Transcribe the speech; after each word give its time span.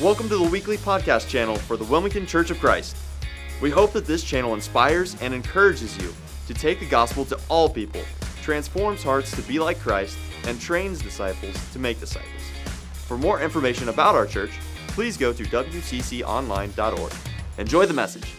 Welcome 0.00 0.28
to 0.28 0.36
the 0.36 0.48
weekly 0.48 0.76
podcast 0.76 1.26
channel 1.28 1.56
for 1.56 1.76
the 1.76 1.82
Wilmington 1.82 2.24
Church 2.24 2.52
of 2.52 2.60
Christ. 2.60 2.96
We 3.60 3.68
hope 3.68 3.92
that 3.94 4.06
this 4.06 4.22
channel 4.22 4.54
inspires 4.54 5.20
and 5.20 5.34
encourages 5.34 5.98
you 5.98 6.14
to 6.46 6.54
take 6.54 6.78
the 6.78 6.86
gospel 6.86 7.24
to 7.24 7.40
all 7.48 7.68
people, 7.68 8.02
transforms 8.40 9.02
hearts 9.02 9.32
to 9.32 9.42
be 9.42 9.58
like 9.58 9.80
Christ, 9.80 10.16
and 10.44 10.60
trains 10.60 11.02
disciples 11.02 11.56
to 11.72 11.80
make 11.80 11.98
disciples. 11.98 12.30
For 13.08 13.18
more 13.18 13.40
information 13.40 13.88
about 13.88 14.14
our 14.14 14.24
church, 14.24 14.52
please 14.86 15.16
go 15.16 15.32
to 15.32 15.42
wcconline.org. 15.42 17.12
Enjoy 17.58 17.84
the 17.84 17.92
message. 17.92 18.32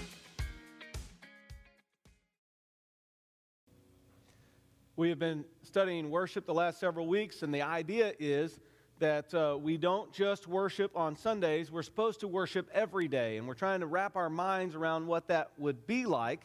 We 4.96 5.10
have 5.10 5.20
been 5.20 5.44
studying 5.64 6.10
worship 6.10 6.46
the 6.46 6.54
last 6.54 6.80
several 6.80 7.08
weeks, 7.08 7.44
and 7.44 7.54
the 7.54 7.64
idea 7.64 8.14
is 8.18 8.62
that 9.00 9.34
uh, 9.34 9.58
we 9.60 9.78
don't 9.78 10.12
just 10.14 10.48
worship 10.48 10.96
on 10.96 11.16
Sundays, 11.16 11.72
we're 11.72 11.84
supposed 11.84 12.20
to 12.20 12.28
worship 12.28 12.70
every 12.74 13.08
day. 13.08 13.38
And 13.38 13.48
we're 13.48 13.54
trying 13.54 13.80
to 13.80 13.86
wrap 13.86 14.16
our 14.16 14.30
minds 14.30 14.76
around 14.76 15.08
what 15.08 15.28
that 15.30 15.52
would 15.58 15.88
be 15.88 16.06
like 16.06 16.42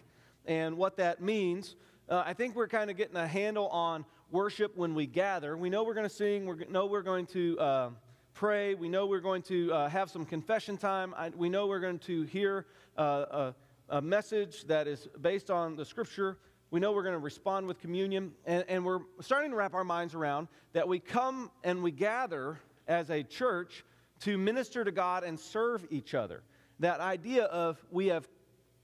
and 0.47 0.77
what 0.77 0.97
that 0.97 1.21
means. 1.21 1.75
Uh, 2.09 2.23
I 2.25 2.33
think 2.33 2.55
we're 2.55 2.69
kind 2.69 2.91
of 2.91 2.97
getting 2.97 3.17
a 3.17 3.27
handle 3.27 3.69
on 3.69 4.05
worship 4.31 4.77
when 4.77 4.95
we 4.95 5.07
gather. 5.07 5.57
We 5.57 5.69
know 5.69 5.85
we're 5.85 5.95
going 5.95 6.09
to 6.09 6.15
sing, 6.15 6.47
we 6.47 6.65
know 6.69 6.87
we're 6.87 7.03
going 7.03 7.27
to 7.27 7.59
uh, 7.59 7.91
pray, 8.35 8.75
we 8.75 8.89
know 8.89 9.07
we're 9.07 9.21
going 9.21 9.43
to 9.43 9.73
uh, 9.73 9.89
have 9.89 10.11
some 10.11 10.25
confession 10.25 10.77
time, 10.77 11.15
I, 11.17 11.31
we 11.31 11.49
know 11.49 11.67
we're 11.67 11.81
going 11.81 11.99
to 12.01 12.23
hear 12.23 12.67
uh, 12.97 13.53
a, 13.91 13.97
a 13.97 14.03
message 14.03 14.65
that 14.65 14.87
is 14.87 15.09
based 15.21 15.51
on 15.51 15.77
the 15.77 15.85
scripture. 15.85 16.39
We 16.75 16.81
know 16.81 16.91
we're 16.91 17.05
going 17.05 17.15
to 17.15 17.21
respond 17.21 17.69
with 17.69 17.79
communion, 17.79 18.33
and, 18.47 18.65
and, 18.67 18.85
we're 18.85 18.99
starting 19.21 19.53
to 19.53 19.57
wrap 19.57 19.75
our 19.75 19.85
minds 19.85 20.13
around 20.13 20.49
that 20.73 20.89
we 20.89 20.99
come 20.99 21.53
and 21.63 21.85
we 21.85 21.93
gather 21.93 22.59
as 22.89 23.11
a 23.11 23.23
church 23.23 23.85
to 24.23 24.37
minister 24.37 24.83
to 24.83 24.91
God 24.91 25.23
and 25.23 25.39
serve 25.39 25.87
each 25.89 26.15
other. 26.15 26.43
That 26.81 26.99
idea 26.99 27.45
of 27.45 27.79
we 27.93 28.09
have, 28.09 28.27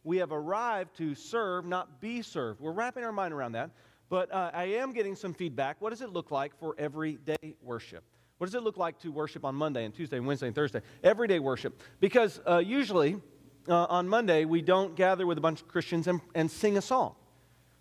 we 0.04 0.18
have 0.18 0.30
arrived 0.30 0.98
to 0.98 1.16
serve, 1.16 1.66
not 1.66 2.00
be 2.00 2.22
served. 2.22 2.60
We're 2.60 2.70
wrapping 2.70 3.02
our 3.02 3.10
mind 3.10 3.34
around 3.34 3.52
that, 3.52 3.70
but 4.08 4.32
uh, 4.32 4.52
I 4.54 4.66
am 4.66 4.92
getting 4.92 5.16
some 5.16 5.34
feedback. 5.34 5.80
What 5.80 5.90
does 5.90 6.00
it 6.00 6.12
look 6.12 6.30
like 6.30 6.56
for 6.60 6.76
everyday 6.78 7.56
worship? 7.60 8.04
What 8.38 8.46
does 8.46 8.54
it 8.54 8.62
look 8.62 8.76
like 8.76 9.00
to 9.00 9.10
worship 9.10 9.44
on 9.44 9.56
Monday 9.56 9.84
and 9.84 9.92
Tuesday 9.92 10.18
and 10.18 10.28
Wednesday 10.28 10.46
and 10.46 10.54
Thursday? 10.54 10.82
Everyday 11.02 11.40
worship. 11.40 11.82
Because 11.98 12.40
uh, 12.46 12.58
usually 12.58 13.16
uh, 13.68 13.86
on 13.86 14.08
Monday, 14.08 14.44
we 14.44 14.62
don't 14.62 14.94
gather 14.94 15.26
with 15.26 15.38
a 15.38 15.40
bunch 15.40 15.60
of 15.60 15.66
Christians 15.66 16.06
and, 16.06 16.20
and 16.36 16.48
sing 16.48 16.78
a 16.78 16.82
song. 16.82 17.16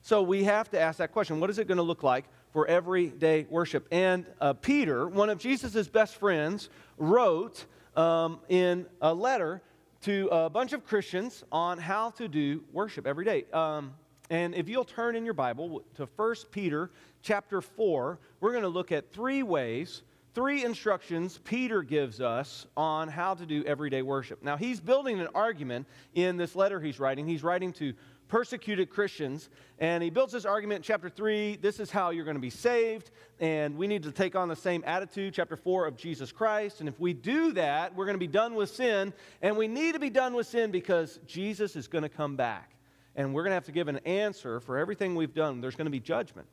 So 0.01 0.21
we 0.21 0.43
have 0.45 0.69
to 0.71 0.79
ask 0.79 0.97
that 0.99 1.11
question 1.11 1.39
what 1.39 1.49
is 1.49 1.59
it 1.59 1.67
going 1.67 1.77
to 1.77 1.83
look 1.83 2.03
like 2.03 2.25
for 2.51 2.67
everyday 2.67 3.45
worship? 3.49 3.87
And 3.91 4.25
uh, 4.39 4.53
Peter, 4.53 5.07
one 5.07 5.29
of 5.29 5.39
Jesus' 5.39 5.87
best 5.87 6.15
friends, 6.15 6.69
wrote 6.97 7.65
um, 7.95 8.39
in 8.49 8.85
a 9.01 9.13
letter 9.13 9.61
to 10.01 10.29
a 10.31 10.49
bunch 10.49 10.73
of 10.73 10.85
Christians 10.85 11.43
on 11.51 11.77
how 11.77 12.11
to 12.11 12.27
do 12.27 12.63
worship 12.71 13.05
every 13.05 13.25
day. 13.25 13.45
Um, 13.51 13.93
and 14.29 14.53
if 14.55 14.69
you'll 14.69 14.85
turn 14.85 15.15
in 15.15 15.25
your 15.25 15.33
Bible 15.33 15.83
to 15.95 16.07
1 16.15 16.35
Peter 16.51 16.91
chapter 17.21 17.61
4, 17.61 18.19
we're 18.39 18.51
going 18.51 18.63
to 18.63 18.69
look 18.69 18.91
at 18.91 19.11
three 19.11 19.43
ways, 19.43 20.03
three 20.33 20.63
instructions 20.63 21.39
Peter 21.43 21.81
gives 21.81 22.21
us 22.21 22.67
on 22.77 23.07
how 23.07 23.33
to 23.33 23.45
do 23.45 23.63
everyday 23.65 24.03
worship. 24.03 24.41
Now, 24.43 24.55
he's 24.55 24.79
building 24.79 25.19
an 25.19 25.27
argument 25.33 25.87
in 26.13 26.37
this 26.37 26.55
letter 26.55 26.79
he's 26.79 26.99
writing. 26.99 27.27
He's 27.27 27.43
writing 27.43 27.73
to 27.73 27.93
persecuted 28.29 28.89
Christians. 28.89 29.49
And 29.79 30.01
he 30.01 30.09
builds 30.09 30.31
this 30.31 30.45
argument 30.45 30.77
in 30.77 30.83
chapter 30.83 31.09
3 31.09 31.57
this 31.57 31.81
is 31.81 31.91
how 31.91 32.11
you're 32.11 32.23
going 32.23 32.37
to 32.37 32.41
be 32.41 32.49
saved. 32.49 33.11
And 33.41 33.77
we 33.77 33.87
need 33.87 34.03
to 34.03 34.11
take 34.11 34.35
on 34.35 34.47
the 34.47 34.55
same 34.55 34.83
attitude, 34.85 35.33
chapter 35.33 35.57
4 35.57 35.87
of 35.87 35.97
Jesus 35.97 36.31
Christ. 36.31 36.79
And 36.79 36.87
if 36.87 36.97
we 36.99 37.13
do 37.13 37.51
that, 37.53 37.93
we're 37.93 38.05
going 38.05 38.15
to 38.15 38.19
be 38.19 38.27
done 38.27 38.55
with 38.55 38.69
sin. 38.69 39.13
And 39.41 39.57
we 39.57 39.67
need 39.67 39.93
to 39.93 39.99
be 39.99 40.09
done 40.09 40.33
with 40.33 40.47
sin 40.47 40.71
because 40.71 41.19
Jesus 41.25 41.75
is 41.75 41.89
going 41.89 42.03
to 42.03 42.09
come 42.09 42.37
back. 42.37 42.75
And 43.15 43.33
we're 43.33 43.43
going 43.43 43.51
to 43.51 43.55
have 43.55 43.65
to 43.65 43.73
give 43.73 43.89
an 43.89 43.97
answer 44.05 44.61
for 44.61 44.77
everything 44.77 45.15
we've 45.15 45.33
done. 45.33 45.59
There's 45.59 45.75
going 45.75 45.87
to 45.87 45.91
be 45.91 45.99
judgment. 45.99 46.47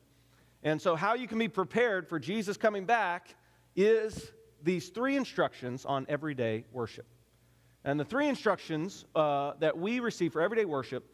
And 0.62 0.82
so, 0.82 0.96
how 0.96 1.14
you 1.14 1.28
can 1.28 1.38
be 1.38 1.48
prepared 1.48 2.08
for 2.08 2.18
Jesus 2.18 2.56
coming 2.56 2.86
back 2.86 3.36
is 3.76 4.32
these 4.62 4.88
three 4.88 5.16
instructions 5.16 5.84
on 5.84 6.06
everyday 6.08 6.64
worship. 6.72 7.06
And 7.84 8.00
the 8.00 8.04
three 8.04 8.26
instructions 8.26 9.04
uh, 9.14 9.52
that 9.60 9.78
we 9.78 10.00
receive 10.00 10.32
for 10.32 10.40
everyday 10.40 10.64
worship 10.64 11.04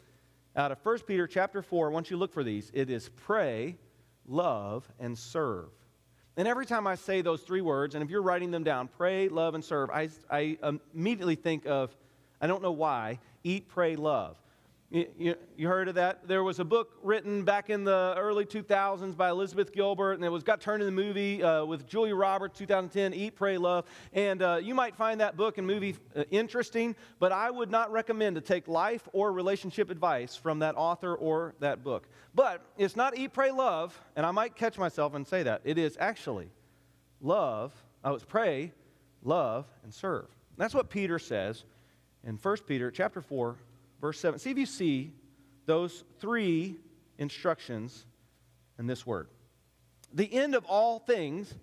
out 0.56 0.72
of 0.72 0.78
1 0.82 0.98
Peter 1.00 1.26
chapter 1.26 1.62
4, 1.62 1.90
once 1.90 2.10
you 2.10 2.16
look 2.16 2.32
for 2.32 2.44
these, 2.44 2.70
it 2.74 2.90
is 2.90 3.08
pray, 3.08 3.76
love, 4.26 4.88
and 4.98 5.16
serve. 5.16 5.70
And 6.36 6.48
every 6.48 6.66
time 6.66 6.86
I 6.86 6.94
say 6.94 7.22
those 7.22 7.42
three 7.42 7.60
words, 7.60 7.94
and 7.94 8.02
if 8.02 8.10
you're 8.10 8.22
writing 8.22 8.50
them 8.50 8.64
down, 8.64 8.88
pray, 8.88 9.28
love, 9.28 9.54
and 9.54 9.64
serve, 9.64 9.90
I, 9.90 10.08
I 10.30 10.58
immediately 10.94 11.34
think 11.34 11.66
of, 11.66 11.94
I 12.40 12.46
don't 12.46 12.62
know 12.62 12.72
why, 12.72 13.18
eat, 13.44 13.68
pray, 13.68 13.96
love. 13.96 14.36
You, 14.92 15.36
you, 15.56 15.68
heard 15.68 15.88
of 15.88 15.94
that? 15.94 16.28
There 16.28 16.44
was 16.44 16.58
a 16.58 16.66
book 16.66 16.98
written 17.02 17.44
back 17.44 17.70
in 17.70 17.82
the 17.82 18.14
early 18.18 18.44
2000s 18.44 19.16
by 19.16 19.30
Elizabeth 19.30 19.72
Gilbert, 19.72 20.12
and 20.12 20.24
it 20.24 20.28
was 20.28 20.42
got 20.42 20.60
turned 20.60 20.82
into 20.82 20.92
a 20.92 21.06
movie 21.06 21.42
uh, 21.42 21.64
with 21.64 21.88
Julia 21.88 22.14
Roberts, 22.14 22.58
2010, 22.58 23.14
Eat, 23.14 23.34
Pray, 23.34 23.56
Love. 23.56 23.86
And 24.12 24.42
uh, 24.42 24.60
you 24.62 24.74
might 24.74 24.94
find 24.94 25.18
that 25.22 25.34
book 25.34 25.56
and 25.56 25.66
movie 25.66 25.96
uh, 26.14 26.24
interesting, 26.30 26.94
but 27.20 27.32
I 27.32 27.50
would 27.50 27.70
not 27.70 27.90
recommend 27.90 28.36
to 28.36 28.42
take 28.42 28.68
life 28.68 29.08
or 29.14 29.32
relationship 29.32 29.88
advice 29.88 30.36
from 30.36 30.58
that 30.58 30.74
author 30.74 31.14
or 31.14 31.54
that 31.60 31.82
book. 31.82 32.06
But 32.34 32.62
it's 32.76 32.94
not 32.94 33.16
Eat, 33.16 33.32
Pray, 33.32 33.50
Love, 33.50 33.98
and 34.14 34.26
I 34.26 34.30
might 34.30 34.56
catch 34.56 34.76
myself 34.76 35.14
and 35.14 35.26
say 35.26 35.42
that. 35.44 35.62
It 35.64 35.78
is 35.78 35.96
actually 36.00 36.50
love, 37.22 37.72
oh, 38.04 38.12
it's 38.12 38.26
pray, 38.26 38.72
love, 39.24 39.64
and 39.84 39.94
serve. 39.94 40.26
That's 40.58 40.74
what 40.74 40.90
Peter 40.90 41.18
says 41.18 41.64
in 42.24 42.36
1 42.36 42.56
Peter 42.66 42.90
chapter 42.90 43.22
4, 43.22 43.56
verse 44.02 44.20
7. 44.20 44.38
See 44.38 44.50
if 44.50 44.58
you 44.58 44.66
see 44.66 45.14
those 45.64 46.04
three 46.20 46.76
instructions 47.16 48.04
in 48.78 48.86
this 48.86 49.06
word. 49.06 49.28
The 50.12 50.30
end 50.30 50.54
of 50.54 50.66
all 50.66 50.98
things 50.98 51.54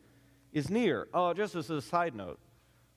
is 0.52 0.72
near. 0.72 1.08
Oh, 1.14 1.34
just 1.34 1.54
as 1.54 1.70
a 1.70 1.82
side 1.82 2.16
note, 2.16 2.40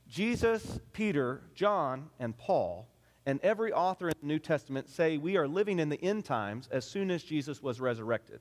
Jesus, 0.09 0.81
Peter, 0.95 1.43
John, 1.55 2.09
and 2.19 2.37
Paul, 2.39 2.89
and 3.27 3.41
every 3.43 3.73
author 3.73 4.09
in 4.09 4.15
the 4.21 4.27
New 4.27 4.39
Testament 4.39 4.89
say 4.89 5.19
we 5.19 5.37
are 5.37 5.47
living 5.47 5.79
in 5.79 5.89
the 5.89 6.03
end 6.03 6.25
times 6.25 6.69
as 6.73 6.85
soon 6.85 7.11
as 7.11 7.23
Jesus 7.23 7.63
was 7.63 7.81
resurrected. 7.81 8.41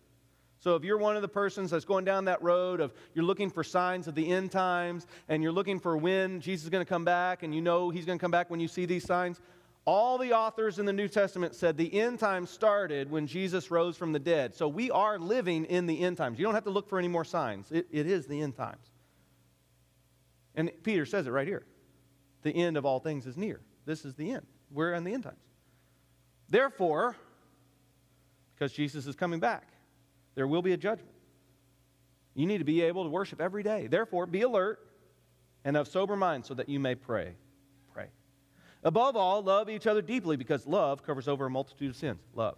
So 0.59 0.75
if 0.75 0.83
you're 0.83 0.99
one 0.99 1.15
of 1.15 1.23
the 1.23 1.27
persons 1.27 1.71
that's 1.71 1.85
going 1.85 2.05
down 2.05 2.25
that 2.25 2.41
road 2.43 2.79
of 2.79 2.93
you're 3.15 3.25
looking 3.25 3.49
for 3.49 3.63
signs 3.63 4.07
of 4.07 4.13
the 4.13 4.31
end 4.31 4.51
times 4.51 5.07
and 5.27 5.41
you're 5.41 5.51
looking 5.51 5.79
for 5.79 5.97
when 5.97 6.39
Jesus 6.39 6.65
is 6.65 6.69
going 6.69 6.85
to 6.85 6.89
come 6.89 7.03
back 7.03 7.41
and 7.41 7.53
you 7.53 7.61
know 7.61 7.89
he's 7.89 8.05
going 8.05 8.19
to 8.19 8.21
come 8.21 8.31
back 8.31 8.51
when 8.51 8.59
you 8.59 8.67
see 8.67 8.85
these 8.85 9.03
signs, 9.03 9.41
all 9.85 10.17
the 10.17 10.33
authors 10.33 10.77
in 10.77 10.85
the 10.85 10.93
New 10.93 11.07
Testament 11.07 11.55
said 11.55 11.75
the 11.75 11.99
end 11.99 12.19
times 12.19 12.49
started 12.49 13.09
when 13.09 13.25
Jesus 13.25 13.71
rose 13.71 13.97
from 13.97 14.11
the 14.11 14.19
dead. 14.19 14.55
So 14.55 14.67
we 14.67 14.91
are 14.91 15.17
living 15.17 15.65
in 15.65 15.87
the 15.87 16.01
end 16.01 16.17
times. 16.17 16.37
You 16.37 16.45
don't 16.45 16.53
have 16.53 16.65
to 16.65 16.69
look 16.69 16.87
for 16.87 16.99
any 16.99 17.07
more 17.07 17.25
signs. 17.25 17.71
it, 17.71 17.87
it 17.91 18.05
is 18.05 18.27
the 18.27 18.41
end 18.41 18.55
times. 18.55 18.91
And 20.55 20.71
Peter 20.83 21.05
says 21.05 21.27
it 21.27 21.31
right 21.31 21.47
here. 21.47 21.65
The 22.43 22.51
end 22.51 22.77
of 22.77 22.85
all 22.85 22.99
things 22.99 23.25
is 23.25 23.37
near. 23.37 23.61
This 23.85 24.05
is 24.05 24.15
the 24.15 24.31
end. 24.31 24.45
We're 24.71 24.93
in 24.93 25.03
the 25.03 25.13
end 25.13 25.23
times. 25.23 25.39
Therefore, 26.49 27.15
because 28.53 28.73
Jesus 28.73 29.07
is 29.07 29.15
coming 29.15 29.39
back, 29.39 29.67
there 30.35 30.47
will 30.47 30.61
be 30.61 30.73
a 30.73 30.77
judgment. 30.77 31.15
You 32.33 32.45
need 32.45 32.59
to 32.59 32.63
be 32.63 32.81
able 32.81 33.03
to 33.03 33.09
worship 33.09 33.41
every 33.41 33.63
day. 33.63 33.87
Therefore, 33.87 34.25
be 34.25 34.41
alert 34.41 34.79
and 35.63 35.75
of 35.75 35.87
sober 35.87 36.15
mind 36.15 36.45
so 36.45 36.53
that 36.53 36.69
you 36.69 36.79
may 36.79 36.95
pray. 36.95 37.35
Above 38.83 39.15
all, 39.15 39.43
love 39.43 39.69
each 39.69 39.85
other 39.85 40.01
deeply 40.01 40.37
because 40.37 40.65
love 40.65 41.03
covers 41.03 41.27
over 41.27 41.45
a 41.45 41.49
multitude 41.49 41.91
of 41.91 41.95
sins. 41.95 42.21
Love. 42.33 42.57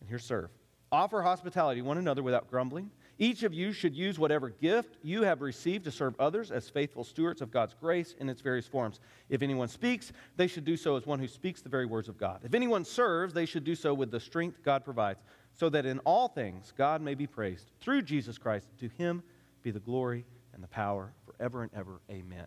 And 0.00 0.08
here, 0.08 0.18
serve. 0.18 0.50
Offer 0.90 1.22
hospitality 1.22 1.80
one 1.80 1.96
another 1.96 2.22
without 2.22 2.50
grumbling. 2.50 2.90
Each 3.18 3.44
of 3.44 3.54
you 3.54 3.72
should 3.72 3.94
use 3.94 4.18
whatever 4.18 4.50
gift 4.50 4.96
you 5.02 5.22
have 5.22 5.40
received 5.40 5.84
to 5.84 5.90
serve 5.90 6.14
others 6.18 6.50
as 6.50 6.68
faithful 6.68 7.04
stewards 7.04 7.40
of 7.40 7.50
God's 7.50 7.74
grace 7.74 8.14
in 8.18 8.28
its 8.28 8.40
various 8.40 8.66
forms. 8.66 9.00
If 9.28 9.42
anyone 9.42 9.68
speaks, 9.68 10.12
they 10.36 10.46
should 10.46 10.64
do 10.64 10.76
so 10.76 10.96
as 10.96 11.06
one 11.06 11.18
who 11.18 11.28
speaks 11.28 11.62
the 11.62 11.68
very 11.68 11.86
words 11.86 12.08
of 12.08 12.18
God. 12.18 12.40
If 12.42 12.52
anyone 12.52 12.84
serves, 12.84 13.32
they 13.32 13.46
should 13.46 13.64
do 13.64 13.74
so 13.74 13.94
with 13.94 14.10
the 14.10 14.20
strength 14.20 14.62
God 14.62 14.84
provides, 14.84 15.22
so 15.54 15.68
that 15.68 15.86
in 15.86 15.98
all 16.00 16.28
things 16.28 16.72
God 16.76 17.00
may 17.00 17.14
be 17.14 17.26
praised 17.26 17.70
through 17.80 18.02
Jesus 18.02 18.38
Christ. 18.38 18.68
To 18.80 18.88
him 18.88 19.22
be 19.62 19.70
the 19.70 19.80
glory 19.80 20.26
and 20.52 20.62
the 20.62 20.68
power 20.68 21.12
forever 21.24 21.62
and 21.62 21.70
ever. 21.74 22.00
Amen 22.10 22.46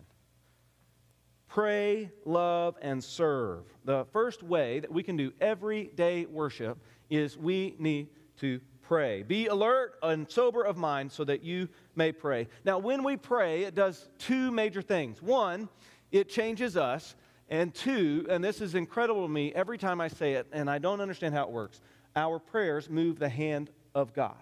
pray, 1.48 2.10
love, 2.24 2.76
and 2.82 3.02
serve. 3.02 3.64
The 3.84 4.04
first 4.12 4.42
way 4.42 4.80
that 4.80 4.92
we 4.92 5.02
can 5.02 5.16
do 5.16 5.32
everyday 5.40 6.26
worship 6.26 6.78
is 7.08 7.36
we 7.36 7.74
need 7.78 8.08
to 8.40 8.60
pray. 8.82 9.22
Be 9.22 9.46
alert 9.46 9.94
and 10.02 10.30
sober 10.30 10.62
of 10.62 10.76
mind 10.76 11.10
so 11.10 11.24
that 11.24 11.42
you 11.42 11.68
may 11.94 12.12
pray. 12.12 12.48
Now, 12.64 12.78
when 12.78 13.02
we 13.02 13.16
pray, 13.16 13.64
it 13.64 13.74
does 13.74 14.08
two 14.18 14.50
major 14.50 14.82
things. 14.82 15.22
One, 15.22 15.68
it 16.12 16.28
changes 16.28 16.76
us. 16.76 17.16
And 17.48 17.72
two, 17.72 18.26
and 18.28 18.42
this 18.42 18.60
is 18.60 18.74
incredible 18.74 19.22
to 19.22 19.32
me 19.32 19.52
every 19.54 19.78
time 19.78 20.00
I 20.00 20.08
say 20.08 20.32
it, 20.32 20.48
and 20.52 20.68
I 20.68 20.78
don't 20.78 21.00
understand 21.00 21.32
how 21.32 21.44
it 21.44 21.50
works, 21.50 21.80
our 22.16 22.40
prayers 22.40 22.90
move 22.90 23.20
the 23.20 23.28
hand 23.28 23.70
of 23.94 24.12
God. 24.12 24.34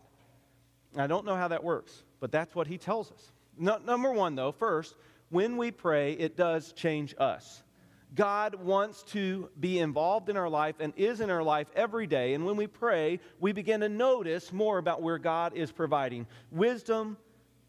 I 0.96 1.06
don't 1.06 1.26
know 1.26 1.34
how 1.36 1.48
that 1.48 1.62
works, 1.62 2.04
but 2.20 2.32
that's 2.32 2.54
what 2.54 2.66
he 2.66 2.78
tells 2.78 3.12
us. 3.12 3.32
No, 3.58 3.76
number 3.76 4.10
one, 4.10 4.34
though, 4.34 4.52
first, 4.52 4.94
when 5.34 5.56
we 5.56 5.72
pray, 5.72 6.12
it 6.12 6.36
does 6.36 6.72
change 6.72 7.12
us. 7.18 7.64
God 8.14 8.54
wants 8.54 9.02
to 9.02 9.50
be 9.58 9.80
involved 9.80 10.28
in 10.28 10.36
our 10.36 10.48
life 10.48 10.76
and 10.78 10.92
is 10.96 11.20
in 11.20 11.28
our 11.28 11.42
life 11.42 11.66
every 11.74 12.06
day. 12.06 12.34
And 12.34 12.46
when 12.46 12.54
we 12.54 12.68
pray, 12.68 13.18
we 13.40 13.50
begin 13.50 13.80
to 13.80 13.88
notice 13.88 14.52
more 14.52 14.78
about 14.78 15.02
where 15.02 15.18
God 15.18 15.56
is 15.56 15.72
providing 15.72 16.28
wisdom 16.52 17.16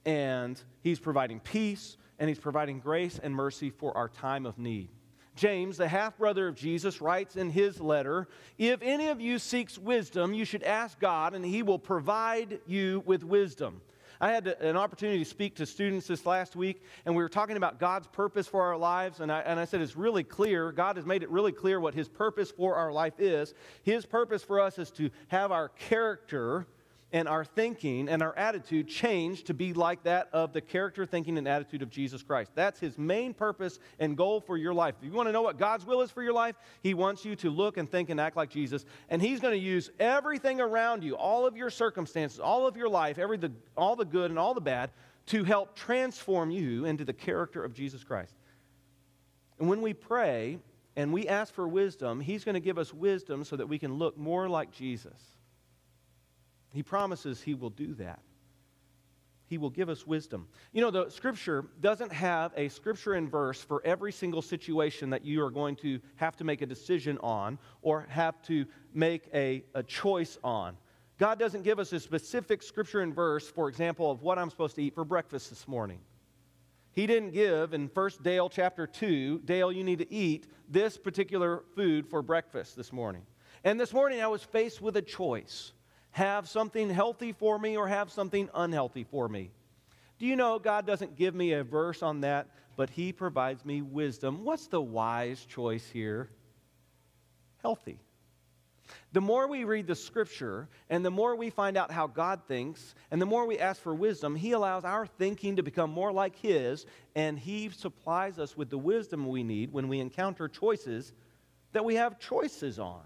and 0.06 0.62
He's 0.84 1.00
providing 1.00 1.40
peace 1.40 1.98
and 2.20 2.30
He's 2.30 2.38
providing 2.38 2.80
grace 2.80 3.20
and 3.24 3.34
mercy 3.34 3.72
for 3.72 3.98
our 3.98 4.10
time 4.10 4.46
of 4.46 4.60
need. 4.60 4.90
James, 5.36 5.78
the 5.78 5.88
half 5.88 6.20
brother 6.20 6.48
of 6.48 6.56
Jesus, 6.56 7.02
writes 7.02 7.36
in 7.36 7.50
his 7.50 7.82
letter 7.82 8.28
If 8.60 8.84
any 8.84 9.08
of 9.08 9.20
you 9.20 9.40
seeks 9.40 9.76
wisdom, 9.76 10.36
you 10.36 10.46
should 10.46 10.64
ask 10.64 11.00
God, 11.00 11.34
and 11.34 11.44
He 11.44 11.64
will 11.64 11.80
provide 11.80 12.60
you 12.68 13.02
with 13.08 13.24
wisdom. 13.24 13.82
I 14.20 14.32
had 14.32 14.48
an 14.48 14.78
opportunity 14.78 15.20
to 15.20 15.26
speak 15.26 15.56
to 15.56 15.66
students 15.66 16.08
this 16.08 16.26
last 16.26 16.56
week, 16.56 16.84
and 17.06 17.16
we 17.16 17.22
were 17.22 17.30
talking 17.30 17.58
about 17.58 17.80
God's 17.80 18.08
purpose 18.08 18.48
for 18.48 18.64
our 18.64 18.78
lives. 18.78 19.20
And 19.20 19.32
I, 19.32 19.42
and 19.42 19.60
I 19.60 19.66
said, 19.66 19.82
It's 19.82 19.96
really 19.96 20.24
clear. 20.24 20.72
God 20.72 20.96
has 20.96 21.06
made 21.06 21.24
it 21.24 21.30
really 21.30 21.52
clear 21.52 21.80
what 21.80 21.94
His 21.94 22.08
purpose 22.08 22.52
for 22.52 22.76
our 22.76 22.92
life 22.92 23.20
is. 23.20 23.54
His 23.84 24.06
purpose 24.06 24.44
for 24.44 24.60
us 24.60 24.80
is 24.80 24.92
to 24.92 25.10
have 25.28 25.52
our 25.52 25.70
character 25.70 26.68
and 27.16 27.30
our 27.30 27.46
thinking 27.46 28.10
and 28.10 28.22
our 28.22 28.38
attitude 28.38 28.90
change 28.90 29.46
to 29.46 29.54
be 29.54 29.72
like 29.72 30.04
that 30.04 30.28
of 30.34 30.52
the 30.52 30.60
character, 30.60 31.06
thinking, 31.06 31.38
and 31.38 31.48
attitude 31.48 31.82
of 31.82 31.90
Jesus 31.90 32.22
Christ. 32.22 32.52
That's 32.56 32.78
his 32.78 32.98
main 32.98 33.34
purpose 33.34 33.80
and 34.00 34.18
goal 34.18 34.42
for 34.42 34.58
your 34.58 34.74
life. 34.74 34.96
If 35.00 35.06
you 35.06 35.14
want 35.14 35.30
to 35.30 35.32
know 35.32 35.42
what 35.42 35.58
God's 35.58 35.86
will 35.86 36.02
is 36.02 36.12
for 36.12 36.22
your 36.22 36.34
life, 36.34 36.58
he 36.84 36.94
wants 36.94 37.24
you 37.24 37.38
to 37.38 37.50
look 37.50 37.78
and 37.78 37.90
think 37.90 38.10
and 38.10 38.20
act 38.20 38.36
like 38.36 38.50
Jesus. 38.50 38.84
And 39.08 39.22
he's 39.22 39.40
going 39.40 39.54
to 39.54 39.66
use 39.66 39.92
everything 39.98 40.60
around 40.60 41.06
you, 41.06 41.16
all 41.16 41.48
of 41.48 41.56
your 41.56 41.70
circumstances, 41.70 42.38
all 42.38 42.68
of 42.68 42.76
your 42.76 42.90
life, 42.90 43.18
every 43.18 43.38
the, 43.38 43.54
all 43.78 43.96
the 43.96 44.04
good 44.04 44.30
and 44.30 44.38
all 44.38 44.54
the 44.54 44.60
bad, 44.60 44.92
to 45.28 45.46
help 45.46 45.74
transform 45.74 46.52
you 46.52 46.84
into 46.84 47.06
the 47.06 47.14
character 47.14 47.64
of 47.64 47.74
Jesus 47.74 48.04
Christ. 48.04 48.36
And 49.58 49.70
when 49.70 49.82
we 49.82 49.94
pray 49.94 50.60
and 50.98 51.14
we 51.14 51.30
ask 51.30 51.54
for 51.54 51.66
wisdom, 51.66 52.20
he's 52.20 52.44
going 52.44 52.56
to 52.56 52.60
give 52.60 52.78
us 52.78 52.94
wisdom 52.94 53.46
so 53.46 53.56
that 53.56 53.70
we 53.70 53.80
can 53.80 53.94
look 53.94 54.18
more 54.18 54.50
like 54.50 54.74
Jesus. 54.74 55.35
He 56.76 56.84
promises 56.84 57.42
He 57.42 57.54
will 57.54 57.70
do 57.70 57.94
that. 57.96 58.20
He 59.48 59.58
will 59.58 59.70
give 59.70 59.90
us 59.90 60.06
wisdom. 60.06 60.48
You 60.74 60.82
know, 60.82 60.92
the 60.92 61.10
scripture 61.10 61.66
doesn't 61.80 62.12
have 62.12 62.52
a 62.58 62.68
scripture 62.68 63.14
and 63.14 63.30
verse 63.30 63.62
for 63.62 63.82
every 63.86 64.12
single 64.12 64.42
situation 64.42 65.10
that 65.12 65.24
you 65.24 65.42
are 65.44 65.52
going 65.52 65.78
to 65.78 66.00
have 66.16 66.36
to 66.38 66.44
make 66.44 66.62
a 66.62 66.66
decision 66.66 67.18
on 67.22 67.60
or 67.82 68.06
have 68.10 68.42
to 68.44 68.66
make 68.94 69.30
a, 69.34 69.64
a 69.74 69.84
choice 69.84 70.38
on. 70.44 70.76
God 71.18 71.40
doesn't 71.40 71.64
give 71.64 71.80
us 71.80 71.94
a 71.94 72.00
specific 72.00 72.62
scripture 72.62 73.02
and 73.02 73.16
verse, 73.16 73.48
for 73.48 73.70
example, 73.70 74.12
of 74.12 74.22
what 74.22 74.38
I'm 74.38 74.50
supposed 74.50 74.76
to 74.76 74.84
eat 74.84 74.96
for 74.96 75.06
breakfast 75.06 75.50
this 75.50 75.68
morning. 75.68 76.00
He 76.92 77.08
didn't 77.08 77.32
give 77.32 77.74
in 77.74 77.90
1 77.94 78.10
Dale 78.22 78.50
chapter 78.50 78.86
2, 78.88 79.44
Dale, 79.46 79.72
you 79.72 79.84
need 79.84 80.00
to 80.00 80.12
eat 80.12 80.48
this 80.68 80.98
particular 80.98 81.64
food 81.76 82.08
for 82.08 82.22
breakfast 82.22 82.76
this 82.76 82.92
morning. 82.92 83.22
And 83.64 83.80
this 83.80 83.94
morning 83.94 84.22
I 84.22 84.28
was 84.28 84.44
faced 84.44 84.82
with 84.82 84.98
a 84.98 85.02
choice 85.02 85.72
have 86.16 86.48
something 86.48 86.90
healthy 86.90 87.34
for 87.34 87.60
me 87.60 87.76
or 87.76 87.90
have 87.90 88.10
something 88.10 88.50
unhealthy 88.54 89.04
for 89.04 89.28
me. 89.28 89.52
Do 90.18 90.26
you 90.26 90.38
know 90.38 90.58
God 90.58 90.88
doesn't 90.88 91.18
give 91.18 91.36
me 91.36 91.52
a 91.52 91.64
verse 91.66 92.02
on 92.02 92.22
that, 92.22 92.48
but 92.78 92.90
He 92.90 93.12
provides 93.12 93.66
me 93.66 93.82
wisdom? 93.82 94.46
What's 94.46 94.68
the 94.68 94.82
wise 94.82 95.44
choice 95.44 95.86
here? 95.92 96.30
Healthy. 97.62 98.00
The 99.12 99.20
more 99.20 99.50
we 99.50 99.66
read 99.66 99.88
the 99.88 99.96
scripture 99.96 100.70
and 100.90 101.04
the 101.04 101.12
more 101.12 101.36
we 101.36 101.50
find 101.50 101.76
out 101.76 101.92
how 101.92 102.08
God 102.08 102.40
thinks 102.48 102.96
and 103.12 103.22
the 103.22 103.26
more 103.26 103.46
we 103.46 103.60
ask 103.60 103.82
for 103.82 103.94
wisdom, 103.94 104.38
He 104.38 104.54
allows 104.54 104.86
our 104.86 105.06
thinking 105.06 105.58
to 105.58 105.64
become 105.64 105.90
more 105.90 106.14
like 106.14 106.38
His 106.38 106.86
and 107.16 107.38
He 107.38 107.70
supplies 107.72 108.40
us 108.40 108.56
with 108.56 108.70
the 108.70 108.78
wisdom 108.78 109.28
we 109.28 109.44
need 109.44 109.74
when 109.74 109.90
we 109.90 110.00
encounter 110.00 110.48
choices 110.48 111.12
that 111.74 111.84
we 111.84 111.96
have 111.96 112.20
choices 112.20 112.80
on. 112.80 113.04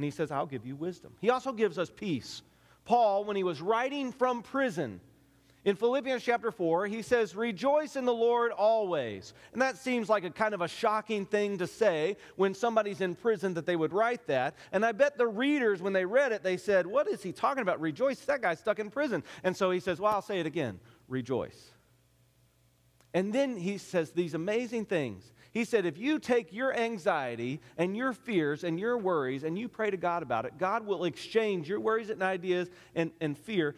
And 0.00 0.04
he 0.06 0.10
says, 0.10 0.30
I'll 0.30 0.46
give 0.46 0.64
you 0.64 0.76
wisdom. 0.76 1.12
He 1.20 1.28
also 1.28 1.52
gives 1.52 1.78
us 1.78 1.90
peace. 1.94 2.40
Paul, 2.86 3.24
when 3.24 3.36
he 3.36 3.44
was 3.44 3.60
writing 3.60 4.12
from 4.12 4.42
prison, 4.42 4.98
in 5.66 5.76
Philippians 5.76 6.22
chapter 6.22 6.50
4, 6.50 6.86
he 6.86 7.02
says, 7.02 7.36
Rejoice 7.36 7.96
in 7.96 8.06
the 8.06 8.14
Lord 8.14 8.50
always. 8.50 9.34
And 9.52 9.60
that 9.60 9.76
seems 9.76 10.08
like 10.08 10.24
a 10.24 10.30
kind 10.30 10.54
of 10.54 10.62
a 10.62 10.68
shocking 10.68 11.26
thing 11.26 11.58
to 11.58 11.66
say 11.66 12.16
when 12.36 12.54
somebody's 12.54 13.02
in 13.02 13.14
prison 13.14 13.52
that 13.52 13.66
they 13.66 13.76
would 13.76 13.92
write 13.92 14.26
that. 14.28 14.54
And 14.72 14.86
I 14.86 14.92
bet 14.92 15.18
the 15.18 15.28
readers, 15.28 15.82
when 15.82 15.92
they 15.92 16.06
read 16.06 16.32
it, 16.32 16.42
they 16.42 16.56
said, 16.56 16.86
What 16.86 17.06
is 17.06 17.22
he 17.22 17.30
talking 17.30 17.60
about? 17.60 17.78
Rejoice? 17.78 18.20
That 18.20 18.40
guy's 18.40 18.58
stuck 18.58 18.78
in 18.78 18.88
prison. 18.88 19.22
And 19.44 19.54
so 19.54 19.70
he 19.70 19.80
says, 19.80 20.00
Well, 20.00 20.14
I'll 20.14 20.22
say 20.22 20.40
it 20.40 20.46
again 20.46 20.80
rejoice. 21.08 21.72
And 23.12 23.34
then 23.34 23.58
he 23.58 23.76
says 23.76 24.12
these 24.12 24.32
amazing 24.32 24.86
things. 24.86 25.30
He 25.52 25.64
said, 25.64 25.84
if 25.84 25.98
you 25.98 26.18
take 26.18 26.52
your 26.52 26.76
anxiety 26.76 27.60
and 27.76 27.96
your 27.96 28.12
fears 28.12 28.62
and 28.62 28.78
your 28.78 28.96
worries 28.96 29.42
and 29.42 29.58
you 29.58 29.68
pray 29.68 29.90
to 29.90 29.96
God 29.96 30.22
about 30.22 30.44
it, 30.44 30.58
God 30.58 30.86
will 30.86 31.04
exchange 31.04 31.68
your 31.68 31.80
worries 31.80 32.10
and 32.10 32.22
ideas 32.22 32.68
and, 32.94 33.10
and 33.20 33.36
fear, 33.36 33.74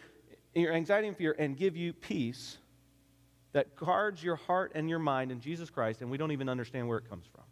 your 0.54 0.72
anxiety 0.72 1.08
and 1.08 1.16
fear, 1.16 1.34
and 1.38 1.56
give 1.56 1.76
you 1.76 1.92
peace 1.92 2.58
that 3.52 3.74
guards 3.76 4.22
your 4.22 4.36
heart 4.36 4.72
and 4.74 4.88
your 4.88 4.98
mind 4.98 5.30
in 5.30 5.40
Jesus 5.40 5.70
Christ, 5.70 6.02
and 6.02 6.10
we 6.10 6.19
don't 6.19 6.32
even 6.32 6.48
understand 6.48 6.88
where 6.88 6.98
it 6.98 7.08
comes 7.08 7.26
from. 7.34 7.44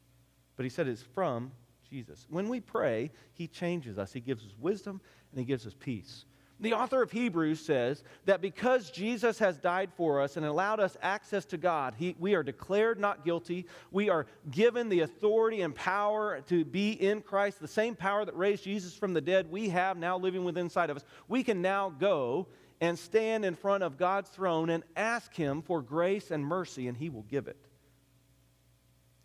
But 0.56 0.64
he 0.64 0.70
said 0.70 0.86
it's 0.86 1.02
from 1.02 1.52
Jesus. 1.88 2.26
When 2.28 2.48
we 2.48 2.60
pray, 2.60 3.10
he 3.32 3.46
changes 3.46 3.98
us. 3.98 4.12
He 4.12 4.20
gives 4.20 4.44
us 4.44 4.52
wisdom 4.58 5.00
and 5.30 5.38
he 5.38 5.44
gives 5.44 5.66
us 5.66 5.74
peace. 5.78 6.24
The 6.60 6.74
author 6.74 7.02
of 7.02 7.10
Hebrews 7.10 7.60
says 7.60 8.04
that 8.26 8.40
because 8.40 8.90
Jesus 8.90 9.38
has 9.38 9.56
died 9.56 9.90
for 9.96 10.20
us 10.20 10.36
and 10.36 10.44
allowed 10.44 10.78
us 10.78 10.96
access 11.02 11.44
to 11.46 11.56
God, 11.56 11.94
he, 11.96 12.14
we 12.18 12.34
are 12.34 12.42
declared 12.42 13.00
not 13.00 13.24
guilty. 13.24 13.66
We 13.90 14.10
are 14.10 14.26
given 14.50 14.88
the 14.88 15.00
authority 15.00 15.62
and 15.62 15.74
power 15.74 16.42
to 16.48 16.64
be 16.64 16.92
in 16.92 17.22
Christ, 17.22 17.60
the 17.60 17.68
same 17.68 17.96
power 17.96 18.24
that 18.24 18.36
raised 18.36 18.64
Jesus 18.64 18.94
from 18.94 19.14
the 19.14 19.20
dead, 19.20 19.50
we 19.50 19.70
have 19.70 19.96
now 19.96 20.18
living 20.18 20.44
within 20.44 20.60
inside 20.70 20.90
of 20.90 20.96
us. 20.96 21.04
We 21.26 21.42
can 21.42 21.62
now 21.62 21.90
go 21.90 22.46
and 22.80 22.98
stand 22.98 23.44
in 23.44 23.54
front 23.54 23.82
of 23.82 23.98
God's 23.98 24.30
throne 24.30 24.70
and 24.70 24.84
ask 24.94 25.34
Him 25.34 25.62
for 25.62 25.82
grace 25.82 26.30
and 26.30 26.44
mercy, 26.44 26.86
and 26.86 26.96
He 26.96 27.10
will 27.10 27.24
give 27.24 27.48
it. 27.48 27.56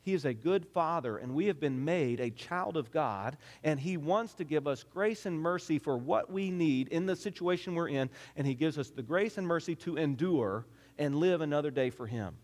He 0.05 0.13
is 0.13 0.25
a 0.25 0.35
good 0.35 0.67
father, 0.67 1.17
and 1.17 1.33
we 1.33 1.47
have 1.47 1.59
been 1.59 1.83
made 1.83 2.19
a 2.19 2.29
child 2.29 2.77
of 2.77 2.91
God, 2.91 3.37
and 3.63 3.79
He 3.79 3.97
wants 3.97 4.35
to 4.35 4.43
give 4.43 4.67
us 4.67 4.83
grace 4.83 5.25
and 5.25 5.37
mercy 5.37 5.79
for 5.79 5.97
what 5.97 6.31
we 6.31 6.51
need 6.51 6.89
in 6.89 7.07
the 7.07 7.15
situation 7.15 7.73
we're 7.73 7.87
in, 7.87 8.11
and 8.35 8.45
He 8.45 8.53
gives 8.53 8.77
us 8.77 8.91
the 8.91 9.01
grace 9.01 9.39
and 9.39 9.47
mercy 9.47 9.73
to 9.77 9.97
endure 9.97 10.67
and 10.99 11.15
live 11.15 11.41
another 11.41 11.71
day 11.71 11.89
for 11.89 12.05
Him. 12.05 12.35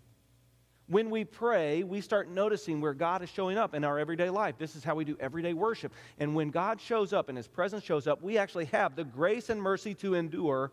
When 0.88 1.12
we 1.12 1.24
pray, 1.24 1.84
we 1.84 2.02
start 2.02 2.28
noticing 2.28 2.82
where 2.82 2.96
God 2.96 3.22
is 3.22 3.30
showing 3.30 3.60
up 3.60 3.76
in 3.76 3.84
our 3.84 4.00
everyday 4.00 4.32
life. 4.32 4.56
This 4.58 4.76
is 4.76 4.84
how 4.84 4.96
we 4.96 5.06
do 5.06 5.16
everyday 5.20 5.54
worship. 5.54 5.94
And 6.18 6.34
when 6.34 6.50
God 6.50 6.82
shows 6.82 7.14
up 7.14 7.30
and 7.30 7.38
His 7.38 7.48
presence 7.48 7.84
shows 7.84 8.08
up, 8.08 8.24
we 8.24 8.40
actually 8.40 8.66
have 8.66 8.96
the 8.96 9.04
grace 9.04 9.52
and 9.52 9.62
mercy 9.62 9.94
to 9.96 10.16
endure 10.16 10.72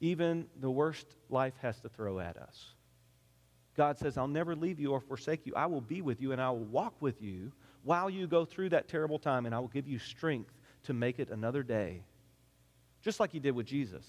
even 0.00 0.46
the 0.58 0.70
worst 0.70 1.06
life 1.28 1.54
has 1.60 1.78
to 1.80 1.90
throw 1.90 2.18
at 2.18 2.38
us. 2.38 2.72
God 3.76 3.98
says, 3.98 4.18
I'll 4.18 4.28
never 4.28 4.54
leave 4.54 4.78
you 4.78 4.92
or 4.92 5.00
forsake 5.00 5.46
you. 5.46 5.54
I 5.54 5.66
will 5.66 5.80
be 5.80 6.02
with 6.02 6.20
you 6.20 6.32
and 6.32 6.40
I 6.40 6.50
will 6.50 6.58
walk 6.58 6.94
with 7.00 7.22
you 7.22 7.52
while 7.84 8.10
you 8.10 8.26
go 8.26 8.44
through 8.44 8.70
that 8.70 8.88
terrible 8.88 9.18
time, 9.18 9.44
and 9.44 9.54
I 9.54 9.58
will 9.58 9.68
give 9.68 9.88
you 9.88 9.98
strength 9.98 10.52
to 10.84 10.92
make 10.92 11.18
it 11.18 11.30
another 11.30 11.62
day. 11.62 12.04
Just 13.02 13.18
like 13.18 13.32
he 13.32 13.40
did 13.40 13.56
with 13.56 13.66
Jesus. 13.66 14.04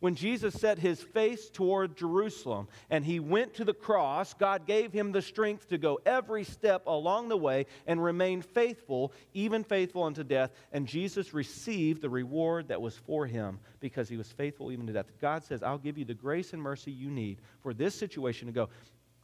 When 0.00 0.14
Jesus 0.14 0.54
set 0.54 0.78
his 0.78 1.02
face 1.02 1.50
toward 1.50 1.94
Jerusalem 1.94 2.68
and 2.88 3.04
he 3.04 3.20
went 3.20 3.52
to 3.54 3.66
the 3.66 3.74
cross, 3.74 4.32
God 4.32 4.66
gave 4.66 4.94
him 4.94 5.12
the 5.12 5.20
strength 5.20 5.68
to 5.68 5.76
go 5.76 6.00
every 6.06 6.44
step 6.44 6.86
along 6.86 7.28
the 7.28 7.36
way 7.36 7.66
and 7.86 8.02
remain 8.02 8.40
faithful, 8.40 9.12
even 9.34 9.62
faithful 9.62 10.04
unto 10.04 10.24
death. 10.24 10.52
And 10.72 10.86
Jesus 10.86 11.34
received 11.34 12.00
the 12.00 12.08
reward 12.08 12.68
that 12.68 12.80
was 12.80 12.96
for 12.96 13.26
him 13.26 13.60
because 13.78 14.08
he 14.08 14.16
was 14.16 14.32
faithful 14.32 14.72
even 14.72 14.86
to 14.86 14.94
death. 14.94 15.06
God 15.20 15.44
says, 15.44 15.62
I'll 15.62 15.76
give 15.76 15.98
you 15.98 16.06
the 16.06 16.14
grace 16.14 16.54
and 16.54 16.62
mercy 16.62 16.92
you 16.92 17.10
need 17.10 17.36
for 17.62 17.74
this 17.74 17.94
situation 17.94 18.46
to 18.46 18.54
go. 18.54 18.70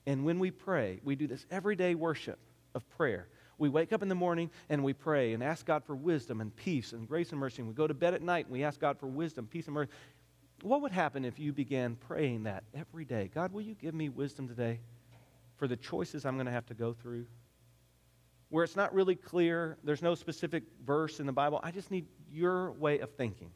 And 0.06 0.25
when 0.25 0.38
we 0.38 0.50
pray, 0.50 1.00
we 1.02 1.16
do 1.16 1.26
this 1.26 1.44
everyday 1.50 1.94
worship 1.94 2.38
of 2.75 2.88
prayer. 2.90 3.28
We 3.58 3.68
wake 3.68 3.92
up 3.92 4.02
in 4.02 4.08
the 4.08 4.14
morning 4.14 4.50
and 4.68 4.84
we 4.84 4.92
pray 4.92 5.32
and 5.32 5.42
ask 5.42 5.66
God 5.66 5.82
for 5.84 5.96
wisdom 5.96 6.40
and 6.40 6.54
peace 6.54 6.92
and 6.92 7.08
grace 7.08 7.30
and 7.30 7.40
mercy. 7.40 7.62
And 7.62 7.68
we 7.68 7.75
go 7.75 7.86
to 7.86 7.94
bed 7.94 8.14
at 8.14 8.22
night 8.22 8.46
and 8.46 8.52
we 8.52 8.62
ask 8.62 8.78
God 8.78 8.98
for 8.98 9.06
wisdom, 9.06 9.46
peace, 9.46 9.66
and 9.66 9.75
mercy. 9.75 9.90
What 10.62 10.82
would 10.82 10.92
happen 10.92 11.25
if 11.25 11.38
you 11.38 11.52
began 11.52 11.96
praying 11.96 12.44
that 12.44 12.64
every 12.75 13.04
day? 13.04 13.30
God, 13.34 13.52
will 13.52 13.62
you 13.62 13.75
give 13.75 13.94
me 13.94 14.08
wisdom 14.08 14.46
today 14.46 14.80
for 15.56 15.66
the 15.66 15.76
choices 15.76 16.25
I'm 16.25 16.34
going 16.34 16.46
to 16.46 16.52
have 16.52 16.66
to 16.66 16.75
go 16.75 16.92
through? 16.92 17.26
Where 18.48 18.62
it's 18.62 18.76
not 18.76 18.94
really 18.94 19.16
clear, 19.16 19.76
there's 19.82 20.02
no 20.02 20.14
specific 20.14 20.62
verse 20.84 21.18
in 21.18 21.26
the 21.26 21.32
Bible. 21.32 21.60
I 21.62 21.72
just 21.72 21.90
need 21.90 22.06
your 22.30 22.72
way 22.72 23.00
of 23.00 23.10
thinking. 23.12 23.50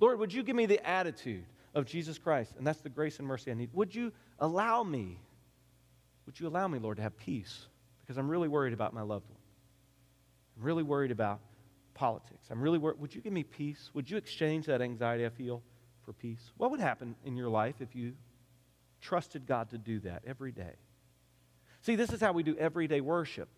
Lord, 0.00 0.18
would 0.18 0.32
you 0.32 0.42
give 0.42 0.56
me 0.56 0.66
the 0.66 0.84
attitude 0.88 1.44
of 1.74 1.86
Jesus 1.86 2.18
Christ? 2.18 2.54
And 2.56 2.66
that's 2.66 2.80
the 2.80 2.88
grace 2.88 3.18
and 3.18 3.28
mercy 3.28 3.50
I 3.50 3.54
need. 3.54 3.70
Would 3.72 3.94
you 3.94 4.12
allow 4.38 4.82
me 4.82 5.20
would 6.26 6.38
you 6.38 6.48
allow 6.48 6.68
me, 6.68 6.78
Lord, 6.78 6.96
to 6.96 7.02
have 7.02 7.16
peace? 7.16 7.66
Because 8.02 8.18
I'm 8.18 8.28
really 8.28 8.48
worried 8.48 8.72
about 8.72 8.94
my 8.94 9.02
loved 9.02 9.28
one. 9.28 9.38
I'm 10.56 10.64
really 10.64 10.82
worried 10.82 11.10
about 11.10 11.40
politics. 11.94 12.48
I'm 12.50 12.60
really 12.60 12.78
worried. 12.78 12.98
Would 13.00 13.14
you 13.14 13.20
give 13.20 13.32
me 13.32 13.42
peace? 13.42 13.90
Would 13.94 14.10
you 14.10 14.16
exchange 14.16 14.66
that 14.66 14.82
anxiety 14.82 15.24
I 15.26 15.30
feel 15.30 15.62
for 16.04 16.12
peace? 16.12 16.52
What 16.56 16.70
would 16.70 16.80
happen 16.80 17.14
in 17.24 17.36
your 17.36 17.48
life 17.48 17.76
if 17.80 17.94
you 17.94 18.12
trusted 19.02 19.46
God 19.46 19.68
to 19.70 19.78
do 19.78 20.00
that 20.00 20.22
every 20.26 20.52
day. 20.52 20.74
See, 21.82 21.96
this 21.96 22.12
is 22.12 22.20
how 22.20 22.32
we 22.32 22.42
do 22.42 22.56
everyday 22.56 23.00
worship. 23.00 23.48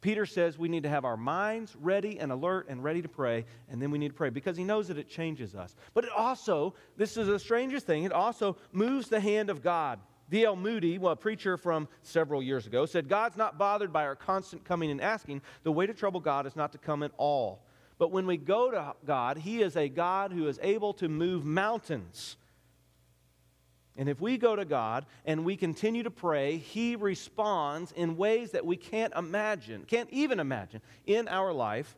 Peter 0.00 0.26
says 0.26 0.58
we 0.58 0.68
need 0.68 0.84
to 0.84 0.88
have 0.88 1.04
our 1.04 1.16
minds 1.16 1.76
ready 1.76 2.18
and 2.18 2.32
alert 2.32 2.66
and 2.68 2.82
ready 2.82 3.02
to 3.02 3.08
pray, 3.08 3.44
and 3.68 3.82
then 3.82 3.90
we 3.90 3.98
need 3.98 4.08
to 4.08 4.14
pray 4.14 4.30
because 4.30 4.56
he 4.56 4.64
knows 4.64 4.88
that 4.88 4.98
it 4.98 5.08
changes 5.08 5.54
us. 5.54 5.76
But 5.94 6.04
it 6.04 6.10
also, 6.16 6.74
this 6.96 7.16
is 7.16 7.26
the 7.26 7.38
strangest 7.38 7.86
thing, 7.86 8.04
it 8.04 8.12
also 8.12 8.56
moves 8.72 9.08
the 9.08 9.20
hand 9.20 9.50
of 9.50 9.62
God. 9.62 10.00
D.L. 10.30 10.56
Moody, 10.56 10.98
well, 10.98 11.12
a 11.12 11.16
preacher 11.16 11.56
from 11.56 11.88
several 12.02 12.42
years 12.42 12.66
ago, 12.66 12.86
said, 12.86 13.08
God's 13.08 13.36
not 13.36 13.58
bothered 13.58 13.92
by 13.92 14.04
our 14.04 14.16
constant 14.16 14.64
coming 14.64 14.90
and 14.90 15.00
asking. 15.00 15.42
The 15.62 15.72
way 15.72 15.86
to 15.86 15.94
trouble 15.94 16.20
God 16.20 16.46
is 16.46 16.56
not 16.56 16.72
to 16.72 16.78
come 16.78 17.02
at 17.02 17.12
all. 17.18 17.62
But 17.98 18.10
when 18.10 18.26
we 18.26 18.36
go 18.36 18.70
to 18.70 18.94
God, 19.04 19.38
He 19.38 19.62
is 19.62 19.76
a 19.76 19.88
God 19.88 20.32
who 20.32 20.48
is 20.48 20.58
able 20.62 20.94
to 20.94 21.08
move 21.08 21.44
mountains. 21.44 22.36
And 23.96 24.08
if 24.08 24.20
we 24.20 24.38
go 24.38 24.56
to 24.56 24.64
God 24.64 25.04
and 25.26 25.44
we 25.44 25.56
continue 25.56 26.02
to 26.02 26.10
pray, 26.10 26.56
He 26.56 26.96
responds 26.96 27.92
in 27.92 28.16
ways 28.16 28.52
that 28.52 28.64
we 28.64 28.76
can't 28.76 29.12
imagine, 29.14 29.84
can't 29.84 30.10
even 30.10 30.40
imagine 30.40 30.80
in 31.06 31.28
our 31.28 31.52
life. 31.52 31.96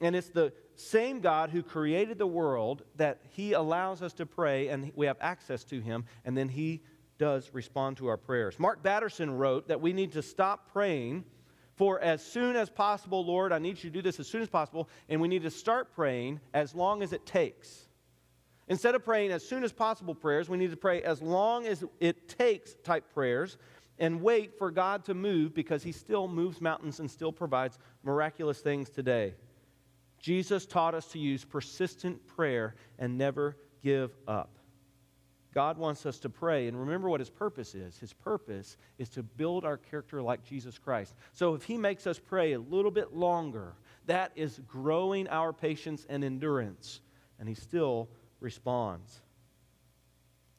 And 0.00 0.14
it's 0.14 0.28
the 0.28 0.52
same 0.74 1.20
God 1.20 1.50
who 1.50 1.62
created 1.62 2.18
the 2.18 2.26
world 2.26 2.82
that 2.96 3.20
He 3.30 3.52
allows 3.52 4.02
us 4.02 4.12
to 4.14 4.26
pray 4.26 4.68
and 4.68 4.92
we 4.94 5.06
have 5.06 5.16
access 5.20 5.64
to 5.64 5.80
Him, 5.80 6.04
and 6.24 6.36
then 6.36 6.48
He 6.48 6.82
does 7.18 7.50
respond 7.52 7.96
to 7.98 8.08
our 8.08 8.16
prayers. 8.16 8.58
Mark 8.58 8.82
Batterson 8.82 9.36
wrote 9.36 9.68
that 9.68 9.80
we 9.80 9.92
need 9.92 10.12
to 10.12 10.22
stop 10.22 10.72
praying 10.72 11.24
for 11.76 12.00
as 12.00 12.24
soon 12.24 12.56
as 12.56 12.70
possible, 12.70 13.24
Lord, 13.24 13.52
I 13.52 13.58
need 13.58 13.76
you 13.76 13.90
to 13.90 13.90
do 13.90 14.02
this 14.02 14.18
as 14.18 14.26
soon 14.26 14.40
as 14.40 14.48
possible, 14.48 14.88
and 15.08 15.20
we 15.20 15.28
need 15.28 15.42
to 15.42 15.50
start 15.50 15.94
praying 15.94 16.40
as 16.54 16.74
long 16.74 17.02
as 17.02 17.12
it 17.12 17.26
takes. 17.26 17.88
Instead 18.68 18.94
of 18.94 19.04
praying 19.04 19.30
as 19.30 19.46
soon 19.46 19.62
as 19.62 19.72
possible 19.72 20.14
prayers, 20.14 20.48
we 20.48 20.56
need 20.56 20.70
to 20.70 20.76
pray 20.76 21.02
as 21.02 21.20
long 21.20 21.66
as 21.66 21.84
it 22.00 22.28
takes 22.28 22.74
type 22.82 23.04
prayers 23.12 23.58
and 23.98 24.22
wait 24.22 24.58
for 24.58 24.70
God 24.70 25.04
to 25.04 25.14
move 25.14 25.54
because 25.54 25.82
he 25.82 25.92
still 25.92 26.26
moves 26.26 26.60
mountains 26.60 26.98
and 26.98 27.10
still 27.10 27.32
provides 27.32 27.78
miraculous 28.02 28.60
things 28.60 28.88
today. 28.88 29.34
Jesus 30.18 30.66
taught 30.66 30.94
us 30.94 31.06
to 31.08 31.18
use 31.18 31.44
persistent 31.44 32.26
prayer 32.26 32.74
and 32.98 33.16
never 33.16 33.56
give 33.82 34.16
up. 34.26 34.55
God 35.56 35.78
wants 35.78 36.04
us 36.04 36.18
to 36.18 36.28
pray, 36.28 36.68
and 36.68 36.78
remember 36.78 37.08
what 37.08 37.18
his 37.18 37.30
purpose 37.30 37.74
is. 37.74 37.98
His 37.98 38.12
purpose 38.12 38.76
is 38.98 39.08
to 39.08 39.22
build 39.22 39.64
our 39.64 39.78
character 39.78 40.20
like 40.20 40.44
Jesus 40.44 40.76
Christ. 40.76 41.14
So 41.32 41.54
if 41.54 41.62
he 41.62 41.78
makes 41.78 42.06
us 42.06 42.18
pray 42.18 42.52
a 42.52 42.58
little 42.58 42.90
bit 42.90 43.14
longer, 43.14 43.72
that 44.04 44.32
is 44.36 44.60
growing 44.68 45.26
our 45.28 45.54
patience 45.54 46.04
and 46.10 46.22
endurance, 46.22 47.00
and 47.40 47.48
he 47.48 47.54
still 47.54 48.10
responds. 48.38 49.22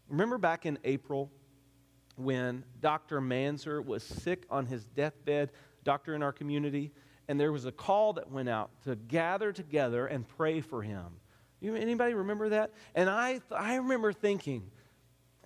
Remember 0.09 0.39
back 0.39 0.65
in 0.65 0.79
April 0.83 1.31
when 2.15 2.63
Dr. 2.81 3.21
Manzer 3.21 3.85
was 3.85 4.01
sick 4.01 4.47
on 4.49 4.65
his 4.65 4.83
deathbed, 4.83 5.51
doctor 5.83 6.15
in 6.15 6.23
our 6.23 6.33
community, 6.33 6.91
and 7.27 7.39
there 7.39 7.51
was 7.51 7.65
a 7.65 7.71
call 7.71 8.13
that 8.13 8.31
went 8.31 8.49
out 8.49 8.71
to 8.85 8.95
gather 8.95 9.53
together 9.53 10.07
and 10.07 10.27
pray 10.27 10.59
for 10.59 10.81
him. 10.81 11.19
You, 11.59 11.75
anybody 11.75 12.15
remember 12.15 12.49
that? 12.49 12.71
And 12.95 13.09
I, 13.09 13.41
I 13.51 13.75
remember 13.75 14.11
thinking, 14.11 14.71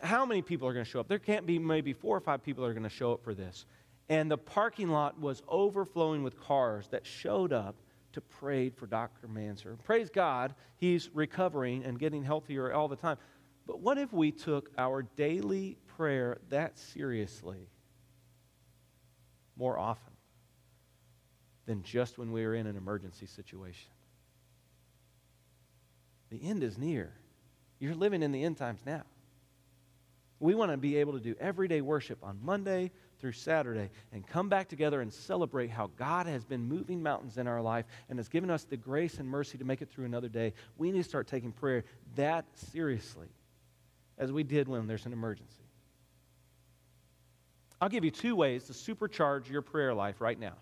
how 0.01 0.25
many 0.25 0.41
people 0.41 0.67
are 0.67 0.74
going 0.74 0.86
to 0.86 0.89
show 0.89 1.00
up? 1.00 1.08
There 1.08 1.20
can't 1.20 1.46
be 1.46 1.60
maybe 1.60 1.93
four 1.93 2.17
or 2.17 2.22
five 2.22 2.43
people 2.43 2.65
are 2.65 2.74
going 2.74 2.84
to 2.84 2.89
show 2.89 3.13
up 3.13 3.24
for 3.24 3.34
this. 3.34 3.65
And 4.10 4.29
the 4.29 4.38
parking 4.38 4.89
lot 4.89 5.20
was 5.20 5.41
overflowing 5.48 6.24
with 6.24 6.39
cars 6.39 6.88
that 6.89 7.05
showed 7.05 7.53
up 7.53 7.75
to 8.13 8.22
pray 8.22 8.70
for 8.70 8.88
Dr. 8.88 9.27
Manser. 9.27 9.81
Praise 9.84 10.10
God, 10.10 10.53
he's 10.77 11.10
recovering 11.13 11.84
and 11.84 11.98
getting 11.98 12.24
healthier 12.24 12.74
all 12.74 12.88
the 12.88 12.96
time. 12.96 13.17
But 13.65 13.79
what 13.79 13.98
if 13.98 14.12
we 14.12 14.31
took 14.31 14.70
our 14.77 15.03
daily 15.03 15.77
prayer 15.96 16.39
that 16.50 16.77
seriously 16.77 17.70
more 19.55 19.77
often 19.77 20.13
than 21.67 21.84
just 21.84 22.17
when 22.17 22.31
we 22.31 22.43
are 22.43 22.55
in 22.55 22.67
an 22.67 22.75
emergency 22.75 23.27
situation? 23.27 23.91
The 26.31 26.43
end 26.43 26.63
is 26.63 26.77
near. 26.77 27.13
You're 27.79 27.96
living 27.96 28.24
in 28.24 28.31
the 28.31 28.43
end 28.43 28.58
times 28.58 28.81
now. 28.86 29.03
We 30.41 30.55
want 30.55 30.71
to 30.71 30.77
be 30.77 30.98
able 30.98 31.13
to 31.13 31.19
do 31.19 31.36
everyday 31.39 31.81
worship 31.81 32.17
on 32.24 32.39
Monday 32.41 32.89
through 33.19 33.33
Saturday 33.33 33.91
and 34.12 34.25
come 34.25 34.50
back 34.50 34.67
together 34.67 35.00
and 35.01 35.13
celebrate 35.13 35.69
how 35.69 35.91
God 35.98 36.25
has 36.25 36.43
been 36.43 36.67
moving 36.67 37.03
mountains 37.03 37.38
in 37.38 37.48
our 37.48 37.62
life 37.62 37.86
and 38.10 38.17
has 38.17 38.27
given 38.27 38.50
us 38.50 38.63
the 38.63 38.75
grace 38.75 39.19
and 39.19 39.29
mercy 39.29 39.60
to 39.60 39.63
make 39.63 39.83
it 39.83 39.89
through 39.91 40.05
another 40.05 40.29
day. 40.29 40.53
We 40.79 40.91
need 40.91 41.03
to 41.03 41.07
start 41.07 41.27
taking 41.27 41.51
prayer 41.51 41.83
that 42.15 42.45
seriously 42.55 43.27
as 44.17 44.31
we 44.31 44.41
did 44.41 44.67
when 44.67 44.88
there's 44.88 45.05
an 45.05 45.13
emergency. 45.13 45.62
I'll 47.79 47.89
give 47.89 48.03
you 48.03 48.12
two 48.12 48.36
ways 48.36 48.63
to 48.63 48.74
supercharge 48.74 49.48
your 49.48 49.62
prayer 49.62 49.93
life 49.93 50.21
right 50.21 50.39
now. 50.39 50.55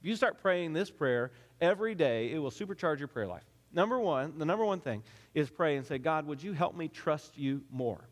If 0.00 0.08
you 0.08 0.16
start 0.16 0.42
praying 0.42 0.72
this 0.72 0.90
prayer 0.90 1.30
every 1.60 1.94
day, 1.94 2.32
it 2.32 2.38
will 2.38 2.50
supercharge 2.50 2.98
your 2.98 3.08
prayer 3.08 3.28
life. 3.28 3.44
Number 3.72 4.00
one, 4.00 4.38
the 4.38 4.44
number 4.44 4.64
one 4.64 4.80
thing 4.80 5.04
is 5.34 5.48
pray 5.50 5.76
and 5.76 5.86
say, 5.86 5.98
God, 5.98 6.26
would 6.26 6.42
you 6.42 6.52
help 6.52 6.76
me 6.76 6.88
trust 6.88 7.38
you 7.38 7.62
more? 7.70 8.08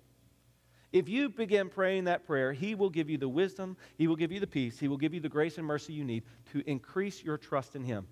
If 0.92 1.08
you 1.08 1.28
begin 1.28 1.68
praying 1.68 2.04
that 2.04 2.26
prayer, 2.26 2.52
He 2.52 2.74
will 2.74 2.90
give 2.90 3.10
you 3.10 3.18
the 3.18 3.28
wisdom, 3.28 3.76
He 3.98 4.06
will 4.06 4.16
give 4.16 4.32
you 4.32 4.40
the 4.40 4.46
peace, 4.46 4.78
He 4.78 4.88
will 4.88 4.96
give 4.96 5.14
you 5.14 5.20
the 5.20 5.28
grace 5.28 5.58
and 5.58 5.66
mercy 5.66 5.92
you 5.92 6.04
need 6.04 6.24
to 6.52 6.62
increase 6.68 7.22
your 7.22 7.38
trust 7.38 7.76
in 7.76 7.84
Him. 7.84 8.06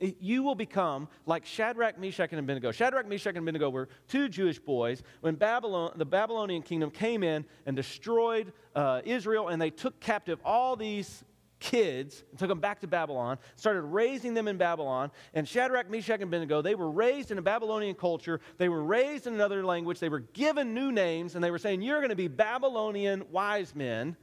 You 0.00 0.42
will 0.42 0.56
become 0.56 1.08
like 1.24 1.46
Shadrach, 1.46 1.98
Meshach, 1.98 2.30
and 2.32 2.40
Abednego. 2.40 2.72
Shadrach, 2.72 3.06
Meshach, 3.06 3.36
and 3.36 3.38
Abednego 3.38 3.70
were 3.70 3.88
two 4.08 4.28
Jewish 4.28 4.58
boys 4.58 5.02
when 5.20 5.36
Babylon, 5.36 5.92
the 5.96 6.04
Babylonian 6.04 6.62
kingdom 6.62 6.90
came 6.90 7.22
in 7.22 7.44
and 7.64 7.76
destroyed 7.76 8.52
uh, 8.74 9.02
Israel, 9.04 9.48
and 9.48 9.62
they 9.62 9.70
took 9.70 10.00
captive 10.00 10.40
all 10.44 10.76
these 10.76 11.24
kids 11.64 12.24
and 12.30 12.38
took 12.38 12.48
them 12.48 12.60
back 12.60 12.80
to 12.80 12.86
Babylon, 12.86 13.38
started 13.56 13.82
raising 13.82 14.34
them 14.34 14.48
in 14.48 14.58
Babylon. 14.58 15.10
And 15.32 15.48
Shadrach, 15.48 15.90
Meshach, 15.90 16.20
and 16.20 16.24
Abednego, 16.24 16.60
they 16.60 16.74
were 16.74 16.90
raised 16.90 17.30
in 17.30 17.38
a 17.38 17.42
Babylonian 17.42 17.94
culture. 17.94 18.40
They 18.58 18.68
were 18.68 18.84
raised 18.84 19.26
in 19.26 19.32
another 19.32 19.64
language. 19.64 19.98
They 19.98 20.10
were 20.10 20.20
given 20.20 20.74
new 20.74 20.92
names, 20.92 21.34
and 21.34 21.42
they 21.42 21.50
were 21.50 21.58
saying, 21.58 21.80
You're 21.80 22.00
going 22.00 22.10
to 22.10 22.16
be 22.16 22.28
Babylonian 22.28 23.24
wise 23.30 23.74
men. 23.74 24.14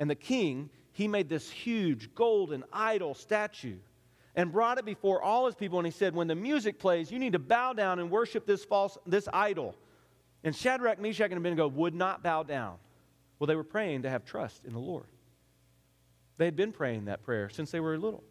And 0.00 0.08
the 0.08 0.14
king, 0.14 0.70
he 0.92 1.06
made 1.06 1.28
this 1.28 1.50
huge 1.50 2.14
golden 2.14 2.64
idol 2.72 3.14
statue 3.14 3.76
and 4.34 4.50
brought 4.50 4.78
it 4.78 4.86
before 4.86 5.22
all 5.22 5.44
his 5.44 5.54
people. 5.54 5.78
And 5.78 5.86
he 5.86 5.92
said, 5.92 6.14
When 6.14 6.28
the 6.28 6.34
music 6.34 6.78
plays, 6.78 7.10
you 7.10 7.18
need 7.18 7.34
to 7.34 7.38
bow 7.38 7.74
down 7.74 7.98
and 7.98 8.10
worship 8.10 8.46
this 8.46 8.64
false, 8.64 8.96
this 9.06 9.28
idol. 9.34 9.74
And 10.44 10.56
Shadrach, 10.56 10.98
Meshach, 10.98 11.30
and 11.30 11.38
Abednego 11.38 11.68
would 11.68 11.94
not 11.94 12.22
bow 12.22 12.42
down. 12.42 12.76
Well, 13.38 13.46
they 13.46 13.56
were 13.56 13.64
praying 13.64 14.02
to 14.02 14.10
have 14.10 14.24
trust 14.24 14.64
in 14.64 14.72
the 14.72 14.78
Lord. 14.78 15.06
They 16.38 16.44
had 16.44 16.56
been 16.56 16.72
praying 16.72 17.06
that 17.06 17.22
prayer 17.22 17.48
since 17.48 17.70
they 17.70 17.80
were 17.80 17.96
little. 17.98 18.24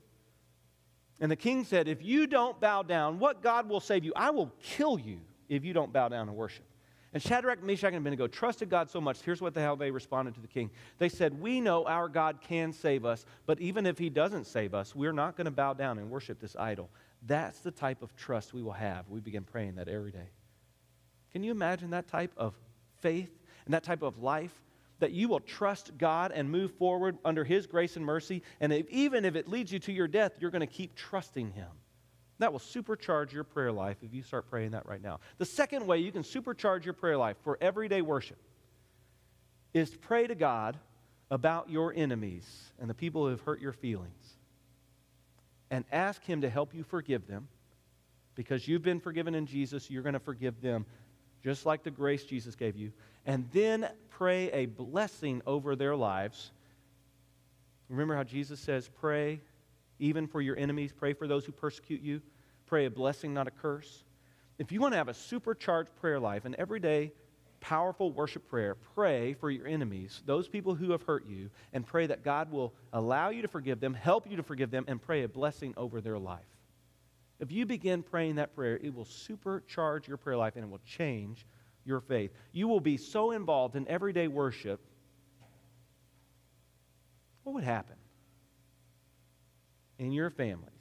And 1.19 1.31
the 1.31 1.35
king 1.35 1.63
said, 1.63 1.87
If 1.87 2.03
you 2.03 2.27
don't 2.27 2.59
bow 2.59 2.83
down, 2.83 3.19
what 3.19 3.41
God 3.41 3.69
will 3.69 3.79
save 3.79 4.03
you? 4.03 4.13
I 4.15 4.31
will 4.31 4.51
kill 4.61 4.99
you 4.99 5.21
if 5.49 5.63
you 5.63 5.73
don't 5.73 5.93
bow 5.93 6.09
down 6.09 6.27
and 6.27 6.37
worship. 6.37 6.65
And 7.13 7.23
Shadrach, 7.23 7.63
Meshach, 7.63 7.93
and 7.93 7.95
Abednego 7.95 8.27
trusted 8.27 8.69
God 8.69 8.89
so 8.89 8.99
much. 8.99 9.21
Here's 9.21 9.41
what 9.41 9.53
the 9.53 9.61
hell 9.61 9.77
they 9.77 9.89
responded 9.89 10.35
to 10.35 10.41
the 10.41 10.49
king. 10.49 10.69
They 10.97 11.07
said, 11.07 11.39
We 11.39 11.61
know 11.61 11.85
our 11.85 12.09
God 12.09 12.41
can 12.41 12.73
save 12.73 13.05
us, 13.05 13.25
but 13.45 13.61
even 13.61 13.85
if 13.85 13.97
he 13.97 14.09
doesn't 14.09 14.47
save 14.47 14.73
us, 14.73 14.93
we're 14.93 15.13
not 15.13 15.37
going 15.37 15.45
to 15.45 15.51
bow 15.51 15.73
down 15.73 15.97
and 15.97 16.11
worship 16.11 16.41
this 16.41 16.57
idol. 16.57 16.89
That's 17.25 17.59
the 17.59 17.71
type 17.71 18.01
of 18.03 18.15
trust 18.17 18.53
we 18.53 18.61
will 18.61 18.73
have. 18.73 19.07
We 19.09 19.21
begin 19.21 19.43
praying 19.43 19.75
that 19.75 19.87
every 19.87 20.11
day. 20.11 20.27
Can 21.31 21.41
you 21.43 21.51
imagine 21.51 21.91
that 21.91 22.09
type 22.09 22.33
of 22.35 22.53
faith 22.99 23.31
and 23.63 23.73
that 23.73 23.83
type 23.83 24.01
of 24.01 24.19
life 24.19 24.61
that 24.99 25.11
you 25.11 25.27
will 25.27 25.39
trust 25.39 25.97
God 25.97 26.31
and 26.31 26.49
move 26.49 26.71
forward 26.71 27.17
under 27.25 27.43
His 27.43 27.67
grace 27.67 27.95
and 27.95 28.05
mercy. 28.05 28.41
And 28.59 28.71
if, 28.71 28.89
even 28.89 29.25
if 29.25 29.35
it 29.35 29.47
leads 29.47 29.71
you 29.71 29.79
to 29.79 29.91
your 29.91 30.07
death, 30.07 30.33
you're 30.39 30.51
going 30.51 30.61
to 30.61 30.67
keep 30.67 30.95
trusting 30.95 31.51
Him. 31.51 31.67
That 32.39 32.51
will 32.51 32.59
supercharge 32.59 33.31
your 33.31 33.43
prayer 33.43 33.71
life 33.71 33.97
if 34.01 34.13
you 34.13 34.21
start 34.21 34.49
praying 34.49 34.71
that 34.71 34.85
right 34.85 35.01
now. 35.01 35.19
The 35.37 35.45
second 35.45 35.87
way 35.87 35.99
you 35.99 36.11
can 36.11 36.23
supercharge 36.23 36.83
your 36.83 36.93
prayer 36.93 37.17
life 37.17 37.37
for 37.43 37.57
everyday 37.61 38.01
worship 38.01 38.37
is 39.73 39.89
to 39.91 39.97
pray 39.97 40.27
to 40.27 40.35
God 40.35 40.77
about 41.31 41.69
your 41.69 41.93
enemies 41.93 42.45
and 42.79 42.89
the 42.89 42.93
people 42.93 43.23
who 43.23 43.29
have 43.29 43.41
hurt 43.41 43.61
your 43.61 43.73
feelings. 43.73 44.37
And 45.71 45.83
ask 45.91 46.23
Him 46.23 46.41
to 46.41 46.49
help 46.49 46.73
you 46.73 46.83
forgive 46.83 47.27
them 47.27 47.47
because 48.35 48.67
you've 48.67 48.83
been 48.83 48.99
forgiven 48.99 49.33
in 49.33 49.45
Jesus, 49.45 49.89
you're 49.89 50.03
going 50.03 50.13
to 50.13 50.19
forgive 50.19 50.61
them 50.61 50.85
just 51.45 51.63
like 51.63 51.83
the 51.83 51.91
grace 51.91 52.23
Jesus 52.23 52.55
gave 52.55 52.75
you 52.75 52.91
and 53.27 53.47
then 53.53 53.87
pray 54.09 54.51
a 54.51 54.65
blessing 54.65 55.43
over 55.45 55.75
their 55.75 55.95
lives. 55.95 56.51
Remember 57.87 58.15
how 58.15 58.23
Jesus 58.23 58.59
says, 58.59 58.89
Pray 58.99 59.39
even 59.99 60.25
for 60.27 60.41
your 60.41 60.57
enemies, 60.57 60.91
pray 60.91 61.13
for 61.13 61.27
those 61.27 61.45
who 61.45 61.51
persecute 61.51 62.01
you, 62.01 62.19
pray 62.65 62.85
a 62.85 62.89
blessing, 62.89 63.31
not 63.31 63.47
a 63.47 63.51
curse. 63.51 64.03
If 64.57 64.71
you 64.71 64.81
want 64.81 64.93
to 64.93 64.97
have 64.97 65.07
a 65.07 65.13
supercharged 65.13 65.95
prayer 66.01 66.19
life, 66.19 66.45
an 66.45 66.55
everyday 66.57 67.11
powerful 67.61 68.11
worship 68.11 68.49
prayer, 68.49 68.75
pray 68.95 69.33
for 69.33 69.51
your 69.51 69.67
enemies, 69.67 70.23
those 70.25 70.47
people 70.47 70.73
who 70.73 70.91
have 70.91 71.03
hurt 71.03 71.27
you, 71.27 71.51
and 71.73 71.85
pray 71.85 72.07
that 72.07 72.23
God 72.23 72.51
will 72.51 72.73
allow 72.91 73.29
you 73.29 73.43
to 73.43 73.47
forgive 73.47 73.79
them, 73.79 73.93
help 73.93 74.29
you 74.29 74.35
to 74.37 74.43
forgive 74.43 74.71
them, 74.71 74.85
and 74.87 75.01
pray 75.01 75.23
a 75.23 75.29
blessing 75.29 75.75
over 75.77 76.01
their 76.01 76.17
life. 76.17 76.54
If 77.39 77.51
you 77.51 77.65
begin 77.65 78.01
praying 78.01 78.35
that 78.35 78.55
prayer, 78.55 78.79
it 78.81 78.93
will 78.93 79.05
supercharge 79.05 80.07
your 80.07 80.17
prayer 80.17 80.37
life 80.37 80.55
and 80.55 80.63
it 80.63 80.69
will 80.69 80.81
change 80.85 81.45
your 81.83 81.99
faith. 81.99 82.31
You 82.51 82.67
will 82.67 82.79
be 82.79 82.97
so 82.97 83.31
involved 83.31 83.75
in 83.75 83.87
everyday 83.87 84.27
worship. 84.27 84.79
What 87.43 87.53
would 87.53 87.63
happen 87.63 87.97
in 89.99 90.11
your 90.11 90.29
families 90.29 90.71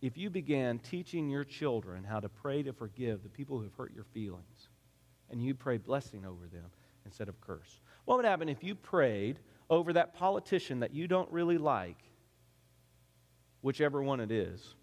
if 0.00 0.16
you 0.16 0.30
began 0.30 0.78
teaching 0.78 1.28
your 1.28 1.44
children 1.44 2.04
how 2.04 2.20
to 2.20 2.28
pray 2.28 2.62
to 2.62 2.72
forgive 2.72 3.22
the 3.22 3.28
people 3.28 3.56
who 3.56 3.64
have 3.64 3.74
hurt 3.74 3.92
your 3.94 4.04
feelings 4.04 4.68
and 5.30 5.42
you 5.42 5.54
pray 5.54 5.76
blessing 5.76 6.24
over 6.24 6.46
them 6.46 6.70
instead 7.04 7.28
of 7.28 7.40
curse? 7.40 7.80
What 8.04 8.16
would 8.16 8.26
happen 8.26 8.48
if 8.48 8.62
you 8.62 8.74
prayed 8.74 9.38
over 9.70 9.92
that 9.94 10.14
politician 10.14 10.80
that 10.80 10.92
you 10.92 11.08
don't 11.08 11.30
really 11.30 11.58
like, 11.58 11.98
whichever 13.62 14.02
one 14.02 14.20
it 14.20 14.30
is? 14.30 14.74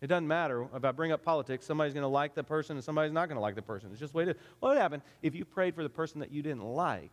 It 0.00 0.06
doesn't 0.06 0.26
matter 0.26 0.66
if 0.74 0.84
I 0.84 0.92
bring 0.92 1.12
up 1.12 1.22
politics, 1.22 1.66
somebody's 1.66 1.92
going 1.92 2.04
to 2.04 2.08
like 2.08 2.34
the 2.34 2.42
person 2.42 2.76
and 2.76 2.84
somebody's 2.84 3.12
not 3.12 3.28
going 3.28 3.36
to 3.36 3.42
like 3.42 3.54
the 3.54 3.62
person. 3.62 3.90
It's 3.90 4.00
just 4.00 4.12
the 4.12 4.18
way 4.18 4.22
it 4.24 4.30
is. 4.30 4.36
What 4.60 4.70
would 4.70 4.78
happen 4.78 5.02
if 5.22 5.34
you 5.34 5.44
prayed 5.44 5.74
for 5.74 5.82
the 5.82 5.90
person 5.90 6.20
that 6.20 6.32
you 6.32 6.42
didn't 6.42 6.64
like 6.64 7.12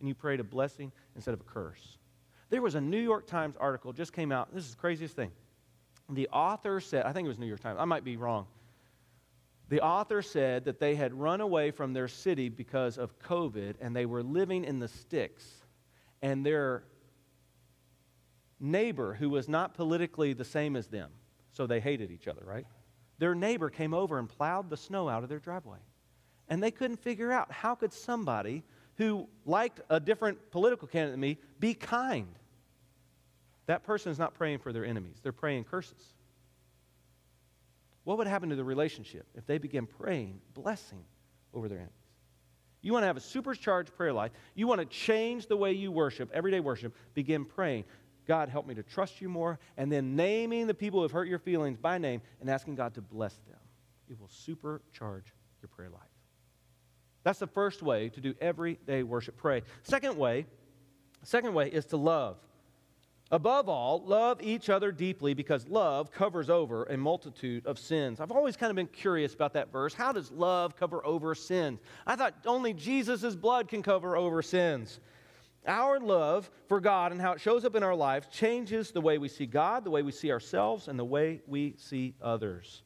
and 0.00 0.08
you 0.08 0.14
prayed 0.14 0.40
a 0.40 0.44
blessing 0.44 0.90
instead 1.14 1.34
of 1.34 1.40
a 1.40 1.44
curse? 1.44 1.98
There 2.48 2.62
was 2.62 2.76
a 2.76 2.80
New 2.80 3.00
York 3.00 3.26
Times 3.26 3.56
article 3.58 3.92
just 3.92 4.12
came 4.12 4.32
out. 4.32 4.54
This 4.54 4.64
is 4.64 4.70
the 4.70 4.76
craziest 4.76 5.14
thing. 5.14 5.32
The 6.08 6.28
author 6.28 6.80
said, 6.80 7.04
I 7.04 7.12
think 7.12 7.26
it 7.26 7.28
was 7.28 7.38
New 7.38 7.46
York 7.46 7.60
Times, 7.60 7.78
I 7.78 7.84
might 7.84 8.04
be 8.04 8.16
wrong. 8.16 8.46
The 9.68 9.80
author 9.80 10.22
said 10.22 10.64
that 10.66 10.78
they 10.78 10.94
had 10.94 11.14
run 11.14 11.40
away 11.40 11.70
from 11.70 11.92
their 11.92 12.08
city 12.08 12.48
because 12.48 12.98
of 12.98 13.18
COVID 13.18 13.76
and 13.80 13.96
they 13.96 14.06
were 14.06 14.22
living 14.22 14.64
in 14.64 14.78
the 14.78 14.88
sticks. 14.88 15.44
And 16.22 16.44
their 16.44 16.84
neighbor, 18.60 19.14
who 19.14 19.30
was 19.30 19.48
not 19.48 19.74
politically 19.74 20.32
the 20.32 20.44
same 20.44 20.76
as 20.76 20.86
them, 20.86 21.10
so 21.54 21.66
they 21.66 21.80
hated 21.80 22.10
each 22.10 22.28
other, 22.28 22.42
right? 22.44 22.66
Their 23.18 23.34
neighbor 23.34 23.70
came 23.70 23.94
over 23.94 24.18
and 24.18 24.28
plowed 24.28 24.68
the 24.68 24.76
snow 24.76 25.08
out 25.08 25.22
of 25.22 25.28
their 25.28 25.38
driveway. 25.38 25.78
And 26.48 26.62
they 26.62 26.70
couldn't 26.70 26.98
figure 26.98 27.32
out 27.32 27.50
how 27.50 27.74
could 27.74 27.92
somebody 27.92 28.64
who 28.96 29.26
liked 29.46 29.80
a 29.88 29.98
different 29.98 30.50
political 30.50 30.86
candidate 30.86 31.12
than 31.12 31.20
me 31.20 31.38
be 31.58 31.72
kind. 31.72 32.28
That 33.66 33.82
person 33.82 34.12
is 34.12 34.18
not 34.18 34.34
praying 34.34 34.58
for 34.58 34.72
their 34.72 34.84
enemies, 34.84 35.20
they're 35.22 35.32
praying 35.32 35.64
curses. 35.64 36.12
What 38.02 38.18
would 38.18 38.26
happen 38.26 38.50
to 38.50 38.56
the 38.56 38.64
relationship 38.64 39.26
if 39.34 39.46
they 39.46 39.56
began 39.56 39.86
praying 39.86 40.40
blessing 40.52 41.02
over 41.54 41.68
their 41.68 41.78
enemies? 41.78 41.94
You 42.82 42.92
want 42.92 43.04
to 43.04 43.06
have 43.06 43.16
a 43.16 43.20
supercharged 43.20 43.96
prayer 43.96 44.12
life. 44.12 44.32
You 44.54 44.66
want 44.66 44.82
to 44.82 44.84
change 44.84 45.46
the 45.46 45.56
way 45.56 45.72
you 45.72 45.90
worship, 45.90 46.30
everyday 46.34 46.60
worship. 46.60 46.94
Begin 47.14 47.46
praying. 47.46 47.84
God, 48.26 48.48
help 48.48 48.66
me 48.66 48.74
to 48.74 48.82
trust 48.82 49.20
you 49.20 49.28
more. 49.28 49.58
And 49.76 49.90
then 49.90 50.16
naming 50.16 50.66
the 50.66 50.74
people 50.74 51.00
who 51.00 51.02
have 51.02 51.12
hurt 51.12 51.28
your 51.28 51.38
feelings 51.38 51.78
by 51.78 51.98
name 51.98 52.22
and 52.40 52.48
asking 52.48 52.76
God 52.76 52.94
to 52.94 53.00
bless 53.00 53.34
them. 53.48 53.58
It 54.08 54.18
will 54.18 54.28
supercharge 54.28 55.24
your 55.62 55.68
prayer 55.74 55.90
life. 55.90 56.02
That's 57.22 57.38
the 57.38 57.46
first 57.46 57.82
way 57.82 58.10
to 58.10 58.20
do 58.20 58.34
everyday 58.40 59.02
worship. 59.02 59.36
Pray. 59.36 59.62
Second 59.82 60.16
way, 60.16 60.46
second 61.22 61.54
way 61.54 61.68
is 61.68 61.86
to 61.86 61.96
love. 61.96 62.36
Above 63.30 63.68
all, 63.70 64.02
love 64.04 64.42
each 64.42 64.68
other 64.68 64.92
deeply 64.92 65.32
because 65.32 65.66
love 65.66 66.12
covers 66.12 66.50
over 66.50 66.84
a 66.84 66.96
multitude 66.96 67.66
of 67.66 67.78
sins. 67.78 68.20
I've 68.20 68.30
always 68.30 68.56
kind 68.56 68.70
of 68.70 68.76
been 68.76 68.86
curious 68.86 69.34
about 69.34 69.54
that 69.54 69.72
verse. 69.72 69.94
How 69.94 70.12
does 70.12 70.30
love 70.30 70.76
cover 70.76 71.04
over 71.06 71.34
sins? 71.34 71.80
I 72.06 72.16
thought 72.16 72.34
only 72.44 72.74
Jesus' 72.74 73.34
blood 73.34 73.66
can 73.68 73.82
cover 73.82 74.16
over 74.16 74.42
sins. 74.42 75.00
Our 75.66 75.98
love 75.98 76.50
for 76.68 76.80
God 76.80 77.12
and 77.12 77.20
how 77.20 77.32
it 77.32 77.40
shows 77.40 77.64
up 77.64 77.74
in 77.74 77.82
our 77.82 77.94
lives 77.94 78.28
changes 78.28 78.90
the 78.90 79.00
way 79.00 79.18
we 79.18 79.28
see 79.28 79.46
God, 79.46 79.84
the 79.84 79.90
way 79.90 80.02
we 80.02 80.12
see 80.12 80.30
ourselves, 80.30 80.88
and 80.88 80.98
the 80.98 81.04
way 81.04 81.40
we 81.46 81.74
see 81.78 82.14
others. 82.20 82.82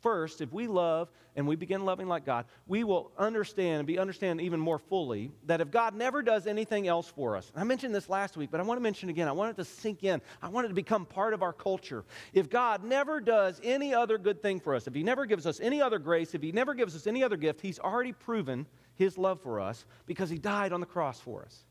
First, 0.00 0.40
if 0.40 0.52
we 0.52 0.66
love 0.66 1.10
and 1.36 1.46
we 1.46 1.56
begin 1.56 1.84
loving 1.84 2.08
like 2.08 2.24
God, 2.24 2.46
we 2.66 2.84
will 2.84 3.12
understand 3.18 3.80
and 3.80 3.86
be 3.86 3.98
understand 3.98 4.40
even 4.40 4.58
more 4.58 4.78
fully 4.78 5.30
that 5.44 5.60
if 5.60 5.70
God 5.70 5.94
never 5.94 6.22
does 6.22 6.46
anything 6.46 6.88
else 6.88 7.06
for 7.08 7.36
us, 7.36 7.52
I 7.54 7.64
mentioned 7.64 7.94
this 7.94 8.08
last 8.08 8.36
week, 8.36 8.50
but 8.50 8.60
I 8.60 8.62
want 8.62 8.78
to 8.78 8.82
mention 8.82 9.10
again. 9.10 9.28
I 9.28 9.32
want 9.32 9.50
it 9.50 9.56
to 9.62 9.64
sink 9.64 10.02
in. 10.02 10.22
I 10.40 10.48
want 10.48 10.64
it 10.64 10.68
to 10.68 10.74
become 10.74 11.04
part 11.04 11.34
of 11.34 11.42
our 11.42 11.52
culture. 11.52 12.04
If 12.32 12.48
God 12.48 12.82
never 12.82 13.20
does 13.20 13.60
any 13.62 13.92
other 13.92 14.16
good 14.16 14.40
thing 14.40 14.58
for 14.58 14.74
us, 14.74 14.86
if 14.86 14.94
He 14.94 15.02
never 15.02 15.26
gives 15.26 15.46
us 15.46 15.60
any 15.60 15.82
other 15.82 15.98
grace, 15.98 16.34
if 16.34 16.42
He 16.42 16.52
never 16.52 16.72
gives 16.72 16.96
us 16.96 17.06
any 17.06 17.22
other 17.22 17.36
gift, 17.36 17.60
He's 17.60 17.78
already 17.78 18.12
proven 18.12 18.66
His 18.94 19.18
love 19.18 19.42
for 19.42 19.60
us 19.60 19.84
because 20.06 20.30
He 20.30 20.38
died 20.38 20.72
on 20.72 20.80
the 20.80 20.86
cross 20.86 21.20
for 21.20 21.42
us. 21.42 21.64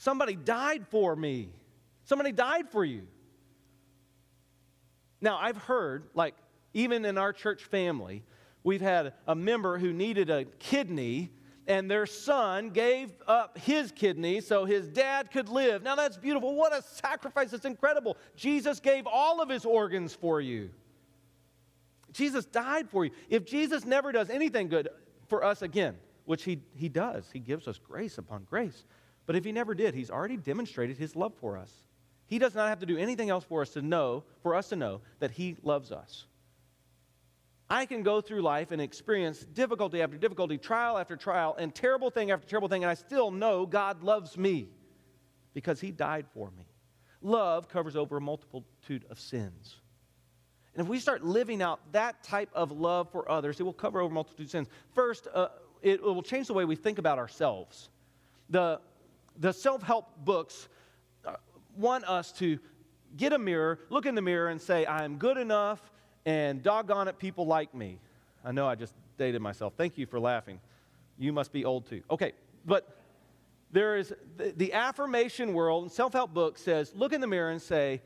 Somebody 0.00 0.34
died 0.34 0.86
for 0.88 1.14
me. 1.14 1.50
Somebody 2.04 2.32
died 2.32 2.70
for 2.70 2.86
you. 2.86 3.02
Now, 5.20 5.36
I've 5.36 5.58
heard, 5.58 6.04
like, 6.14 6.34
even 6.72 7.04
in 7.04 7.18
our 7.18 7.34
church 7.34 7.64
family, 7.64 8.24
we've 8.64 8.80
had 8.80 9.12
a 9.26 9.34
member 9.34 9.76
who 9.76 9.92
needed 9.92 10.30
a 10.30 10.46
kidney, 10.58 11.30
and 11.66 11.90
their 11.90 12.06
son 12.06 12.70
gave 12.70 13.12
up 13.28 13.58
his 13.58 13.92
kidney 13.92 14.40
so 14.40 14.64
his 14.64 14.88
dad 14.88 15.30
could 15.30 15.50
live. 15.50 15.82
Now, 15.82 15.96
that's 15.96 16.16
beautiful. 16.16 16.54
What 16.54 16.74
a 16.74 16.80
sacrifice. 16.80 17.52
It's 17.52 17.66
incredible. 17.66 18.16
Jesus 18.34 18.80
gave 18.80 19.06
all 19.06 19.42
of 19.42 19.50
his 19.50 19.66
organs 19.66 20.14
for 20.14 20.40
you. 20.40 20.70
Jesus 22.10 22.46
died 22.46 22.88
for 22.88 23.04
you. 23.04 23.10
If 23.28 23.44
Jesus 23.44 23.84
never 23.84 24.12
does 24.12 24.30
anything 24.30 24.68
good 24.68 24.88
for 25.28 25.44
us 25.44 25.60
again, 25.60 25.96
which 26.24 26.44
he, 26.44 26.62
he 26.74 26.88
does, 26.88 27.28
he 27.30 27.38
gives 27.38 27.68
us 27.68 27.78
grace 27.78 28.16
upon 28.16 28.44
grace. 28.44 28.86
But 29.26 29.36
if 29.36 29.44
he 29.44 29.52
never 29.52 29.74
did, 29.74 29.94
he's 29.94 30.10
already 30.10 30.36
demonstrated 30.36 30.96
his 30.96 31.14
love 31.14 31.34
for 31.40 31.56
us. 31.56 31.72
He 32.30 32.38
does 32.38 32.54
not 32.54 32.68
have 32.68 32.78
to 32.78 32.86
do 32.86 32.96
anything 32.96 33.28
else 33.28 33.42
for 33.42 33.60
us 33.60 33.70
to 33.70 33.82
know, 33.82 34.22
for 34.40 34.54
us 34.54 34.68
to 34.68 34.76
know 34.76 35.00
that 35.18 35.32
He 35.32 35.56
loves 35.64 35.90
us. 35.90 36.26
I 37.68 37.86
can 37.86 38.04
go 38.04 38.20
through 38.20 38.42
life 38.42 38.70
and 38.70 38.80
experience 38.80 39.40
difficulty 39.40 40.00
after 40.00 40.16
difficulty, 40.16 40.56
trial 40.56 40.96
after 40.96 41.16
trial, 41.16 41.56
and 41.58 41.74
terrible 41.74 42.08
thing 42.08 42.30
after 42.30 42.46
terrible 42.46 42.68
thing, 42.68 42.84
and 42.84 42.90
I 42.90 42.94
still 42.94 43.32
know 43.32 43.66
God 43.66 44.04
loves 44.04 44.38
me 44.38 44.68
because 45.54 45.80
He 45.80 45.90
died 45.90 46.26
for 46.32 46.52
me. 46.56 46.68
Love 47.20 47.68
covers 47.68 47.96
over 47.96 48.18
a 48.18 48.20
multitude 48.20 49.04
of 49.10 49.18
sins. 49.18 49.80
And 50.74 50.84
if 50.84 50.88
we 50.88 51.00
start 51.00 51.24
living 51.24 51.60
out 51.60 51.80
that 51.90 52.22
type 52.22 52.50
of 52.54 52.70
love 52.70 53.10
for 53.10 53.28
others, 53.28 53.58
it 53.58 53.64
will 53.64 53.72
cover 53.72 54.00
over 54.00 54.12
a 54.12 54.14
multitude 54.14 54.46
of 54.46 54.50
sins. 54.52 54.68
First, 54.94 55.26
uh, 55.34 55.48
it, 55.82 56.00
will 56.00 56.22
change 56.22 56.46
the 56.46 56.54
way 56.54 56.64
we 56.64 56.76
think 56.76 56.98
about 56.98 57.18
ourselves. 57.18 57.90
The, 58.50 58.80
the 59.40 59.52
self 59.52 59.82
help 59.82 60.06
books 60.24 60.68
uh, 61.24 61.34
want 61.76 62.04
us 62.04 62.30
to 62.32 62.58
get 63.16 63.32
a 63.32 63.38
mirror, 63.38 63.80
look 63.88 64.06
in 64.06 64.14
the 64.14 64.22
mirror, 64.22 64.48
and 64.48 64.60
say, 64.60 64.84
I 64.84 65.04
am 65.04 65.16
good 65.16 65.38
enough, 65.38 65.80
and 66.26 66.62
doggone 66.62 67.08
it, 67.08 67.18
people 67.18 67.46
like 67.46 67.74
me. 67.74 67.98
I 68.44 68.52
know 68.52 68.68
I 68.68 68.74
just 68.74 68.94
dated 69.18 69.42
myself. 69.42 69.72
Thank 69.76 69.98
you 69.98 70.06
for 70.06 70.20
laughing. 70.20 70.60
You 71.18 71.32
must 71.32 71.52
be 71.52 71.64
old 71.64 71.86
too. 71.86 72.02
Okay, 72.10 72.32
but 72.64 72.96
there 73.72 73.96
is 73.96 74.12
the, 74.36 74.52
the 74.56 74.72
affirmation 74.72 75.54
world 75.54 75.84
and 75.84 75.92
self 75.92 76.12
help 76.12 76.32
book 76.32 76.58
says, 76.58 76.92
look 76.94 77.12
in 77.12 77.20
the 77.20 77.26
mirror 77.26 77.50
and 77.50 77.60
say, 77.60 78.02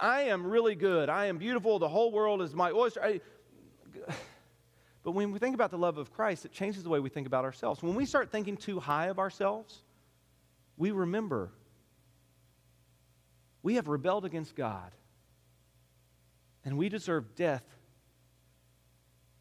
I 0.00 0.22
am 0.22 0.46
really 0.46 0.74
good. 0.74 1.08
I 1.08 1.26
am 1.26 1.38
beautiful. 1.38 1.78
The 1.78 1.88
whole 1.88 2.12
world 2.12 2.40
is 2.40 2.54
my 2.54 2.70
oyster. 2.70 3.02
I, 3.02 3.20
but 5.02 5.12
when 5.12 5.32
we 5.32 5.38
think 5.38 5.54
about 5.54 5.70
the 5.70 5.78
love 5.78 5.98
of 5.98 6.12
Christ, 6.12 6.44
it 6.44 6.52
changes 6.52 6.82
the 6.82 6.88
way 6.88 7.00
we 7.00 7.10
think 7.10 7.26
about 7.26 7.44
ourselves. 7.44 7.82
When 7.82 7.94
we 7.94 8.06
start 8.06 8.30
thinking 8.30 8.56
too 8.56 8.80
high 8.80 9.06
of 9.06 9.18
ourselves, 9.18 9.82
we 10.76 10.90
remember 10.90 11.52
we 13.62 13.76
have 13.76 13.88
rebelled 13.88 14.24
against 14.24 14.54
God. 14.54 14.90
And 16.64 16.78
we 16.78 16.88
deserve 16.88 17.34
death, 17.34 17.64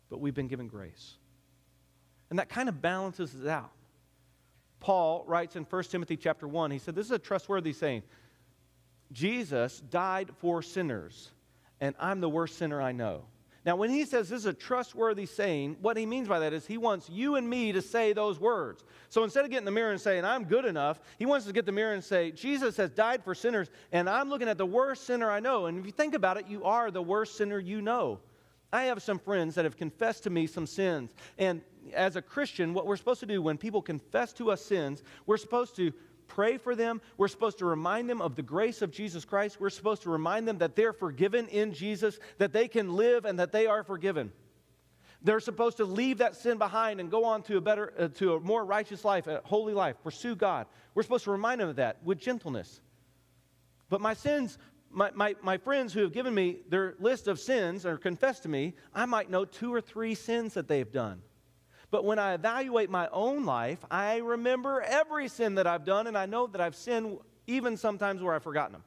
but 0.09 0.19
we've 0.19 0.33
been 0.33 0.47
given 0.47 0.67
grace. 0.67 1.17
And 2.29 2.39
that 2.39 2.49
kind 2.49 2.69
of 2.69 2.81
balances 2.81 3.35
it 3.35 3.47
out. 3.47 3.71
Paul 4.79 5.23
writes 5.27 5.55
in 5.55 5.63
1 5.63 5.83
Timothy 5.83 6.17
chapter 6.17 6.47
1, 6.47 6.71
he 6.71 6.79
said, 6.79 6.95
This 6.95 7.05
is 7.05 7.11
a 7.11 7.19
trustworthy 7.19 7.73
saying. 7.73 8.03
Jesus 9.11 9.81
died 9.81 10.29
for 10.37 10.61
sinners, 10.61 11.29
and 11.81 11.93
I'm 11.99 12.21
the 12.21 12.29
worst 12.29 12.57
sinner 12.57 12.81
I 12.81 12.93
know. 12.93 13.25
Now, 13.63 13.75
when 13.75 13.91
he 13.91 14.05
says 14.05 14.27
this 14.27 14.39
is 14.39 14.45
a 14.47 14.53
trustworthy 14.53 15.27
saying, 15.27 15.77
what 15.81 15.95
he 15.95 16.07
means 16.07 16.27
by 16.27 16.39
that 16.39 16.51
is 16.51 16.65
he 16.65 16.79
wants 16.79 17.09
you 17.09 17.35
and 17.35 17.47
me 17.47 17.71
to 17.71 17.81
say 17.81 18.11
those 18.11 18.39
words. 18.39 18.83
So 19.09 19.23
instead 19.23 19.45
of 19.45 19.51
getting 19.51 19.65
the 19.65 19.71
mirror 19.71 19.91
and 19.91 20.01
saying, 20.01 20.25
I'm 20.25 20.45
good 20.45 20.65
enough, 20.65 20.99
he 21.19 21.27
wants 21.27 21.45
us 21.45 21.49
to 21.49 21.53
get 21.53 21.67
the 21.67 21.71
mirror 21.71 21.93
and 21.93 22.03
say, 22.03 22.31
Jesus 22.31 22.75
has 22.77 22.89
died 22.89 23.23
for 23.23 23.35
sinners, 23.35 23.69
and 23.91 24.09
I'm 24.09 24.29
looking 24.29 24.49
at 24.49 24.57
the 24.57 24.65
worst 24.65 25.05
sinner 25.05 25.29
I 25.29 25.39
know. 25.39 25.67
And 25.67 25.77
if 25.77 25.85
you 25.85 25.91
think 25.91 26.15
about 26.15 26.37
it, 26.37 26.47
you 26.47 26.63
are 26.63 26.89
the 26.89 27.03
worst 27.03 27.37
sinner 27.37 27.59
you 27.59 27.81
know. 27.81 28.19
I 28.73 28.83
have 28.83 29.03
some 29.03 29.19
friends 29.19 29.55
that 29.55 29.65
have 29.65 29.77
confessed 29.77 30.23
to 30.23 30.29
me 30.29 30.47
some 30.47 30.65
sins. 30.65 31.13
And 31.37 31.61
as 31.93 32.15
a 32.15 32.21
Christian, 32.21 32.73
what 32.73 32.87
we're 32.87 32.97
supposed 32.97 33.19
to 33.19 33.25
do 33.25 33.41
when 33.41 33.57
people 33.57 33.81
confess 33.81 34.33
to 34.33 34.49
us 34.49 34.63
sins, 34.63 35.03
we're 35.25 35.37
supposed 35.37 35.75
to 35.75 35.91
pray 36.33 36.57
for 36.57 36.75
them. 36.75 37.01
We're 37.17 37.27
supposed 37.27 37.59
to 37.59 37.65
remind 37.65 38.09
them 38.09 38.21
of 38.21 38.35
the 38.35 38.41
grace 38.41 38.81
of 38.81 38.91
Jesus 38.91 39.25
Christ. 39.25 39.59
We're 39.59 39.69
supposed 39.69 40.03
to 40.03 40.09
remind 40.09 40.47
them 40.47 40.59
that 40.59 40.75
they're 40.75 40.93
forgiven 40.93 41.47
in 41.47 41.73
Jesus, 41.73 42.19
that 42.37 42.53
they 42.53 42.67
can 42.67 42.93
live 42.93 43.25
and 43.25 43.39
that 43.39 43.51
they 43.51 43.67
are 43.67 43.83
forgiven. 43.83 44.31
They're 45.21 45.39
supposed 45.39 45.77
to 45.77 45.85
leave 45.85 46.19
that 46.19 46.35
sin 46.35 46.57
behind 46.57 46.99
and 46.99 47.11
go 47.11 47.25
on 47.25 47.43
to 47.43 47.57
a 47.57 47.61
better, 47.61 47.93
uh, 47.99 48.07
to 48.15 48.35
a 48.35 48.39
more 48.39 48.65
righteous 48.65 49.05
life, 49.05 49.27
a 49.27 49.41
holy 49.43 49.73
life, 49.73 49.97
pursue 50.03 50.35
God. 50.35 50.65
We're 50.95 51.03
supposed 51.03 51.25
to 51.25 51.31
remind 51.31 51.61
them 51.61 51.69
of 51.69 51.75
that 51.75 52.03
with 52.03 52.17
gentleness. 52.17 52.81
But 53.89 54.01
my 54.01 54.13
sins 54.13 54.57
my, 54.93 55.09
my, 55.13 55.35
my 55.41 55.57
friends 55.57 55.93
who 55.93 56.01
have 56.01 56.11
given 56.11 56.33
me 56.33 56.59
their 56.69 56.95
list 56.99 57.27
of 57.27 57.39
sins 57.39 57.85
or 57.85 57.97
confessed 57.97 58.43
to 58.43 58.49
me, 58.49 58.73
I 58.93 59.05
might 59.05 59.29
know 59.29 59.45
two 59.45 59.73
or 59.73 59.81
three 59.81 60.15
sins 60.15 60.53
that 60.55 60.67
they've 60.67 60.91
done. 60.91 61.21
But 61.91 62.05
when 62.05 62.19
I 62.19 62.33
evaluate 62.33 62.89
my 62.89 63.09
own 63.11 63.45
life, 63.45 63.79
I 63.91 64.17
remember 64.17 64.81
every 64.81 65.27
sin 65.27 65.55
that 65.55 65.67
I've 65.67 65.85
done, 65.85 66.07
and 66.07 66.17
I 66.17 66.25
know 66.25 66.47
that 66.47 66.61
I've 66.61 66.75
sinned 66.75 67.17
even 67.47 67.75
sometimes 67.75 68.21
where 68.21 68.33
I've 68.33 68.43
forgotten 68.43 68.71
them. 68.71 68.83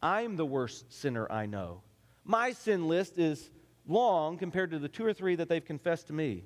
I'm 0.00 0.36
the 0.36 0.46
worst 0.46 0.92
sinner 0.92 1.30
I 1.30 1.46
know. 1.46 1.82
My 2.24 2.52
sin 2.52 2.88
list 2.88 3.18
is 3.18 3.50
long 3.86 4.38
compared 4.38 4.70
to 4.70 4.78
the 4.78 4.88
two 4.88 5.04
or 5.04 5.12
three 5.12 5.34
that 5.34 5.48
they've 5.48 5.64
confessed 5.64 6.06
to 6.06 6.12
me. 6.12 6.44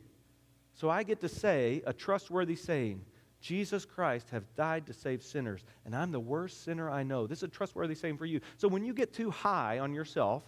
So 0.72 0.88
I 0.88 1.02
get 1.02 1.20
to 1.20 1.28
say 1.28 1.82
a 1.86 1.92
trustworthy 1.92 2.56
saying 2.56 3.04
Jesus 3.40 3.84
Christ 3.84 4.30
has 4.30 4.44
died 4.56 4.86
to 4.86 4.92
save 4.94 5.22
sinners, 5.22 5.64
and 5.84 5.94
I'm 5.94 6.12
the 6.12 6.20
worst 6.20 6.64
sinner 6.64 6.90
I 6.90 7.02
know. 7.02 7.26
This 7.26 7.38
is 7.38 7.44
a 7.44 7.48
trustworthy 7.48 7.94
saying 7.94 8.16
for 8.16 8.26
you. 8.26 8.40
So 8.56 8.68
when 8.68 8.84
you 8.84 8.94
get 8.94 9.12
too 9.12 9.30
high 9.30 9.80
on 9.80 9.92
yourself, 9.92 10.42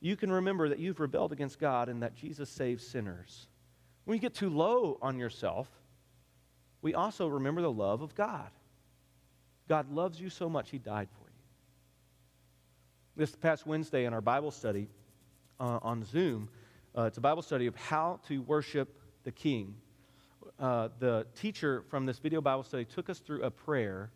you 0.00 0.16
can 0.16 0.32
remember 0.32 0.68
that 0.68 0.78
you've 0.78 0.98
rebelled 0.98 1.32
against 1.32 1.58
God 1.58 1.88
and 1.88 2.02
that 2.02 2.14
Jesus 2.14 2.48
saves 2.48 2.86
sinners. 2.86 3.48
When 4.04 4.16
you 4.16 4.20
get 4.20 4.34
too 4.34 4.50
low 4.50 4.98
on 5.00 5.18
yourself, 5.18 5.68
we 6.80 6.94
also 6.94 7.28
remember 7.28 7.62
the 7.62 7.72
love 7.72 8.02
of 8.02 8.14
God. 8.14 8.50
God 9.68 9.92
loves 9.92 10.20
you 10.20 10.28
so 10.28 10.48
much, 10.48 10.70
He 10.70 10.78
died 10.78 11.08
for 11.12 11.24
you. 11.24 11.36
This 13.16 13.34
past 13.36 13.66
Wednesday 13.66 14.04
in 14.04 14.12
our 14.12 14.20
Bible 14.20 14.50
study 14.50 14.88
uh, 15.60 15.78
on 15.82 16.04
Zoom, 16.04 16.48
uh, 16.96 17.02
it's 17.02 17.18
a 17.18 17.20
Bible 17.20 17.42
study 17.42 17.66
of 17.66 17.76
how 17.76 18.20
to 18.26 18.42
worship 18.42 18.98
the 19.24 19.32
King 19.32 19.76
uh, 20.58 20.88
the 20.98 21.26
teacher 21.34 21.82
from 21.88 22.06
this 22.06 22.18
video 22.18 22.40
Bible 22.40 22.62
study 22.62 22.84
took 22.84 23.10
us 23.10 23.18
through 23.18 23.42
a 23.42 23.50
prayer 23.50 24.10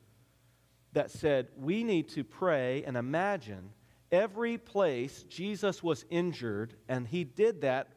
that 0.92 1.10
said 1.10 1.48
we 1.58 1.82
need 1.84 2.08
to 2.10 2.24
pray 2.24 2.84
and 2.84 2.96
imagine 2.96 3.70
every 4.12 4.56
place 4.56 5.24
Jesus 5.28 5.82
was 5.82 6.04
injured, 6.10 6.74
and 6.88 7.06
he 7.06 7.24
did 7.24 7.62
that, 7.62 7.88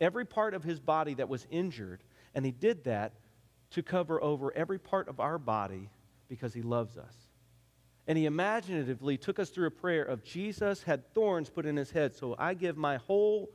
every 0.00 0.24
part 0.24 0.54
of 0.54 0.64
his 0.64 0.80
body 0.80 1.14
that 1.14 1.28
was 1.28 1.46
injured, 1.50 2.02
and 2.34 2.44
he 2.44 2.50
did 2.50 2.84
that 2.84 3.14
to 3.70 3.82
cover 3.82 4.22
over 4.22 4.52
every 4.56 4.78
part 4.78 5.08
of 5.08 5.20
our 5.20 5.38
body 5.38 5.90
because 6.28 6.54
he 6.54 6.62
loves 6.62 6.96
us. 6.96 7.14
And 8.06 8.18
he 8.18 8.26
imaginatively 8.26 9.16
took 9.18 9.38
us 9.38 9.50
through 9.50 9.66
a 9.66 9.70
prayer 9.70 10.02
of 10.02 10.24
Jesus 10.24 10.82
had 10.82 11.12
thorns 11.14 11.50
put 11.50 11.66
in 11.66 11.76
his 11.76 11.90
head, 11.90 12.14
so 12.14 12.34
I 12.38 12.54
give 12.54 12.76
my 12.76 12.96
whole 12.96 13.50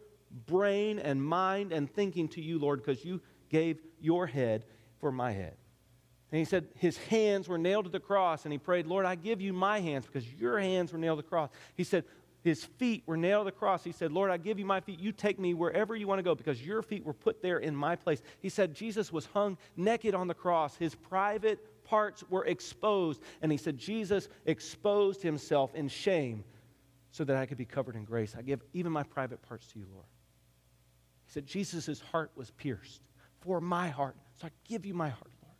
brain 0.46 1.00
and 1.00 1.24
mind 1.24 1.72
and 1.72 1.92
thinking 1.92 2.28
to 2.30 2.42
you, 2.42 2.60
Lord, 2.60 2.84
because 2.84 3.04
you 3.04 3.22
gave 3.50 3.80
your 4.00 4.28
head 4.28 4.66
for 5.00 5.12
my 5.12 5.32
head. 5.32 5.56
And 6.32 6.40
he 6.40 6.46
said 6.46 6.68
his 6.76 6.98
hands 6.98 7.48
were 7.48 7.58
nailed 7.58 7.86
to 7.86 7.92
the 7.92 8.00
cross, 8.00 8.46
and 8.46 8.52
he 8.52 8.58
prayed, 8.58 8.88
Lord, 8.88 9.06
I 9.06 9.16
give 9.16 9.42
you 9.42 9.54
my 9.54 9.80
hands 9.80 10.06
because 10.06 10.26
your 10.34 10.60
hands 10.60 10.92
were 10.92 11.00
nailed 11.00 11.20
to 11.20 11.24
the 11.24 11.30
cross. 11.30 11.50
He 11.76 11.84
said 11.84 12.04
his 12.46 12.64
feet 12.64 13.02
were 13.08 13.18
nailed 13.18 13.48
to 13.48 13.52
the 13.52 13.58
cross. 13.58 13.84
He 13.84 13.92
said, 13.92 14.12
Lord, 14.12 14.30
I 14.30 14.38
give 14.38 14.60
you 14.60 14.66
my 14.66 14.80
feet. 14.80 15.00
You 15.00 15.12
take 15.12 15.40
me 15.40 15.56
wherever 15.56 15.96
you 15.96 16.06
want 16.06 16.20
to 16.20 16.24
go 16.24 16.36
because 16.36 16.62
your 16.62 16.84
feet 16.84 17.04
were 17.04 17.12
put 17.12 17.42
there 17.42 17.58
in 17.58 17.76
my 17.76 17.96
place. 17.96 18.22
He 18.40 18.50
said 18.50 18.76
Jesus 18.76 19.12
was 19.12 19.26
hung 19.26 19.58
naked 19.76 20.14
on 20.14 20.28
the 20.28 20.36
cross. 20.36 20.76
His 20.76 20.94
private 20.94 21.84
parts 21.84 22.24
were 22.30 22.46
exposed. 22.46 23.20
And 23.42 23.52
he 23.52 23.58
said 23.58 23.80
Jesus 23.80 24.30
exposed 24.46 25.24
himself 25.24 25.74
in 25.74 25.88
shame 25.88 26.44
so 27.10 27.24
that 27.24 27.36
I 27.36 27.48
could 27.48 27.58
be 27.58 27.66
covered 27.66 27.96
in 27.96 28.04
grace. 28.04 28.36
I 28.38 28.44
give 28.44 28.62
even 28.74 28.92
my 28.92 29.02
private 29.02 29.42
parts 29.42 29.66
to 29.72 29.80
you, 29.80 29.88
Lord. 29.92 30.06
He 31.26 31.32
said 31.32 31.48
Jesus' 31.48 32.00
heart 32.00 32.30
was 32.36 32.52
pierced 32.52 33.02
for 33.42 33.60
my 33.60 33.90
heart. 33.90 34.18
So 34.40 34.46
I 34.46 34.52
give 34.70 34.86
you 34.86 34.94
my 34.94 35.10
heart, 35.10 35.32
Lord. 35.42 35.56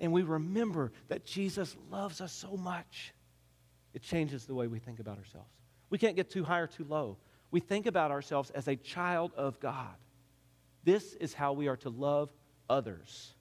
And 0.00 0.12
we 0.12 0.22
remember 0.22 0.92
that 1.08 1.24
Jesus 1.24 1.74
loves 1.90 2.20
us 2.20 2.34
so 2.34 2.58
much. 2.58 3.14
It 3.96 4.02
changes 4.02 4.44
the 4.44 4.54
way 4.54 4.66
we 4.66 4.78
think 4.78 5.00
about 5.00 5.16
ourselves. 5.16 5.48
We 5.88 5.96
can't 5.96 6.16
get 6.16 6.28
too 6.28 6.44
high 6.44 6.60
or 6.60 6.66
too 6.66 6.84
low. 6.84 7.16
We 7.50 7.60
think 7.60 7.86
about 7.86 8.10
ourselves 8.10 8.50
as 8.50 8.68
a 8.68 8.76
child 8.76 9.32
of 9.34 9.58
God. 9.58 9.96
This 10.84 11.14
is 11.14 11.32
how 11.32 11.54
we 11.54 11.66
are 11.66 11.78
to 11.78 11.88
love 11.88 12.30
others. 12.68 13.32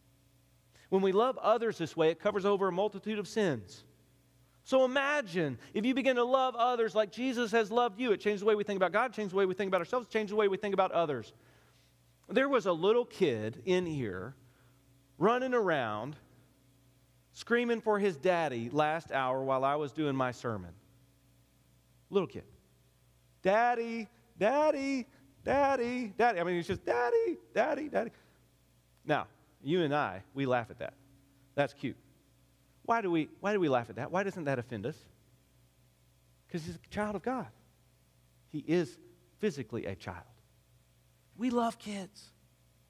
When 0.87 1.01
we 1.01 1.11
love 1.11 1.37
others 1.39 1.77
this 1.77 1.97
way, 1.97 2.09
it 2.09 2.21
covers 2.21 2.45
over 2.45 2.69
a 2.69 2.71
multitude 2.71 3.19
of 3.19 3.27
sins. 3.27 3.83
So 4.63 4.85
imagine 4.85 5.57
if 5.73 5.85
you 5.85 5.93
begin 5.93 6.15
to 6.15 6.23
love 6.23 6.55
others 6.55 6.95
like 6.95 7.11
Jesus 7.11 7.51
has 7.51 7.69
loved 7.69 7.99
you. 7.99 8.13
It 8.13 8.21
changes 8.21 8.39
the 8.39 8.45
way 8.45 8.55
we 8.55 8.63
think 8.63 8.77
about 8.77 8.93
God, 8.93 9.11
changes 9.11 9.31
the 9.31 9.37
way 9.37 9.45
we 9.45 9.55
think 9.55 9.67
about 9.67 9.81
ourselves, 9.81 10.07
changes 10.07 10.29
the 10.29 10.37
way 10.37 10.47
we 10.47 10.55
think 10.55 10.73
about 10.73 10.93
others. 10.93 11.33
There 12.29 12.47
was 12.47 12.65
a 12.65 12.71
little 12.71 13.03
kid 13.03 13.61
in 13.65 13.85
here 13.85 14.35
running 15.17 15.53
around 15.53 16.15
screaming 17.35 17.81
for 17.81 17.99
his 17.99 18.15
daddy 18.15 18.69
last 18.71 19.11
hour 19.11 19.43
while 19.43 19.63
I 19.63 19.75
was 19.75 19.91
doing 19.91 20.15
my 20.15 20.31
sermon. 20.31 20.71
Little 22.09 22.27
kid. 22.27 22.45
Daddy, 23.43 24.07
daddy, 24.39 25.05
daddy, 25.43 26.13
daddy. 26.17 26.39
I 26.39 26.43
mean, 26.43 26.55
he's 26.55 26.65
just 26.65 26.85
daddy, 26.85 27.37
daddy, 27.53 27.89
daddy. 27.89 28.11
Now, 29.05 29.27
you 29.61 29.83
and 29.83 29.93
I, 29.93 30.23
we 30.33 30.45
laugh 30.45 30.71
at 30.71 30.79
that. 30.79 30.93
That's 31.55 31.73
cute. 31.73 31.97
Why 32.83 33.01
do 33.01 33.11
we, 33.11 33.27
why 33.41 33.51
do 33.51 33.59
we 33.59 33.67
laugh 33.67 33.89
at 33.89 33.97
that? 33.97 34.11
Why 34.11 34.23
doesn't 34.23 34.45
that 34.45 34.57
offend 34.57 34.85
us? 34.85 34.97
Because 36.47 36.65
he's 36.65 36.75
a 36.75 36.89
child 36.89 37.15
of 37.15 37.21
God. 37.21 37.47
He 38.49 38.63
is 38.65 38.97
physically 39.39 39.85
a 39.85 39.95
child. 39.95 40.23
We 41.37 41.49
love 41.49 41.77
kids. 41.77 42.31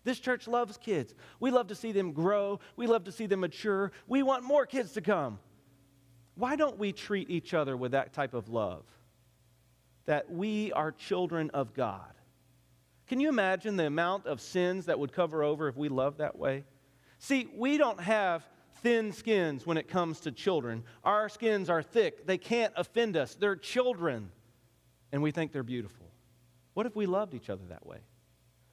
This 0.05 0.19
church 0.19 0.47
loves 0.47 0.77
kids. 0.77 1.13
We 1.39 1.51
love 1.51 1.67
to 1.67 1.75
see 1.75 1.91
them 1.91 2.13
grow. 2.13 2.61
We 2.77 2.87
love 2.87 3.03
to 3.05 3.11
see 3.11 3.25
them 3.25 3.41
mature. 3.41 3.91
We 4.07 4.23
want 4.23 4.43
more 4.43 4.65
kids 4.65 4.93
to 4.93 5.01
come. 5.01 5.39
Why 6.35 6.55
don't 6.55 6.77
we 6.77 6.93
treat 6.93 7.29
each 7.29 7.53
other 7.53 7.75
with 7.75 7.91
that 7.91 8.13
type 8.13 8.33
of 8.33 8.47
love? 8.47 8.85
That 10.05 10.31
we 10.31 10.71
are 10.73 10.91
children 10.91 11.49
of 11.49 11.73
God. 11.73 12.13
Can 13.07 13.19
you 13.19 13.29
imagine 13.29 13.77
the 13.77 13.87
amount 13.87 14.27
of 14.27 14.39
sins 14.39 14.85
that 14.85 14.99
would 14.99 15.11
cover 15.11 15.43
over 15.43 15.67
if 15.67 15.75
we 15.75 15.89
loved 15.89 16.19
that 16.19 16.37
way? 16.37 16.65
See, 17.17 17.49
we 17.55 17.77
don't 17.77 17.99
have 17.99 18.47
thin 18.83 19.11
skins 19.11 19.65
when 19.65 19.77
it 19.77 19.87
comes 19.87 20.19
to 20.21 20.31
children. 20.31 20.83
Our 21.03 21.29
skins 21.29 21.69
are 21.69 21.81
thick. 21.81 22.27
They 22.27 22.37
can't 22.37 22.73
offend 22.75 23.17
us. 23.17 23.33
They're 23.33 23.55
children, 23.55 24.29
and 25.11 25.23
we 25.23 25.31
think 25.31 25.51
they're 25.51 25.63
beautiful. 25.63 26.11
What 26.75 26.85
if 26.85 26.95
we 26.95 27.07
loved 27.07 27.33
each 27.33 27.49
other 27.49 27.63
that 27.69 27.85
way? 27.87 27.99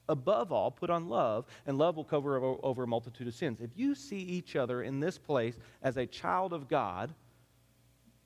Above 0.09 0.51
all, 0.51 0.71
put 0.71 0.89
on 0.89 1.07
love, 1.07 1.45
and 1.65 1.77
love 1.77 1.95
will 1.95 2.03
cover 2.03 2.37
over 2.37 2.83
a 2.83 2.87
multitude 2.87 3.27
of 3.27 3.33
sins. 3.33 3.61
If 3.61 3.71
you 3.75 3.95
see 3.95 4.19
each 4.19 4.55
other 4.55 4.83
in 4.83 4.99
this 4.99 5.17
place 5.17 5.57
as 5.81 5.97
a 5.97 6.05
child 6.05 6.53
of 6.53 6.67
God, 6.67 7.13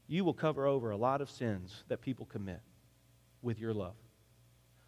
you 0.08 0.24
will 0.24 0.34
cover 0.34 0.66
over 0.66 0.92
a 0.92 0.98
lot 0.98 1.22
of 1.22 1.30
sins 1.30 1.84
that 1.90 2.02
people 2.02 2.26
commit 2.26 2.62
with 3.42 3.60
your 3.60 3.74
love. 3.74 3.96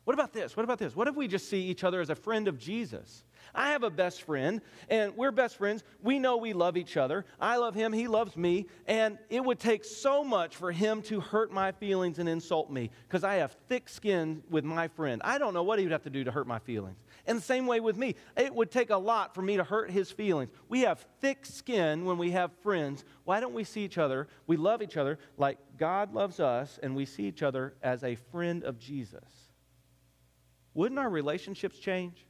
What 0.05 0.13
about 0.13 0.33
this? 0.33 0.57
What 0.57 0.63
about 0.63 0.79
this? 0.79 0.95
What 0.95 1.07
if 1.07 1.15
we 1.15 1.27
just 1.27 1.49
see 1.49 1.61
each 1.61 1.83
other 1.83 2.01
as 2.01 2.09
a 2.09 2.15
friend 2.15 2.47
of 2.47 2.57
Jesus? 2.57 3.23
I 3.53 3.71
have 3.71 3.83
a 3.83 3.89
best 3.89 4.23
friend, 4.23 4.61
and 4.89 5.15
we're 5.15 5.31
best 5.31 5.57
friends. 5.57 5.83
We 6.01 6.19
know 6.19 6.37
we 6.37 6.53
love 6.53 6.77
each 6.77 6.97
other. 6.97 7.25
I 7.39 7.57
love 7.57 7.75
him, 7.75 7.93
he 7.93 8.07
loves 8.07 8.35
me, 8.35 8.67
and 8.87 9.17
it 9.29 9.43
would 9.43 9.59
take 9.59 9.83
so 9.83 10.23
much 10.23 10.55
for 10.55 10.71
him 10.71 11.01
to 11.03 11.19
hurt 11.19 11.51
my 11.51 11.71
feelings 11.71 12.19
and 12.19 12.29
insult 12.29 12.71
me 12.71 12.91
because 13.07 13.23
I 13.23 13.35
have 13.35 13.55
thick 13.67 13.89
skin 13.89 14.43
with 14.49 14.63
my 14.63 14.87
friend. 14.87 15.21
I 15.23 15.37
don't 15.37 15.53
know 15.53 15.63
what 15.63 15.79
he 15.79 15.85
would 15.85 15.91
have 15.91 16.03
to 16.03 16.09
do 16.09 16.23
to 16.23 16.31
hurt 16.31 16.47
my 16.47 16.59
feelings. 16.59 16.97
And 17.25 17.37
the 17.37 17.43
same 17.43 17.67
way 17.67 17.79
with 17.79 17.97
me, 17.97 18.15
it 18.37 18.53
would 18.53 18.71
take 18.71 18.89
a 18.89 18.97
lot 18.97 19.35
for 19.35 19.41
me 19.41 19.57
to 19.57 19.63
hurt 19.63 19.91
his 19.91 20.09
feelings. 20.11 20.51
We 20.67 20.81
have 20.81 21.05
thick 21.21 21.45
skin 21.45 22.05
when 22.05 22.17
we 22.17 22.31
have 22.31 22.51
friends. 22.63 23.03
Why 23.25 23.39
don't 23.39 23.53
we 23.53 23.63
see 23.63 23.83
each 23.83 23.97
other? 23.97 24.27
We 24.47 24.57
love 24.57 24.81
each 24.81 24.97
other 24.97 25.19
like 25.37 25.59
God 25.77 26.13
loves 26.13 26.39
us, 26.39 26.79
and 26.81 26.95
we 26.95 27.05
see 27.05 27.23
each 27.23 27.43
other 27.43 27.75
as 27.83 28.03
a 28.03 28.15
friend 28.15 28.63
of 28.63 28.79
Jesus. 28.79 29.48
Wouldn't 30.73 30.99
our 30.99 31.09
relationships 31.09 31.79
change? 31.79 32.25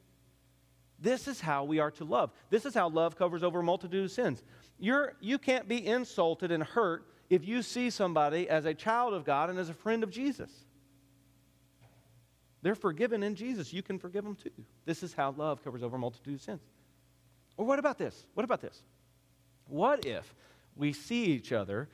This 1.02 1.28
is 1.28 1.40
how 1.40 1.64
we 1.64 1.80
are 1.80 1.92
to 1.92 2.04
love. 2.04 2.32
This 2.50 2.66
is 2.66 2.74
how 2.74 2.90
love 2.90 3.18
covers 3.18 3.44
over 3.44 3.60
a 3.60 3.64
multitude 3.64 4.04
of 4.04 4.12
sins. 4.12 4.44
You're, 4.78 5.14
you 5.22 5.38
can't 5.38 5.68
be 5.68 5.86
insulted 5.86 6.52
and 6.52 6.64
hurt 6.64 7.06
if 7.30 7.48
you 7.48 7.62
see 7.62 7.90
somebody 7.90 8.50
as 8.50 8.66
a 8.66 8.74
child 8.74 9.14
of 9.14 9.24
God 9.24 9.50
and 9.50 9.60
as 9.60 9.70
a 9.70 9.74
friend 9.74 10.04
of 10.04 10.12
Jesus. 10.12 10.52
They're 12.62 12.76
forgiven 12.76 13.24
in 13.24 13.36
Jesus. 13.36 13.72
You 13.72 13.82
can 13.82 14.00
forgive 14.00 14.26
them 14.26 14.36
too. 14.36 14.52
This 14.86 15.04
is 15.04 15.14
how 15.14 15.34
love 15.38 15.64
covers 15.64 15.84
over 15.84 15.96
a 15.96 16.00
multitude 16.00 16.36
of 16.36 16.42
sins. 16.42 16.62
Or 17.56 17.66
what 17.66 17.80
about 17.80 17.98
this? 17.98 18.26
What 18.34 18.44
about 18.44 18.62
this? 18.62 18.82
What 19.68 20.06
if 20.06 20.34
we 20.76 20.92
see 20.92 21.26
each 21.26 21.52
other? 21.52 21.88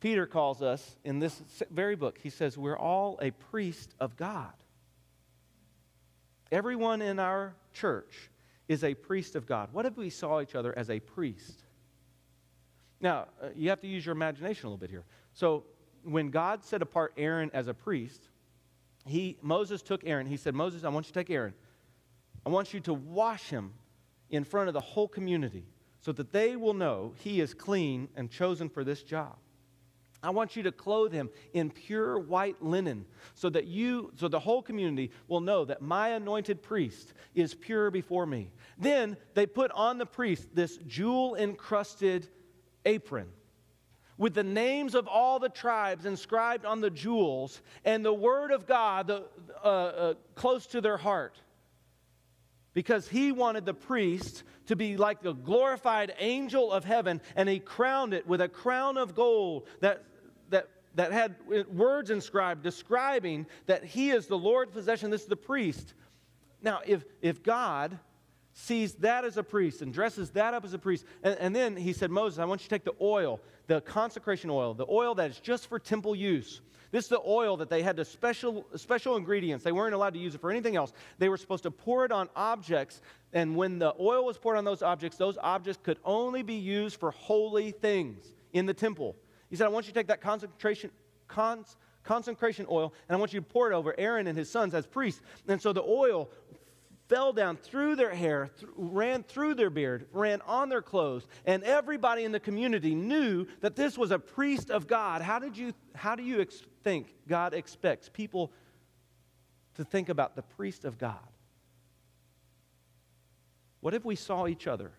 Peter 0.00 0.26
calls 0.26 0.62
us 0.62 0.96
in 1.04 1.18
this 1.18 1.40
very 1.70 1.96
book, 1.96 2.18
he 2.22 2.30
says, 2.30 2.58
We're 2.58 2.78
all 2.78 3.18
a 3.22 3.30
priest 3.30 3.94
of 3.98 4.16
God. 4.16 4.52
Everyone 6.54 7.02
in 7.02 7.18
our 7.18 7.52
church 7.72 8.30
is 8.68 8.84
a 8.84 8.94
priest 8.94 9.34
of 9.34 9.44
God. 9.44 9.70
What 9.72 9.86
if 9.86 9.96
we 9.96 10.08
saw 10.08 10.40
each 10.40 10.54
other 10.54 10.72
as 10.78 10.88
a 10.88 11.00
priest? 11.00 11.64
Now, 13.00 13.26
uh, 13.42 13.48
you 13.56 13.70
have 13.70 13.80
to 13.80 13.88
use 13.88 14.06
your 14.06 14.12
imagination 14.12 14.66
a 14.66 14.68
little 14.68 14.78
bit 14.78 14.88
here. 14.88 15.04
So, 15.32 15.64
when 16.04 16.30
God 16.30 16.62
set 16.62 16.80
apart 16.80 17.12
Aaron 17.16 17.50
as 17.52 17.66
a 17.66 17.74
priest, 17.74 18.28
he, 19.04 19.36
Moses 19.42 19.82
took 19.82 20.02
Aaron. 20.06 20.28
He 20.28 20.36
said, 20.36 20.54
Moses, 20.54 20.84
I 20.84 20.90
want 20.90 21.06
you 21.06 21.12
to 21.12 21.18
take 21.18 21.28
Aaron. 21.28 21.54
I 22.46 22.50
want 22.50 22.72
you 22.72 22.78
to 22.82 22.94
wash 22.94 23.48
him 23.48 23.72
in 24.30 24.44
front 24.44 24.68
of 24.68 24.74
the 24.74 24.80
whole 24.80 25.08
community 25.08 25.64
so 26.02 26.12
that 26.12 26.30
they 26.30 26.54
will 26.54 26.74
know 26.74 27.14
he 27.18 27.40
is 27.40 27.52
clean 27.52 28.06
and 28.14 28.30
chosen 28.30 28.68
for 28.68 28.84
this 28.84 29.02
job. 29.02 29.34
I 30.24 30.30
want 30.30 30.56
you 30.56 30.62
to 30.64 30.72
clothe 30.72 31.12
him 31.12 31.30
in 31.52 31.70
pure 31.70 32.18
white 32.18 32.62
linen 32.62 33.04
so 33.34 33.50
that 33.50 33.66
you, 33.66 34.12
so 34.16 34.26
the 34.26 34.40
whole 34.40 34.62
community 34.62 35.10
will 35.28 35.40
know 35.40 35.64
that 35.66 35.82
my 35.82 36.10
anointed 36.10 36.62
priest 36.62 37.12
is 37.34 37.54
pure 37.54 37.90
before 37.90 38.26
me. 38.26 38.50
Then 38.78 39.16
they 39.34 39.46
put 39.46 39.70
on 39.72 39.98
the 39.98 40.06
priest 40.06 40.48
this 40.54 40.78
jewel 40.86 41.34
encrusted 41.34 42.28
apron 42.86 43.28
with 44.16 44.34
the 44.34 44.44
names 44.44 44.94
of 44.94 45.08
all 45.08 45.38
the 45.38 45.48
tribes 45.48 46.06
inscribed 46.06 46.64
on 46.64 46.80
the 46.80 46.90
jewels 46.90 47.60
and 47.84 48.04
the 48.04 48.14
word 48.14 48.50
of 48.52 48.66
God 48.66 49.08
the, 49.08 49.24
uh, 49.62 49.66
uh, 49.66 50.14
close 50.34 50.66
to 50.68 50.80
their 50.80 50.96
heart. 50.96 51.40
Because 52.72 53.08
he 53.08 53.32
wanted 53.32 53.66
the 53.66 53.74
priest 53.74 54.42
to 54.66 54.76
be 54.76 54.96
like 54.96 55.22
the 55.22 55.32
glorified 55.32 56.14
angel 56.18 56.72
of 56.72 56.84
heaven, 56.84 57.20
and 57.36 57.48
he 57.48 57.60
crowned 57.60 58.14
it 58.14 58.26
with 58.26 58.40
a 58.40 58.48
crown 58.48 58.96
of 58.96 59.14
gold 59.14 59.68
that 59.80 60.04
that, 60.94 61.12
had 61.12 61.34
words 61.72 62.10
inscribed 62.10 62.62
describing 62.62 63.46
that 63.66 63.84
he 63.84 64.10
is 64.10 64.26
the 64.26 64.38
Lord's 64.38 64.72
possession. 64.72 65.10
This 65.10 65.22
is 65.22 65.28
the 65.28 65.36
priest. 65.36 65.94
Now, 66.62 66.80
if, 66.86 67.04
if 67.20 67.42
God 67.42 67.98
sees 68.52 68.94
that 68.94 69.24
as 69.24 69.36
a 69.36 69.42
priest 69.42 69.82
and 69.82 69.92
dresses 69.92 70.30
that 70.30 70.54
up 70.54 70.64
as 70.64 70.72
a 70.72 70.78
priest, 70.78 71.04
and, 71.22 71.36
and 71.38 71.56
then 71.56 71.76
he 71.76 71.92
said, 71.92 72.10
Moses, 72.10 72.38
I 72.38 72.44
want 72.44 72.60
you 72.62 72.68
to 72.68 72.74
take 72.74 72.84
the 72.84 72.94
oil, 73.00 73.40
the 73.66 73.80
consecration 73.80 74.50
oil, 74.50 74.74
the 74.74 74.86
oil 74.88 75.14
that 75.16 75.30
is 75.30 75.40
just 75.40 75.68
for 75.68 75.78
temple 75.78 76.14
use. 76.14 76.60
This 76.92 77.06
is 77.06 77.10
the 77.10 77.22
oil 77.26 77.56
that 77.56 77.68
they 77.68 77.82
had 77.82 77.96
the 77.96 78.04
special, 78.04 78.64
special 78.76 79.16
ingredients. 79.16 79.64
They 79.64 79.72
weren't 79.72 79.94
allowed 79.94 80.14
to 80.14 80.20
use 80.20 80.36
it 80.36 80.40
for 80.40 80.52
anything 80.52 80.76
else. 80.76 80.92
They 81.18 81.28
were 81.28 81.36
supposed 81.36 81.64
to 81.64 81.72
pour 81.72 82.04
it 82.04 82.12
on 82.12 82.28
objects, 82.36 83.00
and 83.32 83.56
when 83.56 83.80
the 83.80 83.94
oil 83.98 84.24
was 84.24 84.38
poured 84.38 84.58
on 84.58 84.64
those 84.64 84.80
objects, 84.80 85.18
those 85.18 85.36
objects 85.42 85.80
could 85.82 85.98
only 86.04 86.44
be 86.44 86.54
used 86.54 87.00
for 87.00 87.10
holy 87.10 87.72
things 87.72 88.32
in 88.52 88.66
the 88.66 88.74
temple. 88.74 89.16
He 89.54 89.56
said, 89.56 89.66
I 89.66 89.68
want 89.68 89.86
you 89.86 89.92
to 89.92 90.00
take 90.00 90.08
that 90.08 90.20
concentration, 90.20 90.90
cons, 91.28 91.76
consecration 92.02 92.66
oil 92.68 92.92
and 93.08 93.14
I 93.14 93.20
want 93.20 93.32
you 93.32 93.38
to 93.38 93.46
pour 93.46 93.70
it 93.70 93.72
over 93.76 93.94
Aaron 93.96 94.26
and 94.26 94.36
his 94.36 94.50
sons 94.50 94.74
as 94.74 94.84
priests. 94.84 95.22
And 95.46 95.62
so 95.62 95.72
the 95.72 95.80
oil 95.80 96.28
fell 97.08 97.32
down 97.32 97.56
through 97.56 97.94
their 97.94 98.12
hair, 98.12 98.50
th- 98.58 98.72
ran 98.74 99.22
through 99.22 99.54
their 99.54 99.70
beard, 99.70 100.08
ran 100.10 100.40
on 100.40 100.70
their 100.70 100.82
clothes, 100.82 101.28
and 101.46 101.62
everybody 101.62 102.24
in 102.24 102.32
the 102.32 102.40
community 102.40 102.96
knew 102.96 103.46
that 103.60 103.76
this 103.76 103.96
was 103.96 104.10
a 104.10 104.18
priest 104.18 104.72
of 104.72 104.88
God. 104.88 105.22
How 105.22 105.38
did 105.38 105.56
you 105.56 105.72
how 105.94 106.16
do 106.16 106.24
you 106.24 106.40
ex- 106.40 106.64
think 106.82 107.14
God 107.28 107.54
expects 107.54 108.10
people 108.12 108.50
to 109.76 109.84
think 109.84 110.08
about 110.08 110.34
the 110.34 110.42
priest 110.42 110.84
of 110.84 110.98
God? 110.98 111.28
What 113.78 113.94
if 113.94 114.04
we 114.04 114.16
saw 114.16 114.48
each 114.48 114.66
other 114.66 114.90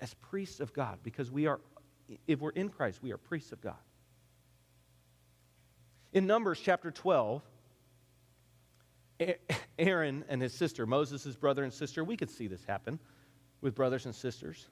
as 0.00 0.14
priests 0.14 0.60
of 0.60 0.72
God 0.72 1.00
because 1.02 1.28
we 1.28 1.48
are 1.48 1.58
if 2.26 2.40
we're 2.40 2.50
in 2.50 2.68
Christ, 2.68 3.00
we 3.02 3.12
are 3.12 3.18
priests 3.18 3.52
of 3.52 3.60
God. 3.60 3.76
In 6.12 6.26
Numbers 6.26 6.60
chapter 6.62 6.90
12, 6.90 7.42
Aaron 9.78 10.24
and 10.28 10.42
his 10.42 10.52
sister, 10.52 10.86
Moses' 10.86 11.36
brother 11.36 11.64
and 11.64 11.72
sister, 11.72 12.04
we 12.04 12.16
could 12.16 12.30
see 12.30 12.46
this 12.46 12.64
happen 12.64 12.98
with 13.60 13.74
brothers 13.74 14.06
and 14.06 14.14
sisters. 14.14 14.66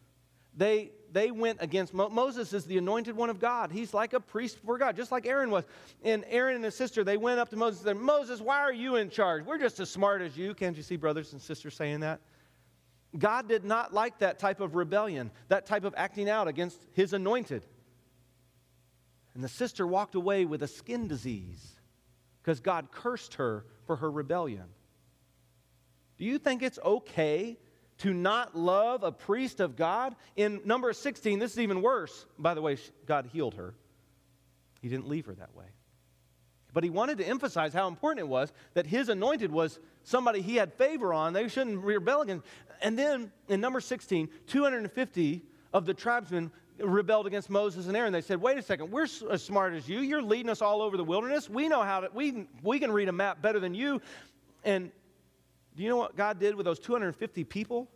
They, 0.56 0.90
they 1.12 1.30
went 1.30 1.58
against 1.60 1.94
Mo- 1.94 2.08
Moses 2.08 2.52
is 2.52 2.64
the 2.64 2.76
anointed 2.76 3.16
one 3.16 3.30
of 3.30 3.38
God. 3.38 3.70
He's 3.70 3.94
like 3.94 4.12
a 4.12 4.20
priest 4.20 4.58
for 4.64 4.78
God, 4.78 4.96
just 4.96 5.12
like 5.12 5.26
Aaron 5.26 5.50
was. 5.50 5.64
And 6.02 6.24
Aaron 6.28 6.56
and 6.56 6.64
his 6.64 6.74
sister, 6.74 7.04
they 7.04 7.16
went 7.16 7.38
up 7.38 7.50
to 7.50 7.56
Moses 7.56 7.80
and 7.80 7.86
said, 7.86 7.96
Moses, 7.96 8.40
why 8.40 8.58
are 8.58 8.72
you 8.72 8.96
in 8.96 9.10
charge? 9.10 9.44
We're 9.44 9.58
just 9.58 9.78
as 9.78 9.90
smart 9.90 10.22
as 10.22 10.36
you. 10.36 10.54
Can't 10.54 10.76
you 10.76 10.82
see 10.82 10.96
brothers 10.96 11.32
and 11.32 11.40
sisters 11.40 11.74
saying 11.74 12.00
that? 12.00 12.20
God 13.18 13.48
did 13.48 13.64
not 13.64 13.92
like 13.92 14.18
that 14.18 14.38
type 14.38 14.60
of 14.60 14.74
rebellion, 14.74 15.30
that 15.48 15.66
type 15.66 15.84
of 15.84 15.94
acting 15.96 16.28
out 16.28 16.48
against 16.48 16.80
his 16.92 17.12
anointed. 17.12 17.66
And 19.34 19.42
the 19.42 19.48
sister 19.48 19.86
walked 19.86 20.14
away 20.14 20.44
with 20.44 20.62
a 20.62 20.68
skin 20.68 21.08
disease 21.08 21.80
because 22.42 22.60
God 22.60 22.90
cursed 22.92 23.34
her 23.34 23.64
for 23.86 23.96
her 23.96 24.10
rebellion. 24.10 24.64
Do 26.18 26.24
you 26.24 26.38
think 26.38 26.62
it's 26.62 26.78
okay 26.84 27.58
to 27.98 28.12
not 28.12 28.56
love 28.56 29.02
a 29.02 29.12
priest 29.12 29.60
of 29.60 29.76
God? 29.76 30.14
In 30.36 30.60
number 30.64 30.92
16, 30.92 31.38
this 31.38 31.52
is 31.52 31.58
even 31.58 31.82
worse. 31.82 32.26
By 32.38 32.54
the 32.54 32.62
way, 32.62 32.76
God 33.06 33.28
healed 33.32 33.54
her, 33.54 33.74
He 34.82 34.88
didn't 34.88 35.08
leave 35.08 35.26
her 35.26 35.34
that 35.34 35.54
way. 35.54 35.66
But 36.72 36.84
he 36.84 36.90
wanted 36.90 37.18
to 37.18 37.24
emphasize 37.24 37.72
how 37.72 37.88
important 37.88 38.20
it 38.20 38.28
was 38.28 38.52
that 38.74 38.86
his 38.86 39.08
anointed 39.08 39.50
was 39.50 39.78
somebody 40.04 40.40
he 40.40 40.56
had 40.56 40.72
favor 40.74 41.12
on. 41.12 41.32
They 41.32 41.48
shouldn't 41.48 41.82
rebel 41.82 42.22
against. 42.22 42.46
And 42.80 42.98
then 42.98 43.32
in 43.48 43.60
number 43.60 43.80
16, 43.80 44.28
250 44.46 45.42
of 45.72 45.86
the 45.86 45.94
tribesmen 45.94 46.50
rebelled 46.78 47.26
against 47.26 47.50
Moses 47.50 47.86
and 47.86 47.96
Aaron. 47.96 48.12
They 48.12 48.20
said, 48.20 48.40
wait 48.40 48.58
a 48.58 48.62
second, 48.62 48.90
we're 48.90 49.06
as 49.30 49.42
smart 49.42 49.74
as 49.74 49.88
you. 49.88 50.00
You're 50.00 50.22
leading 50.22 50.48
us 50.48 50.62
all 50.62 50.82
over 50.82 50.96
the 50.96 51.04
wilderness. 51.04 51.48
We 51.48 51.68
know 51.68 51.82
how 51.82 52.00
to, 52.00 52.08
we, 52.14 52.46
we 52.62 52.78
can 52.78 52.90
read 52.90 53.08
a 53.08 53.12
map 53.12 53.42
better 53.42 53.60
than 53.60 53.74
you. 53.74 54.00
And 54.64 54.90
do 55.76 55.82
you 55.82 55.88
know 55.88 55.96
what 55.96 56.16
God 56.16 56.38
did 56.38 56.54
with 56.54 56.64
those 56.64 56.78
250 56.78 57.44
people? 57.44 57.88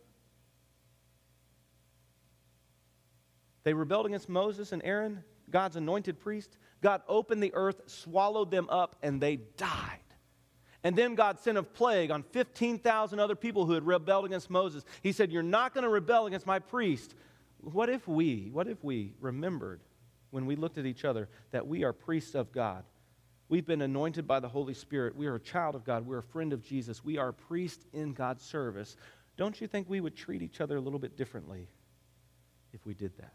They 3.63 3.73
rebelled 3.73 4.05
against 4.05 4.29
Moses 4.29 4.71
and 4.71 4.81
Aaron, 4.83 5.23
God's 5.49 5.75
anointed 5.75 6.19
priest. 6.19 6.57
God 6.85 7.01
opened 7.07 7.41
the 7.41 7.51
earth, 7.55 7.81
swallowed 7.87 8.51
them 8.51 8.69
up, 8.69 8.95
and 9.01 9.19
they 9.19 9.37
died. 9.37 9.97
And 10.83 10.95
then 10.95 11.15
God 11.15 11.39
sent 11.39 11.57
a 11.57 11.63
plague 11.63 12.11
on 12.11 12.21
15,000 12.21 13.19
other 13.19 13.35
people 13.35 13.65
who 13.65 13.71
had 13.71 13.87
rebelled 13.87 14.23
against 14.23 14.51
Moses. 14.51 14.85
He 15.01 15.11
said, 15.11 15.31
You're 15.31 15.41
not 15.41 15.73
going 15.73 15.83
to 15.83 15.89
rebel 15.89 16.27
against 16.27 16.45
my 16.45 16.59
priest. 16.59 17.15
What 17.57 17.89
if 17.89 18.07
we, 18.07 18.51
what 18.53 18.67
if 18.67 18.83
we 18.83 19.13
remembered 19.19 19.79
when 20.29 20.45
we 20.45 20.55
looked 20.55 20.77
at 20.77 20.85
each 20.85 21.05
other 21.05 21.27
that 21.49 21.65
we 21.65 21.83
are 21.83 21.91
priests 21.91 22.35
of 22.35 22.51
God? 22.51 22.83
We've 23.49 23.65
been 23.65 23.81
anointed 23.81 24.27
by 24.27 24.39
the 24.39 24.49
Holy 24.49 24.75
Spirit. 24.75 25.15
We 25.15 25.25
are 25.25 25.35
a 25.35 25.39
child 25.39 25.73
of 25.73 25.85
God. 25.85 26.05
We're 26.05 26.19
a 26.19 26.23
friend 26.23 26.53
of 26.53 26.63
Jesus. 26.63 27.03
We 27.03 27.17
are 27.17 27.29
a 27.29 27.33
priest 27.33 27.83
in 27.93 28.13
God's 28.13 28.45
service. 28.45 28.95
Don't 29.37 29.59
you 29.59 29.65
think 29.65 29.89
we 29.89 30.01
would 30.01 30.15
treat 30.15 30.43
each 30.43 30.61
other 30.61 30.77
a 30.77 30.81
little 30.81 30.99
bit 30.99 31.17
differently 31.17 31.67
if 32.73 32.85
we 32.85 32.93
did 32.93 33.17
that? 33.17 33.33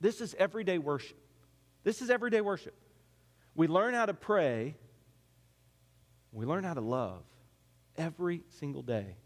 This 0.00 0.20
is 0.20 0.34
everyday 0.38 0.78
worship. 0.78 1.18
This 1.84 2.02
is 2.02 2.10
everyday 2.10 2.40
worship. 2.40 2.74
We 3.54 3.66
learn 3.66 3.94
how 3.94 4.06
to 4.06 4.14
pray 4.14 4.76
we 6.32 6.46
learn 6.46 6.64
how 6.64 6.74
to 6.74 6.80
love 6.80 7.22
every 7.96 8.42
single 8.58 8.82
day. 8.82 9.16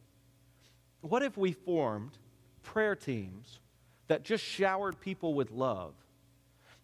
What 1.00 1.22
if 1.22 1.36
we 1.36 1.52
formed 1.52 2.16
prayer 2.62 2.94
teams 2.94 3.60
that 4.08 4.22
just 4.22 4.44
showered 4.44 5.00
people 5.00 5.34
with 5.34 5.50
love? 5.50 5.94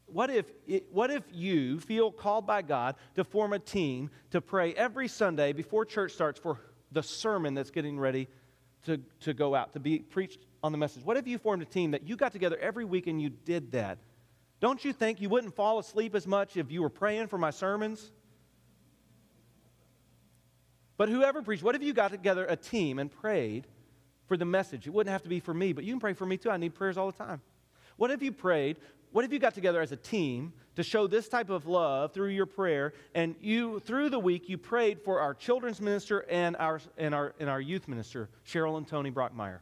What 0.06 0.30
if, 0.30 0.46
it, 0.66 0.86
what 0.90 1.10
if 1.10 1.22
you 1.32 1.78
feel 1.80 2.10
called 2.10 2.46
by 2.46 2.62
God 2.62 2.96
to 3.14 3.24
form 3.24 3.52
a 3.52 3.58
team 3.58 4.10
to 4.30 4.40
pray 4.40 4.72
every 4.74 5.06
Sunday 5.06 5.52
before 5.52 5.84
church 5.84 6.12
starts 6.12 6.40
for 6.40 6.58
the 6.90 7.02
sermon 7.02 7.54
that's 7.54 7.70
getting 7.70 7.98
ready 7.98 8.28
to, 8.86 9.00
to 9.20 9.34
go 9.34 9.54
out, 9.54 9.72
to 9.72 9.80
be 9.80 9.98
preached 9.98 10.40
on 10.62 10.72
the 10.72 10.78
message? 10.78 11.04
What 11.04 11.16
if 11.16 11.26
you 11.26 11.38
formed 11.38 11.62
a 11.62 11.66
team 11.66 11.92
that 11.92 12.06
you 12.06 12.16
got 12.16 12.32
together 12.32 12.56
every 12.58 12.84
week 12.84 13.06
and 13.06 13.20
you 13.20 13.30
did 13.30 13.72
that? 13.72 13.98
Don't 14.60 14.84
you 14.84 14.92
think 14.92 15.20
you 15.20 15.28
wouldn't 15.28 15.54
fall 15.54 15.78
asleep 15.78 16.14
as 16.14 16.26
much 16.26 16.56
if 16.56 16.72
you 16.72 16.82
were 16.82 16.88
praying 16.88 17.28
for 17.28 17.38
my 17.38 17.50
sermons? 17.50 18.10
But 20.96 21.08
whoever 21.08 21.42
preached, 21.42 21.62
what 21.62 21.76
if 21.76 21.82
you 21.82 21.92
got 21.92 22.10
together 22.10 22.44
a 22.48 22.56
team 22.56 22.98
and 22.98 23.10
prayed 23.10 23.66
for 24.26 24.36
the 24.36 24.44
message? 24.44 24.86
It 24.86 24.90
wouldn't 24.90 25.12
have 25.12 25.22
to 25.22 25.28
be 25.28 25.38
for 25.38 25.54
me, 25.54 25.72
but 25.72 25.84
you 25.84 25.92
can 25.92 26.00
pray 26.00 26.12
for 26.12 26.26
me 26.26 26.36
too. 26.36 26.50
I 26.50 26.56
need 26.56 26.74
prayers 26.74 26.98
all 26.98 27.06
the 27.06 27.16
time. 27.16 27.40
What 27.96 28.10
if 28.10 28.20
you 28.20 28.32
prayed? 28.32 28.78
What 29.12 29.24
if 29.24 29.32
you 29.32 29.38
got 29.38 29.54
together 29.54 29.80
as 29.80 29.92
a 29.92 29.96
team 29.96 30.52
to 30.78 30.84
show 30.84 31.08
this 31.08 31.28
type 31.28 31.50
of 31.50 31.66
love 31.66 32.12
through 32.12 32.28
your 32.28 32.46
prayer 32.46 32.92
and 33.12 33.34
you 33.40 33.80
through 33.80 34.08
the 34.08 34.18
week 34.18 34.48
you 34.48 34.56
prayed 34.56 35.02
for 35.02 35.18
our 35.18 35.34
children's 35.34 35.80
minister 35.80 36.20
and 36.30 36.54
our 36.56 36.80
and 36.96 37.12
our 37.12 37.34
and 37.40 37.50
our 37.50 37.60
youth 37.60 37.88
minister, 37.88 38.28
Cheryl 38.46 38.76
and 38.76 38.86
Tony 38.86 39.10
Brockmeyer? 39.10 39.58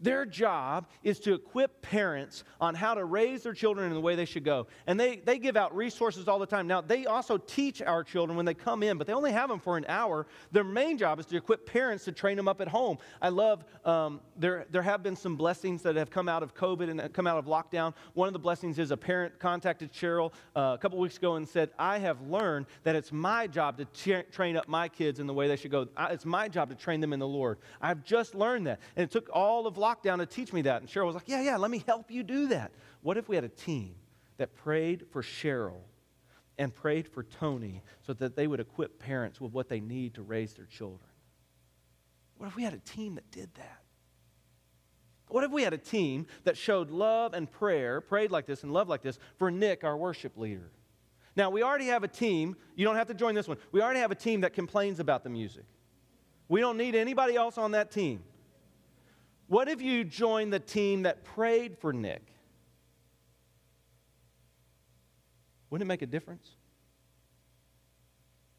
Their 0.00 0.26
job 0.26 0.86
is 1.02 1.18
to 1.20 1.34
equip 1.34 1.80
parents 1.80 2.44
on 2.60 2.74
how 2.74 2.94
to 2.94 3.04
raise 3.04 3.42
their 3.42 3.54
children 3.54 3.86
in 3.86 3.94
the 3.94 4.00
way 4.00 4.16
they 4.16 4.24
should 4.24 4.44
go. 4.44 4.66
And 4.86 4.98
they, 4.98 5.16
they 5.16 5.38
give 5.38 5.56
out 5.56 5.74
resources 5.74 6.28
all 6.28 6.38
the 6.38 6.46
time. 6.46 6.66
Now, 6.66 6.80
they 6.80 7.06
also 7.06 7.38
teach 7.38 7.80
our 7.80 8.04
children 8.04 8.36
when 8.36 8.44
they 8.44 8.54
come 8.54 8.82
in, 8.82 8.98
but 8.98 9.06
they 9.06 9.12
only 9.12 9.32
have 9.32 9.48
them 9.48 9.60
for 9.60 9.76
an 9.76 9.86
hour. 9.88 10.26
Their 10.52 10.64
main 10.64 10.98
job 10.98 11.20
is 11.20 11.26
to 11.26 11.36
equip 11.36 11.64
parents 11.64 12.04
to 12.04 12.12
train 12.12 12.36
them 12.36 12.48
up 12.48 12.60
at 12.60 12.68
home. 12.68 12.98
I 13.22 13.28
love, 13.28 13.64
um, 13.84 14.20
there, 14.36 14.66
there 14.70 14.82
have 14.82 15.02
been 15.02 15.16
some 15.16 15.36
blessings 15.36 15.82
that 15.82 15.96
have 15.96 16.10
come 16.10 16.28
out 16.28 16.42
of 16.42 16.54
COVID 16.54 16.90
and 16.90 17.12
come 17.12 17.26
out 17.26 17.38
of 17.38 17.46
lockdown. 17.46 17.94
One 18.14 18.26
of 18.26 18.32
the 18.32 18.38
blessings 18.40 18.78
is 18.78 18.90
a 18.90 18.96
parent 18.96 19.38
contacted 19.38 19.92
Cheryl 19.92 20.32
uh, 20.56 20.74
a 20.74 20.78
couple 20.78 20.98
weeks 20.98 21.16
ago 21.16 21.36
and 21.36 21.48
said, 21.48 21.70
I 21.78 21.98
have 21.98 22.20
learned 22.22 22.66
that 22.82 22.96
it's 22.96 23.12
my 23.12 23.46
job 23.46 23.78
to 23.78 23.84
tra- 23.86 24.24
train 24.24 24.56
up 24.56 24.68
my 24.68 24.88
kids 24.88 25.20
in 25.20 25.26
the 25.26 25.34
way 25.34 25.48
they 25.48 25.56
should 25.56 25.70
go. 25.70 25.88
It's 26.10 26.26
my 26.26 26.48
job 26.48 26.68
to 26.70 26.74
train 26.74 27.00
them 27.00 27.12
in 27.12 27.20
the 27.20 27.28
Lord. 27.28 27.58
I've 27.80 28.04
just 28.04 28.34
learned 28.34 28.66
that. 28.66 28.80
And 28.96 29.04
it 29.04 29.10
took 29.10 29.30
all 29.32 29.66
of 29.66 29.78
lockdown 29.84 30.18
to 30.18 30.26
teach 30.26 30.52
me 30.52 30.62
that. 30.62 30.80
And 30.80 30.90
Cheryl 30.90 31.06
was 31.06 31.14
like, 31.14 31.28
Yeah, 31.28 31.42
yeah, 31.42 31.56
let 31.56 31.70
me 31.70 31.84
help 31.86 32.10
you 32.10 32.22
do 32.22 32.48
that. 32.48 32.72
What 33.02 33.16
if 33.16 33.28
we 33.28 33.34
had 33.34 33.44
a 33.44 33.48
team 33.48 33.94
that 34.38 34.54
prayed 34.54 35.04
for 35.10 35.22
Cheryl 35.22 35.82
and 36.58 36.74
prayed 36.74 37.08
for 37.08 37.22
Tony 37.22 37.82
so 38.02 38.12
that 38.14 38.36
they 38.36 38.46
would 38.46 38.60
equip 38.60 38.98
parents 38.98 39.40
with 39.40 39.52
what 39.52 39.68
they 39.68 39.80
need 39.80 40.14
to 40.14 40.22
raise 40.22 40.54
their 40.54 40.66
children? 40.66 41.10
What 42.36 42.46
if 42.46 42.56
we 42.56 42.62
had 42.62 42.74
a 42.74 42.78
team 42.78 43.16
that 43.16 43.30
did 43.30 43.52
that? 43.54 43.80
What 45.28 45.44
if 45.44 45.50
we 45.50 45.62
had 45.62 45.72
a 45.72 45.78
team 45.78 46.26
that 46.44 46.56
showed 46.56 46.90
love 46.90 47.34
and 47.34 47.50
prayer, 47.50 48.00
prayed 48.00 48.30
like 48.30 48.46
this 48.46 48.62
and 48.62 48.72
loved 48.72 48.90
like 48.90 49.02
this 49.02 49.18
for 49.38 49.50
Nick, 49.50 49.82
our 49.82 49.96
worship 49.96 50.36
leader? 50.36 50.70
Now, 51.36 51.50
we 51.50 51.62
already 51.62 51.86
have 51.86 52.04
a 52.04 52.08
team. 52.08 52.56
You 52.76 52.84
don't 52.84 52.96
have 52.96 53.08
to 53.08 53.14
join 53.14 53.34
this 53.34 53.48
one. 53.48 53.56
We 53.72 53.82
already 53.82 54.00
have 54.00 54.12
a 54.12 54.16
team 54.16 54.42
that 54.42 54.52
complains 54.52 55.00
about 55.00 55.24
the 55.24 55.30
music. 55.30 55.64
We 56.48 56.60
don't 56.60 56.76
need 56.76 56.94
anybody 56.94 57.34
else 57.34 57.58
on 57.58 57.72
that 57.72 57.90
team. 57.90 58.22
What 59.46 59.68
if 59.68 59.82
you 59.82 60.04
joined 60.04 60.52
the 60.52 60.60
team 60.60 61.02
that 61.02 61.24
prayed 61.24 61.76
for 61.78 61.92
Nick? 61.92 62.22
Wouldn't 65.70 65.86
it 65.86 65.88
make 65.88 66.02
a 66.02 66.06
difference? 66.06 66.48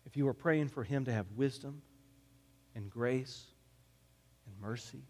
If 0.06 0.16
you 0.16 0.26
were 0.26 0.34
praying 0.34 0.70
for 0.70 0.84
him 0.84 1.06
to 1.06 1.12
have 1.12 1.26
wisdom 1.36 1.82
and 2.76 2.90
grace 2.90 3.46
and 4.46 4.60
mercy, 4.60 5.04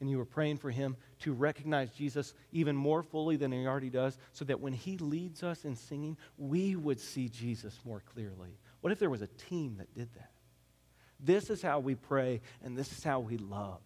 and 0.00 0.10
you 0.10 0.18
were 0.18 0.24
praying 0.24 0.58
for 0.58 0.70
him 0.70 0.96
to 1.20 1.32
recognize 1.32 1.90
Jesus 1.90 2.34
even 2.52 2.76
more 2.76 3.02
fully 3.02 3.36
than 3.36 3.52
he 3.52 3.66
already 3.66 3.90
does, 3.90 4.18
so 4.32 4.44
that 4.44 4.60
when 4.60 4.72
he 4.72 4.98
leads 4.98 5.42
us 5.42 5.64
in 5.64 5.76
singing, 5.76 6.16
we 6.36 6.76
would 6.76 7.00
see 7.00 7.28
Jesus 7.28 7.78
more 7.84 8.02
clearly. 8.12 8.58
What 8.80 8.92
if 8.92 8.98
there 8.98 9.10
was 9.10 9.22
a 9.22 9.28
team 9.28 9.76
that 9.78 9.94
did 9.94 10.12
that? 10.14 10.30
This 11.20 11.48
is 11.48 11.62
how 11.62 11.78
we 11.80 11.94
pray, 11.94 12.40
and 12.62 12.76
this 12.76 12.92
is 12.92 13.04
how 13.04 13.20
we 13.20 13.38
love. 13.38 13.80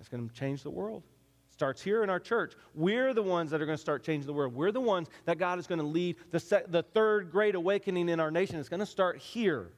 It's 0.00 0.08
going 0.08 0.26
to 0.26 0.34
change 0.34 0.62
the 0.62 0.70
world. 0.70 1.02
It 1.48 1.52
starts 1.52 1.82
here 1.82 2.02
in 2.02 2.10
our 2.10 2.18
church. 2.18 2.54
We're 2.74 3.12
the 3.14 3.22
ones 3.22 3.50
that 3.50 3.60
are 3.60 3.66
going 3.66 3.76
to 3.76 3.80
start 3.80 4.02
changing 4.02 4.26
the 4.26 4.32
world. 4.32 4.54
We're 4.54 4.72
the 4.72 4.80
ones 4.80 5.08
that 5.26 5.38
God 5.38 5.58
is 5.58 5.66
going 5.66 5.78
to 5.78 5.86
lead 5.86 6.16
the, 6.30 6.40
se- 6.40 6.64
the 6.68 6.82
third 6.82 7.30
great 7.30 7.54
awakening 7.54 8.08
in 8.08 8.18
our 8.18 8.30
nation. 8.30 8.58
It's 8.58 8.68
going 8.68 8.80
to 8.80 8.86
start 8.86 9.18
here 9.18 9.70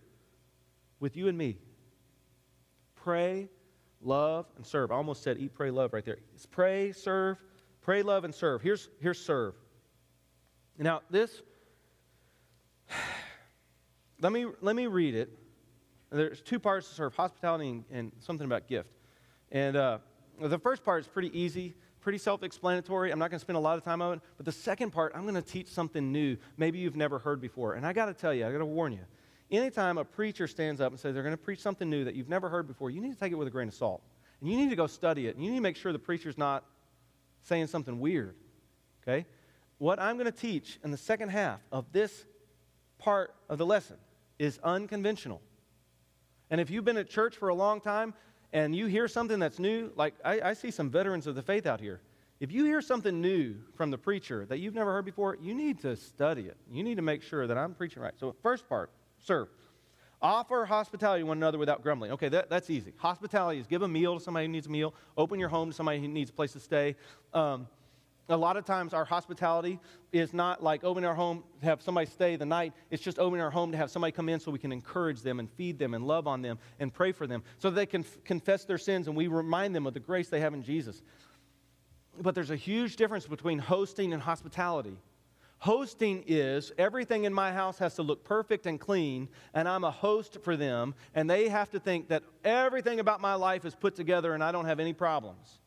with 1.01 1.17
you 1.17 1.29
and 1.29 1.37
me. 1.37 1.59
Pray, 2.95 3.49
love, 4.01 4.47
and 4.57 4.65
serve. 4.65 4.93
I 4.93 4.95
almost 4.95 5.25
said 5.25 5.39
eat, 5.39 5.53
pray, 5.53 5.71
love 5.71 5.93
right 5.93 6.05
there. 6.05 6.19
It's 6.35 6.47
pray, 6.47 6.93
serve, 6.93 7.39
pray, 7.81 8.03
love, 8.03 8.25
and 8.25 8.33
serve. 8.35 8.63
Here's, 8.63 8.89
here's 9.01 9.19
serve. 9.19 9.55
Now, 10.79 11.03
this, 11.11 11.43
let 14.21 14.33
me, 14.33 14.47
let 14.61 14.77
me 14.77 14.87
read 14.87 15.17
it. 15.17 15.37
There's 16.11 16.41
two 16.41 16.61
parts 16.61 16.89
to 16.89 16.95
serve 16.95 17.15
hospitality 17.15 17.71
and, 17.71 17.85
and 17.91 18.13
something 18.21 18.45
about 18.45 18.69
gift. 18.69 18.91
And 19.51 19.77
uh, 19.77 19.99
the 20.41 20.59
first 20.59 20.85
part 20.85 21.01
is 21.01 21.09
pretty 21.09 21.37
easy, 21.39 21.75
pretty 22.01 22.19
self 22.19 22.43
explanatory. 22.43 23.11
I'm 23.11 23.19
not 23.19 23.31
going 23.31 23.39
to 23.39 23.45
spend 23.45 23.57
a 23.57 23.61
lot 23.61 23.79
of 23.79 23.85
time 23.85 24.03
on 24.03 24.15
it. 24.15 24.21
But 24.37 24.47
the 24.47 24.53
second 24.53 24.91
part, 24.91 25.13
I'm 25.15 25.23
going 25.23 25.35
to 25.35 25.43
teach 25.43 25.69
something 25.69 26.13
new, 26.13 26.37
maybe 26.57 26.79
you've 26.79 26.97
never 26.97 27.19
heard 27.19 27.41
before. 27.41 27.75
And 27.75 27.87
I 27.87 27.93
got 27.93 28.07
to 28.07 28.15
tell 28.15 28.35
you, 28.35 28.47
I 28.47 28.53
got 28.53 28.59
to 28.59 28.67
warn 28.67 28.93
you. 28.93 29.01
Anytime 29.51 29.99
a 29.99 30.05
preacher 30.05 30.47
stands 30.47 30.81
up 30.81 30.93
and 30.93 30.99
says 30.99 31.15
they're 31.15 31.23
going 31.23 31.35
to 31.35 31.43
preach 31.43 31.61
something 31.61 31.89
new 31.89 32.05
that 32.05 32.15
you've 32.15 32.29
never 32.29 32.49
heard 32.49 32.67
before, 32.67 32.91
you 32.91 33.01
need 33.01 33.13
to 33.13 33.19
take 33.19 33.33
it 33.33 33.37
with 33.37 33.49
a 33.49 33.51
grain 33.51 33.69
of 33.69 33.75
salt. 33.75 34.03
And 34.41 34.51
you 34.51 34.57
need 34.57 34.71
to 34.71 34.77
go 34.77 34.87
study 34.87 35.27
it. 35.27 35.37
And 35.37 35.45
you 35.45 35.51
need 35.51 35.59
to 35.59 35.63
make 35.63 35.77
sure 35.77 35.93
the 35.93 35.99
preacher's 35.99 36.39
not 36.39 36.65
saying 37.43 37.67
something 37.67 38.01
weird. 38.01 38.35
Okay? 39.03 39.27
What 39.79 40.01
I'm 40.01 40.17
going 40.17 40.31
to 40.31 40.33
teach 40.33 40.79
in 40.85 40.91
the 40.91 40.97
second 40.97 41.29
half 41.29 41.61
of 41.71 41.93
this 41.93 42.25
part 42.99 43.35
of 43.49 43.59
the 43.59 43.67
lesson 43.67 43.97
is 44.39 44.59
unconventional. 44.65 45.43
And 46.51 46.61
if 46.61 46.71
you've 46.71 46.85
been 46.85 46.97
at 46.97 47.09
church 47.09 47.37
for 47.37 47.49
a 47.49 47.55
long 47.55 47.81
time 47.81 48.15
and 48.53 48.77
you 48.77 48.87
hear 48.87 49.09
something 49.09 49.39
that's 49.39 49.59
new, 49.59 49.91
like 49.97 50.15
I, 50.25 50.41
I, 50.41 50.53
see 50.53 50.71
some 50.71 50.91
veterans 50.91 51.27
of 51.27 51.35
the 51.35 51.43
faith 51.43 51.67
out 51.67 51.81
here. 51.81 52.01
If 52.39 52.53
you 52.53 52.65
hear 52.65 52.83
something 52.83 53.21
new 53.21 53.55
from 53.75 53.91
the 53.91 53.99
preacher 53.99 54.45
that 54.47 54.59
you've 54.59 54.75
never 54.75 54.93
heard 54.93 55.05
before, 55.05 55.39
you 55.41 55.55
need 55.55 55.81
to 55.83 55.97
study 55.97 56.43
it. 56.43 56.57
You 56.71 56.83
need 56.83 56.97
to 56.97 57.03
make 57.03 57.23
sure 57.23 57.47
that 57.47 57.57
I'm 57.57 57.73
preaching 57.73 58.03
right. 58.03 58.13
So, 58.19 58.35
first 58.43 58.69
part, 58.69 58.91
serve. 59.19 59.49
Offer 60.21 60.67
hospitality 60.67 61.23
to 61.23 61.27
one 61.27 61.39
another 61.39 61.59
without 61.59 61.83
grumbling. 61.83 62.13
Okay, 62.13 62.29
that, 62.29 62.51
that's 62.51 62.69
easy. 62.69 62.93
Hospitality 62.99 63.59
is 63.59 63.67
give 63.67 63.83
a 63.83 63.89
meal 63.89 64.19
to 64.19 64.23
somebody 64.23 64.47
who 64.47 64.53
needs 64.53 64.67
a 64.67 64.71
meal, 64.71 64.95
open 65.17 65.41
your 65.41 65.49
home 65.49 65.71
to 65.71 65.75
somebody 65.75 66.01
who 66.01 66.09
needs 66.09 66.31
a 66.31 66.33
place 66.33 66.53
to 66.53 66.61
stay. 66.61 66.95
Um, 67.33 67.67
a 68.33 68.37
lot 68.37 68.57
of 68.57 68.65
times, 68.65 68.95
our 68.95 69.05
hospitality 69.05 69.79
is 70.13 70.33
not 70.33 70.63
like 70.63 70.85
opening 70.85 71.09
our 71.09 71.15
home 71.15 71.43
to 71.61 71.67
have 71.67 71.83
somebody 71.83 72.07
stay 72.07 72.37
the 72.37 72.47
night. 72.47 72.73
It's 72.91 73.03
just 73.03 73.19
opening 73.19 73.41
our 73.41 73.51
home 73.51 73.73
to 73.73 73.79
have 73.79 73.91
somebody 73.91 74.13
come 74.13 74.29
in 74.29 74.39
so 74.39 74.51
we 74.51 74.59
can 74.59 74.73
encourage 74.73 75.23
them 75.23 75.41
and 75.41 75.51
feed 75.51 75.79
them 75.79 75.95
and 75.95 76.07
love 76.07 76.27
on 76.27 76.43
them 76.43 76.59
and 76.79 76.93
pray 76.93 77.13
for 77.13 77.27
them 77.27 77.43
so 77.59 77.71
they 77.71 77.87
can 77.87 78.03
f- 78.03 78.19
confess 78.25 78.65
their 78.65 78.79
sins 78.79 79.09
and 79.09 79.17
we 79.17 79.27
remind 79.27 79.75
them 79.75 79.87
of 79.87 79.95
the 79.95 80.01
grace 80.01 80.29
they 80.29 80.41
have 80.41 80.55
in 80.55 80.63
Jesus. 80.63 81.03
But 82.21 82.35
there's 82.35 82.51
a 82.51 82.57
huge 82.57 82.97
difference 82.97 83.27
between 83.27 83.59
hosting 83.59 84.13
and 84.13 84.23
hospitality. 84.23 84.97
Hosting 85.59 86.25
is 86.27 86.73
everything 86.77 87.25
in 87.25 87.33
my 87.33 87.53
house 87.53 87.79
has 87.79 87.95
to 87.95 88.03
look 88.03 88.25
perfect 88.25 88.67
and 88.67 88.81
clean, 88.81 89.29
and 89.55 89.69
I'm 89.69 89.85
a 89.85 89.91
host 89.91 90.39
for 90.43 90.57
them, 90.57 90.95
and 91.15 91.31
they 91.31 91.49
have 91.49 91.71
to 91.71 91.79
think 91.79 92.09
that 92.09 92.25
everything 92.45 92.99
about 92.99 93.21
my 93.21 93.35
life 93.35 93.65
is 93.65 93.75
put 93.75 93.95
together 93.95 94.35
and 94.35 94.43
I 94.43 94.53
don't 94.53 94.65
have 94.65 94.81
any 94.81 94.93
problems. 94.93 95.61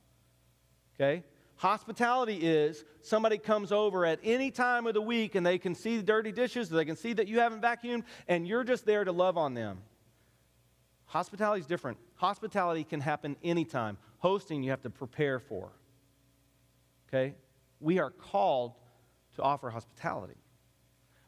Okay? 0.95 1.23
Hospitality 1.57 2.35
is 2.35 2.83
somebody 3.01 3.37
comes 3.37 3.71
over 3.71 4.05
at 4.05 4.19
any 4.23 4.51
time 4.51 4.87
of 4.87 4.93
the 4.93 5.01
week 5.01 5.35
and 5.35 5.45
they 5.45 5.57
can 5.57 5.73
see 5.73 5.97
the 5.97 6.03
dirty 6.03 6.31
dishes, 6.31 6.69
they 6.69 6.83
can 6.83 6.97
see 6.97 7.13
that 7.13 7.27
you 7.27 7.39
haven't 7.39 7.61
vacuumed, 7.61 8.03
and 8.27 8.47
you're 8.47 8.63
just 8.63 8.85
there 8.85 9.03
to 9.03 9.11
love 9.11 9.37
on 9.37 9.53
them. 9.53 9.79
Hospitality 11.05 11.61
is 11.61 11.67
different. 11.67 11.97
Hospitality 12.15 12.83
can 12.83 12.99
happen 12.99 13.37
anytime. 13.43 13.97
Hosting, 14.17 14.63
you 14.63 14.71
have 14.71 14.81
to 14.81 14.89
prepare 14.89 15.39
for. 15.39 15.71
Okay? 17.07 17.35
We 17.79 17.99
are 17.99 18.09
called 18.11 18.73
to 19.35 19.41
offer 19.41 19.69
hospitality. 19.69 20.35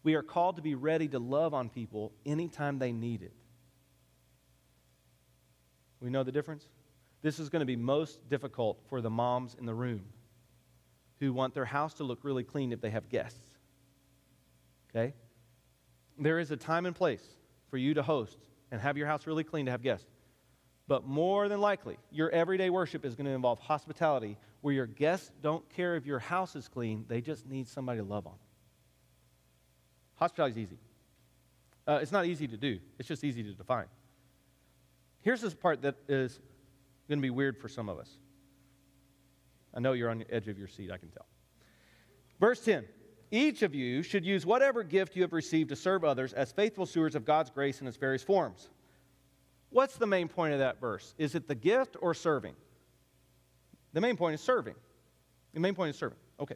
We 0.03 0.15
are 0.15 0.23
called 0.23 0.57
to 0.57 0.61
be 0.61 0.75
ready 0.75 1.07
to 1.09 1.19
love 1.19 1.53
on 1.53 1.69
people 1.69 2.11
anytime 2.25 2.79
they 2.79 2.91
need 2.91 3.21
it. 3.21 3.33
We 6.01 6.09
know 6.09 6.23
the 6.23 6.31
difference? 6.31 6.67
This 7.21 7.39
is 7.39 7.49
going 7.49 7.61
to 7.61 7.65
be 7.65 7.75
most 7.75 8.27
difficult 8.29 8.81
for 8.89 9.01
the 9.01 9.09
moms 9.09 9.55
in 9.57 9.65
the 9.65 9.73
room 9.73 10.03
who 11.19 11.33
want 11.33 11.53
their 11.53 11.65
house 11.65 11.95
to 11.95 12.03
look 12.03 12.19
really 12.23 12.43
clean 12.43 12.71
if 12.71 12.81
they 12.81 12.89
have 12.89 13.09
guests. 13.09 13.57
Okay? 14.89 15.13
There 16.19 16.39
is 16.39 16.51
a 16.51 16.57
time 16.57 16.85
and 16.85 16.95
place 16.95 17.23
for 17.69 17.77
you 17.77 17.93
to 17.95 18.03
host 18.03 18.37
and 18.71 18.81
have 18.81 18.97
your 18.97 19.07
house 19.07 19.27
really 19.27 19.43
clean 19.43 19.65
to 19.65 19.71
have 19.71 19.81
guests. 19.81 20.07
But 20.87 21.05
more 21.05 21.49
than 21.49 21.59
likely, 21.59 21.97
your 22.11 22.29
everyday 22.29 22.69
worship 22.69 23.03
is 23.03 23.15
going 23.15 23.25
to 23.25 23.33
involve 23.33 23.59
hospitality 23.59 24.37
where 24.61 24.73
your 24.73 24.87
guests 24.87 25.31
don't 25.41 25.67
care 25.69 25.95
if 25.95 26.05
your 26.05 26.19
house 26.19 26.55
is 26.55 26.67
clean, 26.67 27.05
they 27.07 27.21
just 27.21 27.45
need 27.45 27.67
somebody 27.67 27.99
to 27.99 28.05
love 28.05 28.25
on. 28.25 28.35
Hospitality 30.15 30.61
is 30.61 30.67
easy. 30.69 30.79
Uh, 31.85 31.99
it's 32.01 32.11
not 32.11 32.25
easy 32.25 32.47
to 32.47 32.57
do, 32.57 32.79
it's 32.99 33.07
just 33.07 33.23
easy 33.23 33.43
to 33.43 33.51
define. 33.53 33.85
Here's 35.21 35.41
this 35.41 35.53
part 35.53 35.81
that 35.81 35.95
is 36.07 36.39
going 37.09 37.19
to 37.19 37.21
be 37.21 37.29
weird 37.29 37.57
for 37.57 37.67
some 37.69 37.89
of 37.89 37.99
us. 37.99 38.09
I 39.73 39.79
know 39.79 39.93
you're 39.93 40.09
on 40.09 40.19
the 40.19 40.33
edge 40.33 40.47
of 40.47 40.57
your 40.57 40.67
seat, 40.67 40.91
I 40.91 40.97
can 40.97 41.09
tell. 41.09 41.25
Verse 42.39 42.59
10 42.63 42.85
Each 43.31 43.61
of 43.61 43.75
you 43.75 44.03
should 44.03 44.25
use 44.25 44.45
whatever 44.45 44.83
gift 44.83 45.15
you 45.15 45.21
have 45.21 45.33
received 45.33 45.69
to 45.69 45.75
serve 45.75 46.03
others 46.03 46.33
as 46.33 46.51
faithful 46.51 46.85
stewards 46.85 47.15
of 47.15 47.25
God's 47.25 47.49
grace 47.49 47.81
in 47.81 47.87
its 47.87 47.97
various 47.97 48.23
forms. 48.23 48.69
What's 49.69 49.97
the 49.97 50.07
main 50.07 50.27
point 50.27 50.53
of 50.53 50.59
that 50.59 50.79
verse? 50.79 51.13
Is 51.17 51.35
it 51.35 51.47
the 51.47 51.55
gift 51.55 51.97
or 52.01 52.13
serving? 52.13 52.55
The 53.93 54.01
main 54.01 54.15
point 54.15 54.35
is 54.35 54.41
serving. 54.41 54.75
The 55.53 55.59
main 55.59 55.75
point 55.75 55.89
is 55.89 55.97
serving. 55.97 56.17
Okay. 56.39 56.55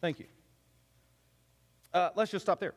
Thank 0.00 0.20
you. 0.20 0.26
Uh, 1.92 2.10
let's 2.14 2.30
just 2.30 2.44
stop 2.44 2.60
there. 2.60 2.74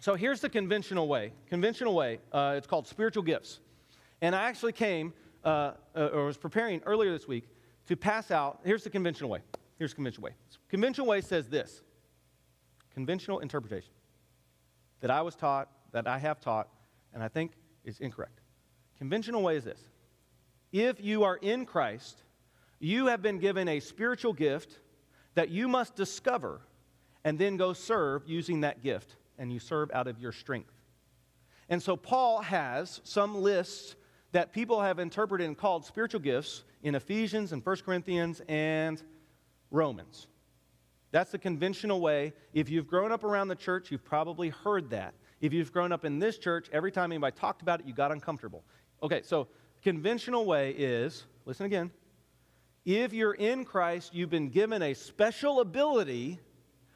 So 0.00 0.14
here's 0.14 0.40
the 0.40 0.48
conventional 0.48 1.06
way. 1.06 1.32
Conventional 1.48 1.94
way, 1.94 2.18
uh, 2.32 2.54
it's 2.56 2.66
called 2.66 2.88
spiritual 2.88 3.22
gifts. 3.22 3.60
And 4.20 4.34
I 4.34 4.42
actually 4.42 4.72
came, 4.72 5.12
uh, 5.44 5.72
uh 5.94 6.10
or 6.12 6.26
was 6.26 6.36
preparing 6.36 6.82
earlier 6.84 7.12
this 7.12 7.28
week 7.28 7.48
to 7.92 7.96
pass 7.96 8.30
out. 8.30 8.60
Here's 8.64 8.84
the 8.84 8.90
conventional 8.90 9.28
way. 9.28 9.40
Here's 9.78 9.90
the 9.90 9.96
conventional 9.96 10.24
way. 10.24 10.34
Conventional 10.70 11.06
way 11.06 11.20
says 11.20 11.46
this 11.48 11.82
conventional 12.94 13.40
interpretation 13.40 13.92
that 15.00 15.10
I 15.10 15.20
was 15.20 15.34
taught, 15.34 15.68
that 15.92 16.06
I 16.06 16.18
have 16.18 16.40
taught, 16.40 16.68
and 17.12 17.22
I 17.22 17.28
think 17.28 17.52
is 17.84 18.00
incorrect. 18.00 18.40
Conventional 18.96 19.42
way 19.42 19.56
is 19.56 19.64
this 19.64 19.80
if 20.72 21.02
you 21.02 21.24
are 21.24 21.36
in 21.36 21.66
Christ, 21.66 22.22
you 22.78 23.08
have 23.08 23.20
been 23.20 23.38
given 23.38 23.68
a 23.68 23.78
spiritual 23.78 24.32
gift 24.32 24.78
that 25.34 25.50
you 25.50 25.68
must 25.68 25.94
discover 25.94 26.62
and 27.24 27.38
then 27.38 27.58
go 27.58 27.74
serve 27.74 28.22
using 28.26 28.62
that 28.62 28.82
gift, 28.82 29.16
and 29.38 29.52
you 29.52 29.58
serve 29.58 29.90
out 29.92 30.06
of 30.06 30.18
your 30.18 30.32
strength. 30.32 30.72
And 31.68 31.82
so 31.82 31.94
Paul 31.94 32.40
has 32.40 33.02
some 33.04 33.42
lists 33.42 33.96
that 34.32 34.52
people 34.52 34.80
have 34.80 34.98
interpreted 34.98 35.46
and 35.46 35.56
called 35.56 35.84
spiritual 35.84 36.20
gifts 36.20 36.64
in 36.82 36.94
Ephesians 36.94 37.52
and 37.52 37.64
1 37.64 37.76
Corinthians 37.84 38.42
and 38.48 39.02
Romans. 39.70 40.26
That's 41.10 41.30
the 41.30 41.38
conventional 41.38 42.00
way. 42.00 42.32
If 42.54 42.70
you've 42.70 42.86
grown 42.86 43.12
up 43.12 43.22
around 43.22 43.48
the 43.48 43.54
church, 43.54 43.90
you've 43.90 44.04
probably 44.04 44.48
heard 44.48 44.90
that. 44.90 45.14
If 45.42 45.52
you've 45.52 45.72
grown 45.72 45.92
up 45.92 46.04
in 46.04 46.18
this 46.18 46.38
church, 46.38 46.68
every 46.72 46.90
time 46.90 47.12
anybody 47.12 47.36
talked 47.38 47.62
about 47.62 47.80
it, 47.80 47.86
you 47.86 47.92
got 47.92 48.10
uncomfortable. 48.10 48.64
Okay, 49.02 49.20
so 49.22 49.48
conventional 49.82 50.46
way 50.46 50.70
is 50.70 51.26
listen 51.44 51.66
again. 51.66 51.90
If 52.84 53.12
you're 53.12 53.34
in 53.34 53.64
Christ, 53.64 54.14
you've 54.14 54.30
been 54.30 54.48
given 54.48 54.82
a 54.82 54.94
special 54.94 55.60
ability 55.60 56.40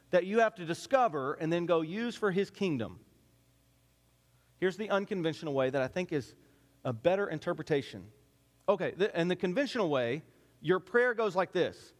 that 0.09 0.25
you 0.25 0.39
have 0.39 0.55
to 0.55 0.65
discover 0.65 1.33
and 1.35 1.51
then 1.51 1.65
go 1.65 1.81
use 1.81 2.15
for 2.15 2.31
his 2.31 2.49
kingdom. 2.49 2.99
Here's 4.59 4.77
the 4.77 4.89
unconventional 4.89 5.53
way 5.53 5.69
that 5.69 5.81
I 5.81 5.87
think 5.87 6.11
is 6.11 6.33
a 6.87 6.93
better 6.93 7.27
interpretation 7.27 8.03
Okay, 8.69 8.93
the, 8.97 9.15
and 9.15 9.31
the 9.31 9.35
conventional 9.35 9.89
way 9.89 10.23
your 10.61 10.79
prayer 10.79 11.13
goes 11.13 11.35
like 11.35 11.51
this 11.51 11.93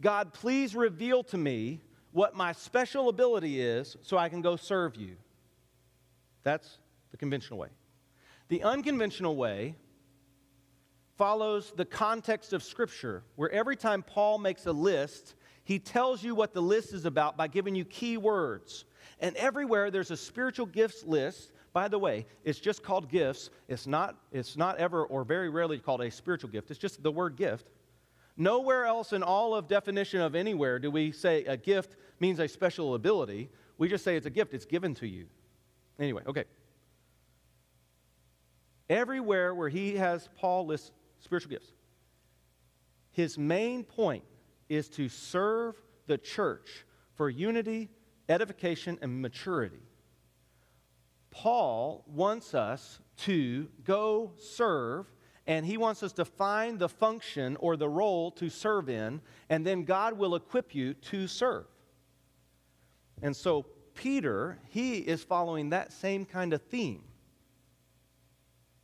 God, 0.00 0.32
please 0.32 0.74
reveal 0.74 1.22
to 1.24 1.38
me 1.38 1.80
what 2.12 2.36
my 2.36 2.52
special 2.52 3.08
ability 3.08 3.60
is 3.60 3.96
so 4.02 4.18
I 4.18 4.28
can 4.28 4.42
go 4.42 4.56
serve 4.56 4.96
you. 4.96 5.16
That's 6.42 6.78
the 7.10 7.16
conventional 7.16 7.58
way. 7.58 7.68
The 8.48 8.62
unconventional 8.62 9.36
way 9.36 9.76
follows 11.16 11.72
the 11.76 11.84
context 11.84 12.52
of 12.52 12.62
Scripture, 12.62 13.22
where 13.36 13.50
every 13.50 13.76
time 13.76 14.02
Paul 14.02 14.38
makes 14.38 14.66
a 14.66 14.72
list, 14.72 15.36
he 15.64 15.78
tells 15.78 16.22
you 16.22 16.34
what 16.34 16.52
the 16.52 16.60
list 16.60 16.92
is 16.92 17.04
about 17.04 17.36
by 17.36 17.48
giving 17.48 17.74
you 17.74 17.84
key 17.84 18.16
words. 18.16 18.84
And 19.20 19.36
everywhere 19.36 19.90
there's 19.90 20.10
a 20.10 20.16
spiritual 20.16 20.66
gifts 20.66 21.04
list. 21.04 21.52
By 21.72 21.88
the 21.88 21.98
way, 21.98 22.26
it's 22.44 22.58
just 22.58 22.82
called 22.82 23.08
gifts. 23.08 23.50
It's 23.68 23.86
not, 23.86 24.16
it's 24.30 24.56
not 24.56 24.76
ever 24.76 25.04
or 25.06 25.24
very 25.24 25.48
rarely 25.48 25.78
called 25.78 26.02
a 26.02 26.10
spiritual 26.10 26.50
gift. 26.50 26.70
It's 26.70 26.78
just 26.78 27.02
the 27.02 27.10
word 27.10 27.36
gift. 27.36 27.68
Nowhere 28.36 28.84
else 28.84 29.12
in 29.12 29.22
all 29.22 29.54
of 29.54 29.68
definition 29.68 30.20
of 30.20 30.34
anywhere 30.34 30.78
do 30.78 30.90
we 30.90 31.12
say 31.12 31.44
a 31.44 31.56
gift 31.56 31.96
means 32.20 32.38
a 32.40 32.48
special 32.48 32.94
ability. 32.94 33.50
We 33.78 33.88
just 33.88 34.04
say 34.04 34.16
it's 34.16 34.26
a 34.26 34.30
gift, 34.30 34.54
it's 34.54 34.64
given 34.64 34.94
to 34.96 35.06
you. 35.06 35.26
Anyway, 35.98 36.22
okay. 36.26 36.44
Everywhere 38.88 39.54
where 39.54 39.68
he 39.68 39.96
has 39.96 40.28
Paul 40.36 40.66
lists 40.66 40.92
spiritual 41.20 41.50
gifts, 41.50 41.72
his 43.12 43.38
main 43.38 43.84
point 43.84 44.24
is 44.68 44.88
to 44.90 45.08
serve 45.08 45.80
the 46.06 46.18
church 46.18 46.84
for 47.14 47.30
unity, 47.30 47.88
edification, 48.28 48.98
and 49.02 49.20
maturity. 49.20 49.80
Paul 51.32 52.04
wants 52.06 52.54
us 52.54 53.00
to 53.18 53.68
go 53.84 54.32
serve, 54.38 55.10
and 55.46 55.66
he 55.66 55.76
wants 55.76 56.04
us 56.04 56.12
to 56.12 56.24
find 56.24 56.78
the 56.78 56.88
function 56.88 57.56
or 57.56 57.76
the 57.76 57.88
role 57.88 58.30
to 58.32 58.48
serve 58.48 58.88
in, 58.88 59.20
and 59.48 59.66
then 59.66 59.82
God 59.82 60.16
will 60.16 60.36
equip 60.36 60.74
you 60.74 60.94
to 60.94 61.26
serve. 61.26 61.66
And 63.22 63.34
so, 63.34 63.66
Peter, 63.94 64.58
he 64.68 64.98
is 64.98 65.24
following 65.24 65.70
that 65.70 65.92
same 65.92 66.24
kind 66.24 66.52
of 66.52 66.62
theme. 66.62 67.02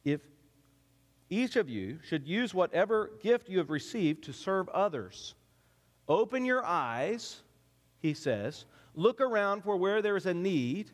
If 0.04 0.22
each 1.30 1.56
of 1.56 1.68
you 1.68 1.98
should 2.02 2.26
use 2.26 2.54
whatever 2.54 3.12
gift 3.22 3.48
you 3.48 3.58
have 3.58 3.70
received 3.70 4.24
to 4.24 4.32
serve 4.32 4.68
others, 4.70 5.34
open 6.08 6.44
your 6.44 6.64
eyes, 6.64 7.42
he 8.00 8.14
says, 8.14 8.64
look 8.94 9.20
around 9.20 9.64
for 9.64 9.76
where 9.76 10.00
there 10.00 10.16
is 10.16 10.26
a 10.26 10.34
need. 10.34 10.90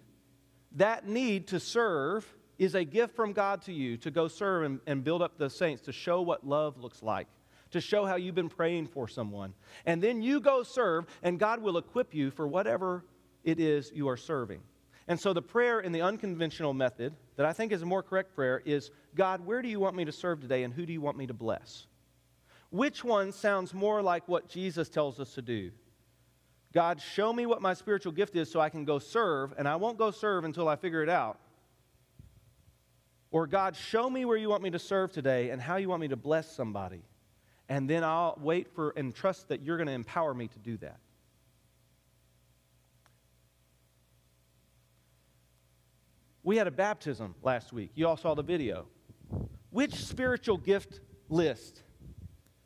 That 0.74 1.08
need 1.08 1.48
to 1.48 1.60
serve 1.60 2.26
is 2.58 2.74
a 2.74 2.84
gift 2.84 3.16
from 3.16 3.32
God 3.32 3.62
to 3.62 3.72
you 3.72 3.96
to 3.98 4.10
go 4.10 4.28
serve 4.28 4.64
and, 4.64 4.80
and 4.86 5.02
build 5.02 5.22
up 5.22 5.38
the 5.38 5.50
saints, 5.50 5.82
to 5.82 5.92
show 5.92 6.22
what 6.22 6.46
love 6.46 6.78
looks 6.78 7.02
like 7.02 7.26
to 7.74 7.80
show 7.80 8.04
how 8.06 8.14
you've 8.14 8.36
been 8.36 8.48
praying 8.48 8.86
for 8.86 9.08
someone. 9.08 9.52
And 9.84 10.00
then 10.00 10.22
you 10.22 10.38
go 10.38 10.62
serve, 10.62 11.06
and 11.24 11.40
God 11.40 11.60
will 11.60 11.76
equip 11.76 12.14
you 12.14 12.30
for 12.30 12.46
whatever 12.46 13.04
it 13.42 13.58
is 13.58 13.90
you 13.92 14.08
are 14.08 14.16
serving. 14.16 14.60
And 15.08 15.18
so 15.18 15.32
the 15.32 15.42
prayer 15.42 15.80
in 15.80 15.90
the 15.90 16.00
unconventional 16.00 16.72
method 16.72 17.14
that 17.34 17.44
I 17.44 17.52
think 17.52 17.72
is 17.72 17.82
a 17.82 17.86
more 17.86 18.00
correct 18.00 18.32
prayer 18.32 18.62
is 18.64 18.92
God, 19.16 19.44
where 19.44 19.60
do 19.60 19.68
you 19.68 19.80
want 19.80 19.96
me 19.96 20.04
to 20.04 20.12
serve 20.12 20.40
today, 20.40 20.62
and 20.62 20.72
who 20.72 20.86
do 20.86 20.92
you 20.92 21.00
want 21.00 21.16
me 21.16 21.26
to 21.26 21.34
bless? 21.34 21.88
Which 22.70 23.02
one 23.02 23.32
sounds 23.32 23.74
more 23.74 24.00
like 24.00 24.28
what 24.28 24.48
Jesus 24.48 24.88
tells 24.88 25.18
us 25.18 25.34
to 25.34 25.42
do? 25.42 25.72
God, 26.74 27.00
show 27.00 27.32
me 27.32 27.46
what 27.46 27.62
my 27.62 27.72
spiritual 27.72 28.10
gift 28.10 28.34
is 28.34 28.50
so 28.50 28.60
I 28.60 28.68
can 28.68 28.84
go 28.84 28.98
serve, 28.98 29.54
and 29.56 29.68
I 29.68 29.76
won't 29.76 29.96
go 29.96 30.10
serve 30.10 30.44
until 30.44 30.68
I 30.68 30.74
figure 30.74 31.04
it 31.04 31.08
out. 31.08 31.38
Or, 33.30 33.46
God, 33.46 33.76
show 33.76 34.10
me 34.10 34.24
where 34.24 34.36
you 34.36 34.48
want 34.48 34.62
me 34.62 34.70
to 34.70 34.78
serve 34.78 35.12
today 35.12 35.50
and 35.50 35.62
how 35.62 35.76
you 35.76 35.88
want 35.88 36.00
me 36.00 36.08
to 36.08 36.16
bless 36.16 36.50
somebody. 36.54 37.02
And 37.68 37.88
then 37.88 38.02
I'll 38.02 38.36
wait 38.40 38.68
for 38.74 38.90
and 38.90 39.14
trust 39.14 39.48
that 39.48 39.62
you're 39.62 39.76
going 39.76 39.86
to 39.86 39.92
empower 39.92 40.34
me 40.34 40.48
to 40.48 40.58
do 40.58 40.76
that. 40.78 40.98
We 46.42 46.56
had 46.56 46.66
a 46.66 46.72
baptism 46.72 47.36
last 47.42 47.72
week. 47.72 47.92
You 47.94 48.08
all 48.08 48.16
saw 48.16 48.34
the 48.34 48.42
video. 48.42 48.86
Which 49.70 49.94
spiritual 49.94 50.58
gift 50.58 51.00
list 51.28 51.82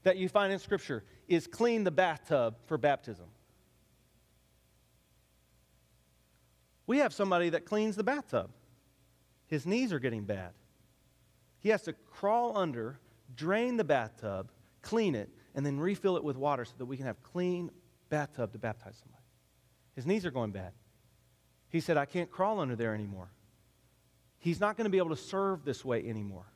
that 0.03 0.17
you 0.17 0.29
find 0.29 0.53
in 0.53 0.59
Scripture 0.59 1.05
is 1.29 1.47
clean 1.47 1.85
the 1.85 1.91
bathtub 1.91 2.57
for 2.67 2.77
baptism? 2.77 3.27
We 6.89 6.99
have 6.99 7.13
somebody 7.13 7.51
that 7.51 7.67
cleans 7.67 7.95
the 7.95 8.03
bathtub. 8.03 8.51
His 9.47 9.67
knees 9.67 9.93
are 9.93 9.99
getting 9.99 10.25
bad. 10.25 10.53
He 11.61 11.69
has 11.69 11.83
to 11.83 11.93
crawl 11.93 12.57
under, 12.57 12.99
drain 13.37 13.77
the 13.77 13.85
bathtub, 13.85 14.51
clean 14.81 15.15
it, 15.15 15.29
and 15.55 15.65
then 15.65 15.79
refill 15.79 16.17
it 16.17 16.25
with 16.25 16.37
water 16.37 16.65
so 16.65 16.73
that 16.79 16.87
we 16.87 16.97
can 16.97 17.05
have 17.05 17.23
clean 17.23 17.71
bathtub 18.09 18.53
to 18.53 18.59
baptize 18.59 18.97
somebody. 18.97 19.23
His 19.97 20.07
knees 20.07 20.25
are 20.25 20.31
going 20.31 20.51
bad. 20.51 20.73
He 21.69 21.81
said, 21.81 21.99
I 21.99 22.07
can't 22.07 22.31
crawl 22.31 22.59
under 22.59 22.75
there 22.75 22.95
anymore. 22.95 23.31
He's 24.39 24.59
not 24.59 24.79
going 24.79 24.87
to 24.87 24.91
be 24.91 24.99
able 24.99 25.11
to 25.11 25.17
serve 25.17 25.65
this 25.67 25.85
way 25.85 26.09
anymore. 26.09 26.47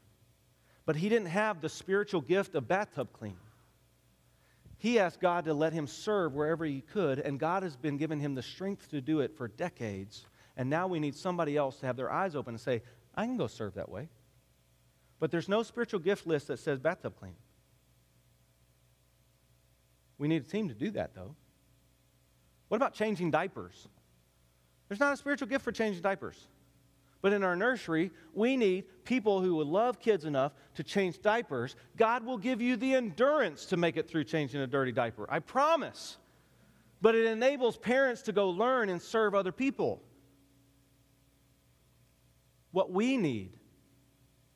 But 0.87 0.97
he 0.97 1.11
didn't 1.11 1.28
have 1.28 1.61
the 1.61 1.68
spiritual 1.68 2.22
gift 2.22 2.55
of 2.55 2.66
bathtub 2.66 3.12
cleaning. 3.12 3.37
He 4.83 4.99
asked 4.99 5.20
God 5.20 5.45
to 5.45 5.55
let 5.55 5.72
him 5.72 5.87
serve 5.87 6.35
wherever 6.35 6.64
he 6.64 6.80
could, 6.80 7.20
and 7.20 7.39
God 7.39 7.62
has 7.62 7.76
been 7.76 7.99
giving 7.99 8.18
him 8.18 8.35
the 8.35 8.43
strength 8.43 8.91
to 8.91 9.01
do 9.01 9.20
it 9.20 9.33
for 9.37 9.47
decades. 9.47 10.26
And 10.57 10.68
now 10.68 10.89
we 10.89 10.99
need 10.99 11.14
somebody 11.14 11.57
else 11.57 11.76
to 11.78 11.87
have 11.87 11.97
their 11.97 12.11
eyes 12.11 12.35
open 12.35 12.55
and 12.55 12.61
say, 12.61 12.83
I 13.14 13.26
can 13.26 13.37
go 13.37 13.47
serve 13.47 13.74
that 13.74 13.89
way. 13.89 14.09
But 15.20 15.30
there's 15.30 15.49
no 15.49 15.62
spiritual 15.62 16.01
gift 16.01 16.26
list 16.26 16.49
that 16.49 16.59
says 16.59 16.80
bathtub 16.80 17.14
cleaning. 17.16 17.37
We 20.18 20.26
need 20.26 20.43
a 20.43 20.51
team 20.51 20.66
to 20.66 20.74
do 20.74 20.91
that, 20.91 21.14
though. 21.14 21.37
What 22.66 22.76
about 22.76 22.93
changing 22.93 23.30
diapers? 23.30 23.87
There's 24.89 24.99
not 24.99 25.12
a 25.12 25.16
spiritual 25.16 25.47
gift 25.47 25.64
for 25.64 25.70
changing 25.70 26.03
diapers. 26.03 26.49
But 27.23 27.33
in 27.33 27.45
our 27.45 27.55
nursery, 27.55 28.11
we 28.35 28.57
need 28.57 28.85
people 29.05 29.41
who 29.41 29.55
will 29.55 29.66
love 29.66 30.01
kids 30.01 30.25
enough 30.25 30.53
to 30.75 30.83
change 30.83 31.23
diapers. 31.23 31.77
God 31.97 32.27
will 32.27 32.37
give 32.37 32.61
you 32.61 32.77
the 32.77 32.95
endurance 32.95 33.64
to 33.66 33.77
make 33.77 33.97
it 33.97 34.09
through 34.11 34.25
changing 34.25 34.61
a 34.61 34.66
dirty 34.66 34.91
diaper. 34.91 35.27
I 35.31 35.39
promise. 35.39 36.18
But 37.01 37.14
it 37.14 37.27
enables 37.27 37.77
parents 37.77 38.23
to 38.23 38.33
go 38.33 38.51
learn 38.51 38.89
and 38.89 39.01
serve 39.01 39.35
other 39.35 39.53
people. 39.53 40.03
What 42.73 42.91
we 42.91 43.16
need 43.16 43.53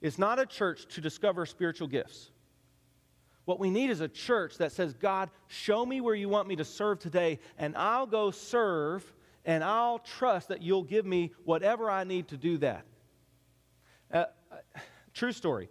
is 0.00 0.18
not 0.18 0.38
a 0.38 0.46
church 0.46 0.86
to 0.94 1.00
discover 1.00 1.46
spiritual 1.46 1.86
gifts. 1.86 2.30
What 3.44 3.60
we 3.60 3.70
need 3.70 3.90
is 3.90 4.00
a 4.00 4.08
church 4.08 4.58
that 4.58 4.72
says, 4.72 4.92
God, 4.92 5.30
show 5.46 5.86
me 5.86 6.00
where 6.00 6.16
you 6.16 6.28
want 6.28 6.48
me 6.48 6.56
to 6.56 6.64
serve 6.64 6.98
today, 6.98 7.38
and 7.58 7.76
I'll 7.76 8.06
go 8.06 8.32
serve 8.32 9.04
and 9.46 9.62
I'll 9.62 10.00
trust 10.00 10.48
that 10.48 10.60
you'll 10.60 10.82
give 10.82 11.06
me 11.06 11.32
whatever 11.44 11.88
I 11.88 12.04
need 12.04 12.28
to 12.28 12.36
do 12.36 12.58
that. 12.58 12.84
Uh, 14.12 14.24
uh, 14.50 14.56
true 15.14 15.32
story. 15.32 15.70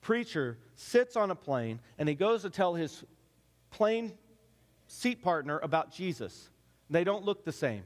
Preacher 0.00 0.58
sits 0.74 1.16
on 1.16 1.30
a 1.30 1.34
plane 1.34 1.80
and 1.98 2.08
he 2.08 2.14
goes 2.14 2.42
to 2.42 2.50
tell 2.50 2.74
his 2.74 3.04
plane 3.70 4.12
seat 4.88 5.22
partner 5.22 5.58
about 5.62 5.92
Jesus. 5.92 6.50
They 6.90 7.04
don't 7.04 7.24
look 7.24 7.44
the 7.44 7.52
same. 7.52 7.84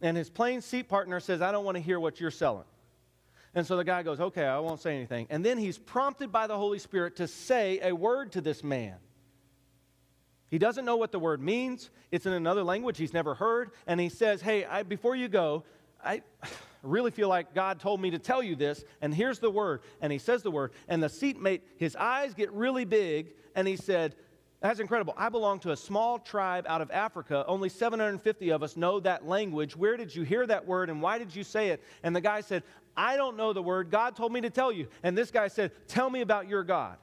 And 0.00 0.16
his 0.16 0.28
plane 0.28 0.60
seat 0.60 0.88
partner 0.88 1.20
says, 1.20 1.40
I 1.40 1.52
don't 1.52 1.64
want 1.64 1.76
to 1.76 1.82
hear 1.82 2.00
what 2.00 2.20
you're 2.20 2.30
selling. 2.32 2.64
And 3.54 3.66
so 3.66 3.76
the 3.76 3.84
guy 3.84 4.02
goes, 4.02 4.18
Okay, 4.18 4.44
I 4.44 4.58
won't 4.58 4.80
say 4.80 4.96
anything. 4.96 5.28
And 5.30 5.44
then 5.44 5.58
he's 5.58 5.78
prompted 5.78 6.32
by 6.32 6.48
the 6.48 6.56
Holy 6.56 6.78
Spirit 6.78 7.16
to 7.16 7.28
say 7.28 7.80
a 7.82 7.94
word 7.94 8.32
to 8.32 8.40
this 8.40 8.64
man. 8.64 8.96
He 10.52 10.58
doesn't 10.58 10.84
know 10.84 10.96
what 10.96 11.12
the 11.12 11.18
word 11.18 11.40
means. 11.40 11.88
It's 12.10 12.26
in 12.26 12.34
another 12.34 12.62
language 12.62 12.98
he's 12.98 13.14
never 13.14 13.34
heard. 13.34 13.70
And 13.86 13.98
he 13.98 14.10
says, 14.10 14.42
Hey, 14.42 14.66
I, 14.66 14.82
before 14.82 15.16
you 15.16 15.26
go, 15.26 15.64
I 16.04 16.20
really 16.82 17.10
feel 17.10 17.30
like 17.30 17.54
God 17.54 17.80
told 17.80 18.02
me 18.02 18.10
to 18.10 18.18
tell 18.18 18.42
you 18.42 18.54
this. 18.54 18.84
And 19.00 19.14
here's 19.14 19.38
the 19.38 19.50
word. 19.50 19.80
And 20.02 20.12
he 20.12 20.18
says 20.18 20.42
the 20.42 20.50
word. 20.50 20.72
And 20.88 21.02
the 21.02 21.08
seatmate, 21.08 21.62
his 21.78 21.96
eyes 21.96 22.34
get 22.34 22.52
really 22.52 22.84
big. 22.84 23.32
And 23.54 23.66
he 23.66 23.76
said, 23.76 24.14
That's 24.60 24.78
incredible. 24.78 25.14
I 25.16 25.30
belong 25.30 25.58
to 25.60 25.70
a 25.70 25.76
small 25.76 26.18
tribe 26.18 26.66
out 26.68 26.82
of 26.82 26.90
Africa. 26.90 27.46
Only 27.48 27.70
750 27.70 28.50
of 28.50 28.62
us 28.62 28.76
know 28.76 29.00
that 29.00 29.26
language. 29.26 29.74
Where 29.74 29.96
did 29.96 30.14
you 30.14 30.22
hear 30.22 30.46
that 30.48 30.66
word? 30.66 30.90
And 30.90 31.00
why 31.00 31.16
did 31.16 31.34
you 31.34 31.44
say 31.44 31.70
it? 31.70 31.82
And 32.02 32.14
the 32.14 32.20
guy 32.20 32.42
said, 32.42 32.62
I 32.94 33.16
don't 33.16 33.38
know 33.38 33.54
the 33.54 33.62
word. 33.62 33.90
God 33.90 34.16
told 34.16 34.34
me 34.34 34.42
to 34.42 34.50
tell 34.50 34.70
you. 34.70 34.86
And 35.02 35.16
this 35.16 35.30
guy 35.30 35.48
said, 35.48 35.70
Tell 35.88 36.10
me 36.10 36.20
about 36.20 36.46
your 36.46 36.62
God. 36.62 36.98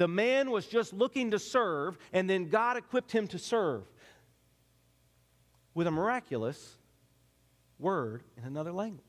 The 0.00 0.08
man 0.08 0.50
was 0.50 0.66
just 0.66 0.94
looking 0.94 1.32
to 1.32 1.38
serve, 1.38 1.98
and 2.14 2.28
then 2.28 2.48
God 2.48 2.78
equipped 2.78 3.12
him 3.12 3.28
to 3.28 3.38
serve 3.38 3.82
with 5.74 5.86
a 5.86 5.90
miraculous 5.90 6.78
word 7.78 8.22
in 8.38 8.44
another 8.44 8.72
language. 8.72 9.04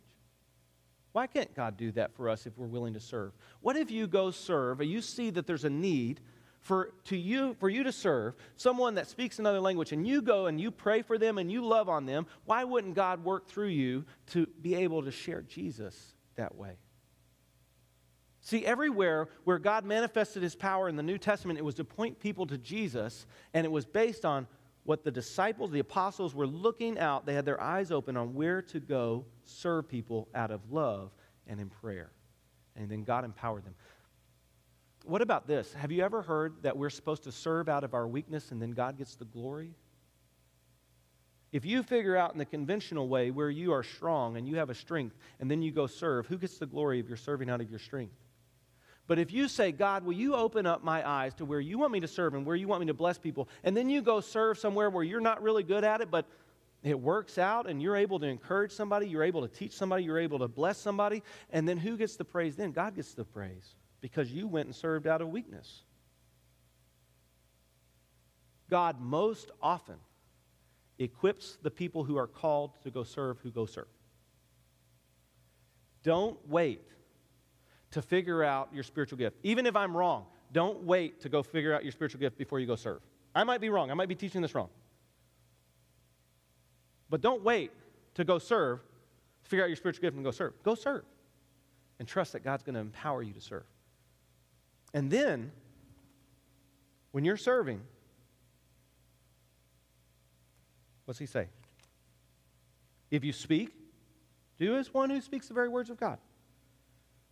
Why 1.13 1.27
can't 1.27 1.55
God 1.55 1.77
do 1.77 1.93
that 1.93 2.13
for 2.13 2.27
us 2.27 2.45
if 2.45 2.57
we're 2.57 2.67
willing 2.67 2.93
to 2.95 2.99
serve? 2.99 3.31
What 3.61 3.77
if 3.77 3.89
you 3.89 4.05
go 4.05 4.31
serve 4.31 4.81
and 4.81 4.91
you 4.91 4.99
see 4.99 5.29
that 5.29 5.47
there's 5.47 5.63
a 5.63 5.69
need 5.69 6.19
for, 6.59 6.91
to 7.05 7.15
you, 7.15 7.55
for 7.61 7.69
you 7.69 7.83
to 7.83 7.93
serve 7.93 8.35
someone 8.57 8.95
that 8.95 9.07
speaks 9.07 9.39
another 9.39 9.61
language 9.61 9.93
and 9.93 10.05
you 10.05 10.21
go 10.21 10.47
and 10.47 10.59
you 10.59 10.71
pray 10.71 11.03
for 11.03 11.17
them 11.17 11.37
and 11.37 11.49
you 11.49 11.65
love 11.65 11.87
on 11.87 12.05
them? 12.05 12.27
Why 12.43 12.65
wouldn't 12.65 12.95
God 12.95 13.23
work 13.23 13.47
through 13.47 13.69
you 13.69 14.03
to 14.31 14.45
be 14.61 14.75
able 14.75 15.03
to 15.03 15.11
share 15.11 15.41
Jesus 15.41 16.15
that 16.35 16.53
way? 16.53 16.75
See, 18.41 18.65
everywhere 18.65 19.29
where 19.43 19.59
God 19.59 19.85
manifested 19.85 20.41
his 20.41 20.55
power 20.55 20.89
in 20.89 20.95
the 20.95 21.03
New 21.03 21.19
Testament, 21.19 21.59
it 21.59 21.65
was 21.65 21.75
to 21.75 21.83
point 21.83 22.19
people 22.19 22.47
to 22.47 22.57
Jesus, 22.57 23.27
and 23.53 23.65
it 23.65 23.71
was 23.71 23.85
based 23.85 24.25
on 24.25 24.47
what 24.83 25.03
the 25.03 25.11
disciples, 25.11 25.69
the 25.69 25.79
apostles, 25.79 26.33
were 26.33 26.47
looking 26.47 26.97
out. 26.97 27.25
They 27.25 27.35
had 27.35 27.45
their 27.45 27.61
eyes 27.61 27.91
open 27.91 28.17
on 28.17 28.33
where 28.33 28.63
to 28.63 28.79
go 28.79 29.25
serve 29.43 29.87
people 29.87 30.27
out 30.33 30.49
of 30.49 30.71
love 30.71 31.11
and 31.45 31.59
in 31.59 31.69
prayer. 31.69 32.11
And 32.75 32.89
then 32.89 33.03
God 33.03 33.25
empowered 33.25 33.63
them. 33.63 33.75
What 35.05 35.21
about 35.21 35.47
this? 35.47 35.73
Have 35.73 35.91
you 35.91 36.03
ever 36.03 36.23
heard 36.23 36.63
that 36.63 36.75
we're 36.75 36.89
supposed 36.89 37.23
to 37.23 37.31
serve 37.31 37.69
out 37.69 37.83
of 37.83 37.93
our 37.93 38.07
weakness 38.07 38.51
and 38.51 38.59
then 38.59 38.71
God 38.71 38.97
gets 38.97 39.15
the 39.15 39.25
glory? 39.25 39.75
If 41.51 41.65
you 41.65 41.83
figure 41.83 42.15
out 42.15 42.31
in 42.33 42.39
the 42.39 42.45
conventional 42.45 43.07
way 43.07 43.29
where 43.29 43.49
you 43.49 43.73
are 43.73 43.83
strong 43.83 44.37
and 44.37 44.47
you 44.47 44.55
have 44.55 44.69
a 44.69 44.75
strength 44.75 45.17
and 45.39 45.51
then 45.51 45.61
you 45.61 45.71
go 45.71 45.85
serve, 45.85 46.25
who 46.27 46.37
gets 46.37 46.57
the 46.57 46.65
glory 46.65 46.99
of 46.99 47.07
your 47.07 47.17
serving 47.17 47.49
out 47.49 47.61
of 47.61 47.69
your 47.69 47.79
strength? 47.79 48.15
But 49.11 49.19
if 49.19 49.33
you 49.33 49.49
say, 49.49 49.73
God, 49.73 50.05
will 50.05 50.13
you 50.13 50.35
open 50.35 50.65
up 50.65 50.85
my 50.85 51.05
eyes 51.05 51.33
to 51.33 51.43
where 51.43 51.59
you 51.59 51.77
want 51.77 51.91
me 51.91 51.99
to 51.99 52.07
serve 52.07 52.33
and 52.33 52.45
where 52.45 52.55
you 52.55 52.69
want 52.69 52.79
me 52.79 52.87
to 52.87 52.93
bless 52.93 53.17
people, 53.17 53.49
and 53.65 53.75
then 53.75 53.89
you 53.89 54.01
go 54.01 54.21
serve 54.21 54.57
somewhere 54.57 54.89
where 54.89 55.03
you're 55.03 55.19
not 55.19 55.43
really 55.43 55.63
good 55.63 55.83
at 55.83 55.99
it, 55.99 56.09
but 56.09 56.25
it 56.81 56.97
works 56.97 57.37
out 57.37 57.69
and 57.69 57.81
you're 57.81 57.97
able 57.97 58.21
to 58.21 58.25
encourage 58.25 58.71
somebody, 58.71 59.09
you're 59.09 59.25
able 59.25 59.45
to 59.45 59.49
teach 59.49 59.73
somebody, 59.73 60.05
you're 60.05 60.17
able 60.17 60.39
to 60.39 60.47
bless 60.47 60.77
somebody, 60.77 61.23
and 61.49 61.67
then 61.67 61.75
who 61.75 61.97
gets 61.97 62.15
the 62.15 62.23
praise 62.23 62.55
then? 62.55 62.71
God 62.71 62.95
gets 62.95 63.13
the 63.13 63.25
praise 63.25 63.75
because 63.99 64.31
you 64.31 64.47
went 64.47 64.67
and 64.67 64.73
served 64.73 65.05
out 65.07 65.19
of 65.19 65.27
weakness. 65.27 65.83
God 68.69 69.01
most 69.01 69.51
often 69.61 69.97
equips 70.99 71.57
the 71.61 71.69
people 71.69 72.05
who 72.05 72.15
are 72.15 72.27
called 72.27 72.81
to 72.83 72.89
go 72.89 73.03
serve 73.03 73.39
who 73.39 73.51
go 73.51 73.65
serve. 73.65 73.89
Don't 76.01 76.39
wait 76.47 76.79
to 77.91 78.01
figure 78.01 78.43
out 78.43 78.69
your 78.73 78.83
spiritual 78.83 79.17
gift. 79.17 79.37
Even 79.43 79.65
if 79.65 79.75
I'm 79.75 79.95
wrong, 79.95 80.25
don't 80.51 80.83
wait 80.83 81.21
to 81.21 81.29
go 81.29 81.43
figure 81.43 81.73
out 81.73 81.83
your 81.83 81.91
spiritual 81.91 82.19
gift 82.19 82.37
before 82.37 82.59
you 82.59 82.67
go 82.67 82.75
serve. 82.75 83.01
I 83.35 83.43
might 83.43 83.61
be 83.61 83.69
wrong. 83.69 83.91
I 83.91 83.93
might 83.93 84.09
be 84.09 84.15
teaching 84.15 84.41
this 84.41 84.55
wrong. 84.55 84.69
But 87.09 87.21
don't 87.21 87.43
wait 87.43 87.71
to 88.15 88.23
go 88.23 88.39
serve, 88.39 88.79
figure 89.43 89.63
out 89.63 89.67
your 89.67 89.75
spiritual 89.75 90.01
gift 90.01 90.15
and 90.15 90.23
go 90.23 90.31
serve. 90.31 90.53
Go 90.63 90.75
serve. 90.75 91.03
And 91.99 92.07
trust 92.07 92.33
that 92.33 92.43
God's 92.43 92.63
going 92.63 92.75
to 92.75 92.81
empower 92.81 93.21
you 93.21 93.33
to 93.33 93.41
serve. 93.41 93.63
And 94.93 95.11
then, 95.11 95.51
when 97.11 97.23
you're 97.23 97.37
serving, 97.37 97.81
what's 101.05 101.19
he 101.19 101.25
say? 101.25 101.47
If 103.11 103.23
you 103.23 103.33
speak, 103.33 103.73
do 104.57 104.77
as 104.77 104.93
one 104.93 105.09
who 105.09 105.21
speaks 105.21 105.47
the 105.47 105.53
very 105.53 105.69
words 105.69 105.89
of 105.89 105.97
God. 105.97 106.17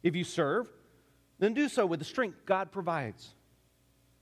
If 0.04 0.16
you 0.16 0.24
serve, 0.24 0.68
then 1.40 1.54
do 1.54 1.70
so 1.70 1.86
with 1.86 2.00
the 2.00 2.06
strength 2.06 2.46
God 2.46 2.72
provides, 2.72 3.30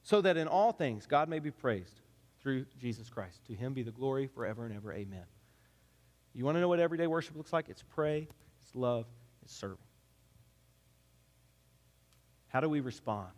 so 0.03 0.21
that 0.21 0.37
in 0.37 0.47
all 0.47 0.71
things 0.71 1.05
God 1.05 1.29
may 1.29 1.39
be 1.39 1.51
praised 1.51 2.01
through 2.41 2.65
Jesus 2.79 3.09
Christ. 3.09 3.45
To 3.47 3.53
him 3.53 3.73
be 3.73 3.83
the 3.83 3.91
glory 3.91 4.27
forever 4.27 4.65
and 4.65 4.75
ever. 4.75 4.93
Amen. 4.93 5.25
You 6.33 6.45
want 6.45 6.55
to 6.55 6.61
know 6.61 6.67
what 6.67 6.79
everyday 6.79 7.07
worship 7.07 7.35
looks 7.35 7.51
like? 7.51 7.67
It's 7.69 7.83
pray, 7.83 8.27
it's 8.61 8.75
love, 8.75 9.05
it's 9.43 9.53
serving. 9.53 9.77
How 12.47 12.59
do 12.59 12.69
we 12.69 12.79
respond? 12.79 13.29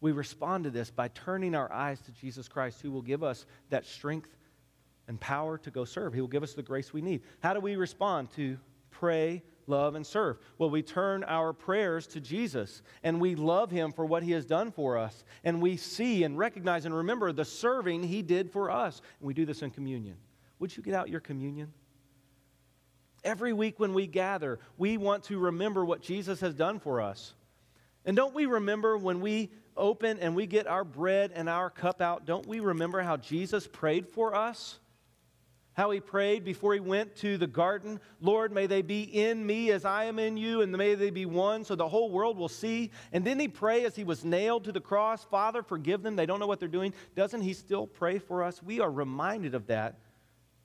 We 0.00 0.12
respond 0.12 0.64
to 0.64 0.70
this 0.70 0.90
by 0.90 1.08
turning 1.08 1.54
our 1.54 1.72
eyes 1.72 2.00
to 2.02 2.12
Jesus 2.12 2.48
Christ, 2.48 2.80
who 2.82 2.90
will 2.90 3.02
give 3.02 3.22
us 3.22 3.46
that 3.70 3.86
strength 3.86 4.36
and 5.08 5.18
power 5.18 5.56
to 5.58 5.70
go 5.70 5.84
serve. 5.84 6.12
He 6.12 6.20
will 6.20 6.28
give 6.28 6.42
us 6.42 6.54
the 6.54 6.62
grace 6.62 6.92
we 6.92 7.00
need. 7.00 7.22
How 7.40 7.54
do 7.54 7.60
we 7.60 7.76
respond 7.76 8.30
to 8.32 8.58
pray, 8.90 9.42
love, 9.66 9.94
and 9.94 10.06
serve? 10.06 10.38
Well, 10.58 10.70
we 10.70 10.82
turn 10.82 11.24
our 11.24 11.52
prayers 11.52 12.06
to 12.08 12.20
Jesus 12.20 12.82
and 13.02 13.20
we 13.20 13.34
love 13.34 13.70
him 13.70 13.92
for 13.92 14.06
what 14.06 14.22
he 14.22 14.32
has 14.32 14.44
done 14.44 14.70
for 14.70 14.96
us. 14.96 15.24
And 15.44 15.60
we 15.60 15.76
see 15.76 16.24
and 16.24 16.38
recognize 16.38 16.84
and 16.84 16.94
remember 16.94 17.32
the 17.32 17.44
serving 17.44 18.02
he 18.02 18.22
did 18.22 18.50
for 18.50 18.70
us. 18.70 19.00
And 19.20 19.26
we 19.26 19.34
do 19.34 19.44
this 19.44 19.62
in 19.62 19.70
communion. 19.70 20.16
Would 20.58 20.76
you 20.76 20.82
get 20.82 20.94
out 20.94 21.08
your 21.08 21.20
communion? 21.20 21.72
Every 23.24 23.52
week 23.52 23.80
when 23.80 23.92
we 23.92 24.06
gather, 24.06 24.60
we 24.78 24.96
want 24.96 25.24
to 25.24 25.38
remember 25.38 25.84
what 25.84 26.00
Jesus 26.00 26.40
has 26.40 26.54
done 26.54 26.78
for 26.78 27.00
us. 27.00 27.34
And 28.04 28.16
don't 28.16 28.34
we 28.34 28.46
remember 28.46 28.96
when 28.96 29.20
we 29.20 29.50
open 29.76 30.18
and 30.20 30.34
we 30.34 30.46
get 30.46 30.66
our 30.66 30.84
bread 30.84 31.32
and 31.34 31.48
our 31.48 31.70
cup 31.70 32.00
out, 32.00 32.24
don't 32.24 32.46
we 32.46 32.60
remember 32.60 33.02
how 33.02 33.16
Jesus 33.16 33.66
prayed 33.66 34.06
for 34.06 34.34
us? 34.34 34.78
How 35.76 35.90
he 35.90 36.00
prayed 36.00 36.42
before 36.42 36.72
he 36.72 36.80
went 36.80 37.14
to 37.16 37.36
the 37.36 37.46
garden 37.46 38.00
Lord, 38.22 38.50
may 38.50 38.66
they 38.66 38.80
be 38.80 39.02
in 39.02 39.44
me 39.44 39.70
as 39.70 39.84
I 39.84 40.04
am 40.04 40.18
in 40.18 40.38
you, 40.38 40.62
and 40.62 40.72
may 40.72 40.94
they 40.94 41.10
be 41.10 41.26
one 41.26 41.64
so 41.64 41.74
the 41.74 41.86
whole 41.86 42.10
world 42.10 42.38
will 42.38 42.48
see. 42.48 42.90
And 43.12 43.22
didn't 43.22 43.42
he 43.42 43.48
pray 43.48 43.84
as 43.84 43.94
he 43.94 44.02
was 44.02 44.24
nailed 44.24 44.64
to 44.64 44.72
the 44.72 44.80
cross, 44.80 45.24
Father, 45.24 45.62
forgive 45.62 46.02
them, 46.02 46.16
they 46.16 46.24
don't 46.24 46.40
know 46.40 46.46
what 46.46 46.60
they're 46.60 46.68
doing? 46.68 46.94
Doesn't 47.14 47.42
he 47.42 47.52
still 47.52 47.86
pray 47.86 48.18
for 48.18 48.42
us? 48.42 48.62
We 48.62 48.80
are 48.80 48.90
reminded 48.90 49.54
of 49.54 49.66
that 49.66 49.98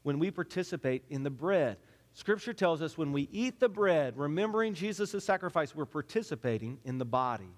when 0.03 0.17
we 0.17 0.31
participate 0.31 1.03
in 1.09 1.23
the 1.23 1.29
bread. 1.29 1.75
Scripture 2.13 2.53
tells 2.53 2.81
us 2.81 2.97
when 2.97 3.11
we 3.11 3.27
eat 3.33 3.59
the 3.59 3.67
bread, 3.69 4.17
remembering 4.17 4.73
Jesus' 4.73 5.25
sacrifice, 5.25 5.75
we're 5.75 5.85
participating 5.85 6.77
in 6.85 6.97
the 6.97 7.05
body. 7.05 7.51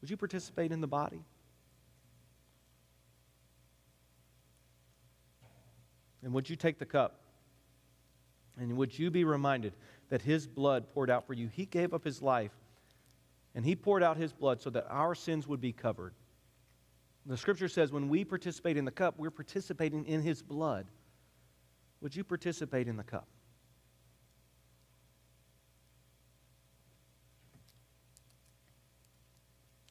Would 0.00 0.10
you 0.10 0.16
participate 0.16 0.72
in 0.72 0.80
the 0.80 0.88
body? 0.88 1.22
And 6.26 6.34
would 6.34 6.50
you 6.50 6.56
take 6.56 6.80
the 6.80 6.84
cup? 6.84 7.20
And 8.58 8.76
would 8.76 8.98
you 8.98 9.12
be 9.12 9.22
reminded 9.22 9.74
that 10.08 10.22
his 10.22 10.44
blood 10.44 10.92
poured 10.92 11.08
out 11.08 11.24
for 11.24 11.34
you? 11.34 11.46
He 11.46 11.66
gave 11.66 11.94
up 11.94 12.02
his 12.02 12.20
life, 12.20 12.50
and 13.54 13.64
he 13.64 13.76
poured 13.76 14.02
out 14.02 14.16
his 14.16 14.32
blood 14.32 14.60
so 14.60 14.68
that 14.70 14.88
our 14.90 15.14
sins 15.14 15.46
would 15.46 15.60
be 15.60 15.70
covered. 15.70 16.14
The 17.26 17.36
scripture 17.36 17.68
says 17.68 17.92
when 17.92 18.08
we 18.08 18.24
participate 18.24 18.76
in 18.76 18.84
the 18.84 18.90
cup, 18.90 19.14
we're 19.16 19.30
participating 19.30 20.04
in 20.04 20.20
his 20.20 20.42
blood. 20.42 20.88
Would 22.00 22.16
you 22.16 22.24
participate 22.24 22.88
in 22.88 22.96
the 22.96 23.04
cup? 23.04 23.28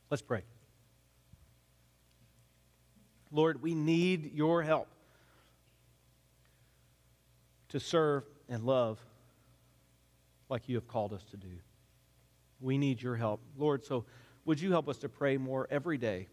Let's 0.09 0.21
pray. 0.21 0.41
Lord, 3.31 3.61
we 3.61 3.73
need 3.73 4.33
your 4.33 4.61
help 4.61 4.89
to 7.75 7.79
serve 7.81 8.23
and 8.47 8.63
love 8.63 8.97
like 10.47 10.69
you 10.69 10.75
have 10.75 10.87
called 10.87 11.11
us 11.11 11.25
to 11.25 11.35
do. 11.35 11.49
We 12.61 12.77
need 12.77 13.01
your 13.01 13.17
help. 13.17 13.41
Lord, 13.57 13.83
so 13.83 14.05
would 14.45 14.61
you 14.61 14.71
help 14.71 14.87
us 14.87 14.97
to 14.99 15.09
pray 15.09 15.35
more 15.35 15.67
every 15.69 15.97
day 15.97 16.29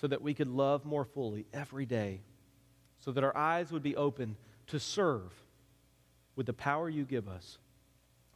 so 0.00 0.08
that 0.08 0.20
we 0.20 0.34
could 0.34 0.48
love 0.48 0.84
more 0.84 1.04
fully 1.04 1.46
every 1.52 1.86
day, 1.86 2.22
so 2.98 3.12
that 3.12 3.22
our 3.22 3.36
eyes 3.36 3.70
would 3.70 3.84
be 3.84 3.94
open 3.94 4.36
to 4.66 4.80
serve 4.80 5.32
with 6.34 6.46
the 6.46 6.52
power 6.52 6.88
you 6.88 7.04
give 7.04 7.28
us 7.28 7.58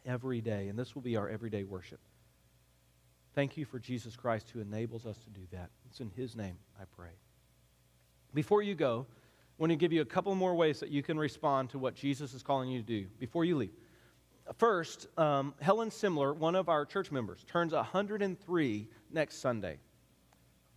every 0.06 0.40
day. 0.40 0.68
And 0.68 0.78
this 0.78 0.94
will 0.94 1.02
be 1.02 1.16
our 1.16 1.28
everyday 1.28 1.64
worship. 1.64 1.98
Thank 3.34 3.56
you 3.56 3.64
for 3.64 3.80
Jesus 3.80 4.14
Christ 4.14 4.48
who 4.52 4.61
enables 4.61 5.06
us 5.06 5.18
to 5.24 5.30
do 5.30 5.44
that. 5.50 5.70
It's 5.90 5.98
in 5.98 6.12
his 6.14 6.36
name 6.36 6.59
I 6.80 6.84
pray. 6.96 7.18
Before 8.32 8.62
you 8.62 8.76
go, 8.76 9.06
I 9.59 9.62
want 9.62 9.70
to 9.70 9.76
give 9.76 9.92
you 9.92 10.02
a 10.02 10.06
couple 10.06 10.34
more 10.34 10.54
ways 10.54 10.78
that 10.80 10.90
you 10.90 11.02
can 11.02 11.18
respond 11.18 11.70
to 11.70 11.78
what 11.78 11.94
Jesus 11.94 12.32
is 12.32 12.42
calling 12.42 12.70
you 12.70 12.80
to 12.80 12.86
do 12.86 13.06
before 13.18 13.44
you 13.44 13.56
leave. 13.56 13.72
First, 14.56 15.09
um, 15.18 15.52
Helen 15.61 15.90
Simler, 15.90 16.36
one 16.36 16.54
of 16.54 16.68
our 16.68 16.86
church 16.86 17.11
members, 17.11 17.44
turns 17.44 17.72
103 17.72 18.88
next 19.11 19.40
Sunday. 19.40 19.78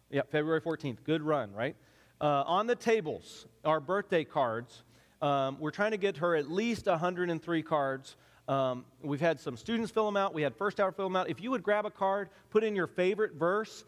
Yeah, 0.09 0.23
February 0.29 0.61
14th. 0.61 0.97
Good 1.03 1.21
run, 1.21 1.53
right? 1.53 1.75
Uh, 2.19 2.43
on 2.45 2.67
the 2.67 2.75
tables 2.75 3.45
are 3.63 3.79
birthday 3.79 4.23
cards. 4.23 4.83
Um, 5.21 5.57
we're 5.59 5.71
trying 5.71 5.91
to 5.91 5.97
get 5.97 6.17
her 6.17 6.35
at 6.35 6.49
least 6.49 6.87
103 6.87 7.63
cards 7.63 8.15
um, 8.47 8.85
we've 9.01 9.21
had 9.21 9.39
some 9.39 9.55
students 9.55 9.91
fill 9.91 10.05
them 10.05 10.17
out. 10.17 10.33
We 10.33 10.41
had 10.41 10.55
first 10.55 10.79
hour 10.79 10.91
fill 10.91 11.05
them 11.05 11.15
out. 11.15 11.29
If 11.29 11.41
you 11.41 11.51
would 11.51 11.63
grab 11.63 11.85
a 11.85 11.91
card, 11.91 12.29
put 12.49 12.63
in 12.63 12.75
your 12.75 12.87
favorite 12.87 13.35
verse, 13.35 13.85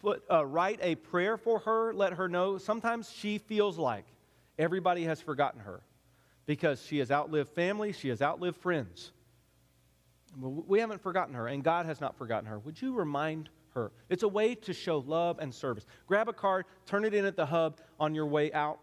put, 0.00 0.24
uh, 0.30 0.44
write 0.44 0.80
a 0.82 0.96
prayer 0.96 1.36
for 1.36 1.60
her, 1.60 1.92
let 1.94 2.14
her 2.14 2.28
know. 2.28 2.58
Sometimes 2.58 3.10
she 3.10 3.38
feels 3.38 3.78
like 3.78 4.04
everybody 4.60 5.04
has 5.04 5.20
forgotten 5.20 5.60
her 5.60 5.80
because 6.46 6.84
she 6.84 6.98
has 6.98 7.10
outlived 7.10 7.50
family, 7.50 7.92
she 7.92 8.08
has 8.08 8.20
outlived 8.20 8.58
friends. 8.58 9.12
We 10.38 10.78
haven't 10.78 11.00
forgotten 11.00 11.34
her, 11.34 11.48
and 11.48 11.64
God 11.64 11.86
has 11.86 12.00
not 12.00 12.16
forgotten 12.16 12.48
her. 12.48 12.58
Would 12.60 12.80
you 12.80 12.94
remind 12.94 13.48
her? 13.74 13.90
It's 14.08 14.22
a 14.22 14.28
way 14.28 14.54
to 14.54 14.72
show 14.72 14.98
love 14.98 15.38
and 15.40 15.52
service. 15.52 15.86
Grab 16.06 16.28
a 16.28 16.32
card, 16.32 16.66
turn 16.86 17.04
it 17.04 17.14
in 17.14 17.24
at 17.24 17.36
the 17.36 17.46
hub 17.46 17.80
on 17.98 18.14
your 18.14 18.26
way 18.26 18.52
out 18.52 18.78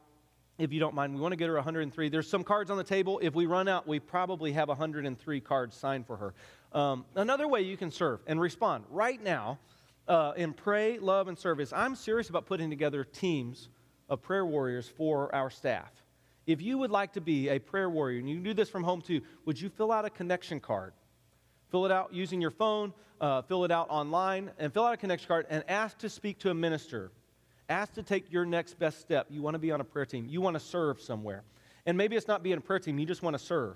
if 0.58 0.74
you 0.74 0.80
don't 0.80 0.96
mind. 0.96 1.14
We 1.14 1.22
want 1.22 1.34
to 1.34 1.38
get 1.38 1.48
her 1.48 1.56
103. 1.56 2.10
There's 2.10 2.30
some 2.30 2.44
cards 2.44 2.72
on 2.72 2.78
the 2.78 2.84
table. 2.84 3.20
If 3.22 3.36
we 3.36 3.46
run 3.46 3.68
out, 3.68 3.88
we 3.88 4.00
probably 4.00 4.52
have 4.54 4.68
103 4.68 5.40
cards 5.42 5.76
signed 5.78 6.08
for 6.08 6.18
her. 6.18 6.34
Um, 6.74 7.06
another 7.16 7.48
way 7.48 7.62
you 7.62 7.78
can 7.78 7.92
serve 7.92 8.20
and 8.28 8.42
respond 8.42 8.86
right 8.90 9.22
now 9.24 9.60
uh, 10.08 10.34
in 10.36 10.54
pray, 10.54 11.00
love, 11.00 11.28
and 11.28 11.38
service. 11.38 11.72
I'm 11.72 11.96
serious 11.96 12.30
about 12.30 12.46
putting 12.46 12.70
together 12.70 13.04
teams 13.04 13.70
of 14.10 14.22
prayer 14.22 14.46
warriors 14.46 14.88
for 14.88 15.34
our 15.34 15.50
staff. 15.50 15.92
If 16.46 16.62
you 16.62 16.78
would 16.78 16.92
like 16.92 17.14
to 17.14 17.22
be 17.22 17.50
a 17.50 17.60
prayer 17.60 17.90
warrior, 17.90 18.20
and 18.20 18.30
you 18.30 18.36
can 18.36 18.44
do 18.44 18.54
this 18.54 18.70
from 18.70 18.84
home 18.84 19.02
too, 19.02 19.22
would 19.46 19.60
you 19.60 19.70
fill 19.70 19.92
out 19.92 20.06
a 20.06 20.10
connection 20.10 20.60
card? 20.60 20.94
Fill 21.70 21.86
it 21.86 21.92
out 21.92 22.14
using 22.14 22.40
your 22.40 22.52
phone, 22.52 22.94
uh, 23.20 23.42
fill 23.42 23.66
it 23.66 23.72
out 23.72 23.88
online, 23.90 24.52
and 24.58 24.74
fill 24.74 24.86
out 24.86 24.94
a 24.94 24.98
connection 24.98 25.28
card 25.28 25.46
and 25.50 25.64
ask 25.68 25.98
to 26.00 26.10
speak 26.10 26.40
to 26.40 26.50
a 26.50 26.54
minister. 26.54 27.12
Ask 27.68 27.94
to 27.96 28.04
take 28.04 28.32
your 28.32 28.46
next 28.46 28.80
best 28.80 29.02
step. 29.02 29.28
You 29.30 29.42
want 29.42 29.56
to 29.56 29.60
be 29.60 29.72
on 29.72 29.82
a 29.82 29.84
prayer 29.84 30.06
team, 30.06 30.26
you 30.30 30.40
want 30.40 30.54
to 30.54 30.60
serve 30.62 31.02
somewhere. 31.02 31.44
And 31.86 31.98
maybe 31.98 32.16
it's 32.16 32.28
not 32.28 32.44
being 32.44 32.58
a 32.58 32.62
prayer 32.62 32.80
team, 32.80 32.98
you 32.98 33.06
just 33.06 33.22
want 33.22 33.38
to 33.38 33.44
serve. 33.44 33.76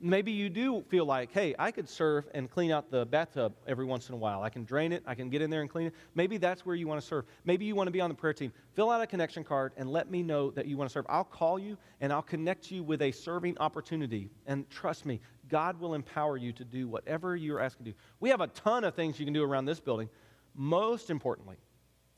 Maybe 0.00 0.30
you 0.30 0.48
do 0.48 0.84
feel 0.88 1.04
like, 1.04 1.32
hey, 1.32 1.56
I 1.58 1.72
could 1.72 1.88
serve 1.88 2.28
and 2.32 2.48
clean 2.48 2.70
out 2.70 2.88
the 2.88 3.04
bathtub 3.04 3.54
every 3.66 3.84
once 3.84 4.08
in 4.08 4.14
a 4.14 4.16
while. 4.16 4.44
I 4.44 4.48
can 4.48 4.62
drain 4.62 4.92
it, 4.92 5.02
I 5.06 5.16
can 5.16 5.28
get 5.28 5.42
in 5.42 5.50
there 5.50 5.60
and 5.60 5.68
clean 5.68 5.88
it. 5.88 5.94
Maybe 6.14 6.36
that's 6.36 6.64
where 6.64 6.76
you 6.76 6.86
want 6.86 7.00
to 7.00 7.06
serve. 7.06 7.24
Maybe 7.44 7.64
you 7.64 7.74
want 7.74 7.88
to 7.88 7.90
be 7.90 8.00
on 8.00 8.08
the 8.08 8.14
prayer 8.14 8.32
team. 8.32 8.52
Fill 8.74 8.90
out 8.90 9.00
a 9.00 9.08
connection 9.08 9.42
card 9.42 9.72
and 9.76 9.90
let 9.90 10.08
me 10.08 10.22
know 10.22 10.52
that 10.52 10.66
you 10.66 10.76
want 10.76 10.88
to 10.88 10.92
serve. 10.92 11.04
I'll 11.08 11.24
call 11.24 11.58
you 11.58 11.76
and 12.00 12.12
I'll 12.12 12.22
connect 12.22 12.70
you 12.70 12.84
with 12.84 13.02
a 13.02 13.10
serving 13.10 13.58
opportunity. 13.58 14.30
And 14.46 14.70
trust 14.70 15.04
me, 15.04 15.20
God 15.48 15.80
will 15.80 15.94
empower 15.94 16.36
you 16.36 16.52
to 16.52 16.64
do 16.64 16.86
whatever 16.86 17.34
you're 17.34 17.58
asked 17.58 17.78
to 17.78 17.84
do. 17.84 17.94
We 18.20 18.28
have 18.28 18.40
a 18.40 18.46
ton 18.48 18.84
of 18.84 18.94
things 18.94 19.18
you 19.18 19.26
can 19.26 19.34
do 19.34 19.42
around 19.42 19.64
this 19.64 19.80
building. 19.80 20.08
Most 20.54 21.10
importantly, 21.10 21.56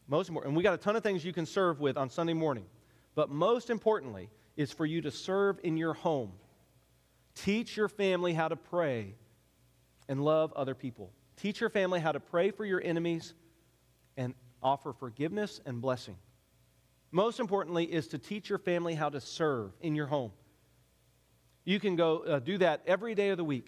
most 0.07 0.28
important, 0.28 0.51
and 0.51 0.57
we 0.57 0.62
got 0.62 0.74
a 0.74 0.78
ton 0.78 0.97
of 0.97 1.03
things 1.03 1.24
you 1.24 1.33
can 1.33 1.47
serve 1.47 1.81
with 1.81 1.97
on 1.97 2.11
Sunday 2.11 2.35
morning. 2.35 2.66
But 3.14 3.31
most 3.31 3.70
importantly, 3.70 4.28
is 4.57 4.70
for 4.70 4.85
you 4.85 5.01
to 5.01 5.11
serve 5.11 5.59
in 5.62 5.78
your 5.78 5.95
home 5.95 6.33
Teach 7.35 7.76
your 7.76 7.89
family 7.89 8.35
how 8.35 8.49
to 8.49 8.57
pray 8.57 9.14
and 10.09 10.24
love 10.24 10.53
other 10.55 10.74
people. 10.74 11.12
Teach 11.37 11.61
your 11.61 11.70
family 11.70 12.01
how 12.01 12.12
to 12.12 12.20
pray 12.20 12.51
for 12.51 12.64
your 12.64 12.83
enemies 12.83 13.35
and 14.16 14.35
offer 14.62 14.93
forgiveness 14.93 15.61
and 15.64 15.81
blessing. 15.81 16.16
Most 17.12 17.41
importantly, 17.41 17.85
is 17.85 18.09
to 18.09 18.18
teach 18.18 18.49
your 18.49 18.59
family 18.59 18.95
how 18.95 19.09
to 19.09 19.20
serve 19.20 19.72
in 19.81 19.95
your 19.95 20.07
home. 20.07 20.33
You 21.64 21.81
can 21.81 21.97
go 21.97 22.18
uh, 22.18 22.39
do 22.39 22.59
that 22.59 22.83
every 22.87 23.14
day 23.14 23.31
of 23.31 23.37
the 23.37 23.45
week. 23.45 23.66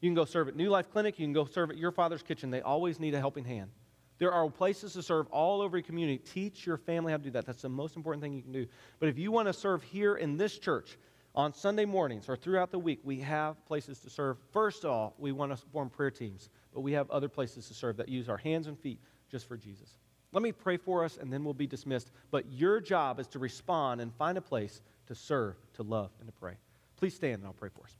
You 0.00 0.08
can 0.08 0.14
go 0.14 0.24
serve 0.24 0.48
at 0.48 0.56
New 0.56 0.68
Life 0.68 0.90
Clinic. 0.90 1.18
You 1.18 1.26
can 1.26 1.32
go 1.32 1.44
serve 1.44 1.70
at 1.70 1.76
your 1.76 1.92
father's 1.92 2.22
kitchen. 2.22 2.50
They 2.50 2.60
always 2.60 2.98
need 2.98 3.14
a 3.14 3.18
helping 3.18 3.44
hand. 3.44 3.70
There 4.18 4.32
are 4.32 4.48
places 4.48 4.92
to 4.94 5.02
serve 5.02 5.26
all 5.28 5.60
over 5.60 5.76
your 5.76 5.84
community. 5.84 6.18
Teach 6.18 6.66
your 6.66 6.76
family 6.76 7.12
how 7.12 7.18
to 7.18 7.24
do 7.24 7.30
that. 7.30 7.46
That's 7.46 7.62
the 7.62 7.68
most 7.68 7.96
important 7.96 8.22
thing 8.22 8.32
you 8.32 8.42
can 8.42 8.52
do. 8.52 8.66
But 9.00 9.08
if 9.08 9.18
you 9.18 9.32
want 9.32 9.48
to 9.48 9.52
serve 9.52 9.82
here 9.82 10.16
in 10.16 10.36
this 10.36 10.58
church, 10.58 10.98
on 11.34 11.54
Sunday 11.54 11.84
mornings 11.84 12.28
or 12.28 12.36
throughout 12.36 12.70
the 12.70 12.78
week, 12.78 13.00
we 13.04 13.20
have 13.20 13.64
places 13.66 13.98
to 14.00 14.10
serve. 14.10 14.36
First 14.52 14.84
of 14.84 14.90
all, 14.90 15.14
we 15.18 15.32
want 15.32 15.50
to 15.50 15.66
form 15.72 15.88
prayer 15.88 16.10
teams, 16.10 16.50
but 16.74 16.80
we 16.80 16.92
have 16.92 17.10
other 17.10 17.28
places 17.28 17.66
to 17.68 17.74
serve 17.74 17.96
that 17.96 18.08
use 18.08 18.28
our 18.28 18.36
hands 18.36 18.66
and 18.66 18.78
feet 18.78 18.98
just 19.30 19.48
for 19.48 19.56
Jesus. 19.56 19.96
Let 20.32 20.42
me 20.42 20.52
pray 20.52 20.76
for 20.76 21.04
us, 21.04 21.18
and 21.18 21.32
then 21.32 21.44
we'll 21.44 21.54
be 21.54 21.66
dismissed. 21.66 22.10
But 22.30 22.50
your 22.50 22.80
job 22.80 23.20
is 23.20 23.26
to 23.28 23.38
respond 23.38 24.00
and 24.00 24.14
find 24.14 24.38
a 24.38 24.42
place 24.42 24.80
to 25.06 25.14
serve, 25.14 25.56
to 25.74 25.82
love, 25.82 26.10
and 26.20 26.28
to 26.28 26.32
pray. 26.32 26.54
Please 26.96 27.14
stand, 27.14 27.36
and 27.36 27.46
I'll 27.46 27.52
pray 27.52 27.68
for 27.74 27.84
us. 27.84 27.96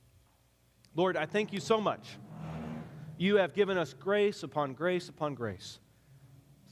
Lord, 0.95 1.17
I 1.17 1.25
thank 1.25 1.53
you 1.53 1.59
so 1.59 1.79
much. 1.81 2.17
You 3.17 3.37
have 3.37 3.53
given 3.53 3.77
us 3.77 3.93
grace 3.93 4.43
upon 4.43 4.73
grace 4.73 5.09
upon 5.09 5.35
grace. 5.35 5.79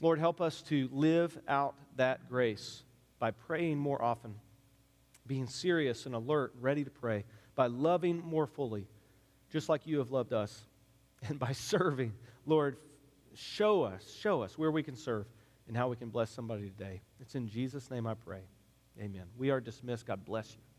Lord, 0.00 0.18
help 0.18 0.40
us 0.40 0.62
to 0.62 0.88
live 0.92 1.38
out 1.46 1.74
that 1.96 2.28
grace 2.28 2.82
by 3.20 3.30
praying 3.30 3.78
more 3.78 4.02
often 4.02 4.34
being 5.26 5.46
serious 5.46 6.06
and 6.06 6.14
alert, 6.14 6.52
ready 6.60 6.84
to 6.84 6.90
pray, 6.90 7.24
by 7.54 7.66
loving 7.66 8.18
more 8.18 8.46
fully, 8.46 8.86
just 9.50 9.68
like 9.68 9.86
you 9.86 9.98
have 9.98 10.10
loved 10.10 10.32
us, 10.32 10.66
and 11.28 11.38
by 11.38 11.52
serving. 11.52 12.12
Lord, 12.46 12.76
show 13.34 13.82
us, 13.82 14.16
show 14.18 14.42
us 14.42 14.58
where 14.58 14.70
we 14.70 14.82
can 14.82 14.96
serve 14.96 15.26
and 15.68 15.76
how 15.76 15.88
we 15.88 15.96
can 15.96 16.08
bless 16.08 16.30
somebody 16.30 16.68
today. 16.68 17.00
It's 17.20 17.34
in 17.34 17.48
Jesus' 17.48 17.90
name 17.90 18.06
I 18.06 18.14
pray. 18.14 18.42
Amen. 19.00 19.24
We 19.36 19.50
are 19.50 19.60
dismissed. 19.60 20.06
God 20.06 20.24
bless 20.24 20.52
you. 20.52 20.71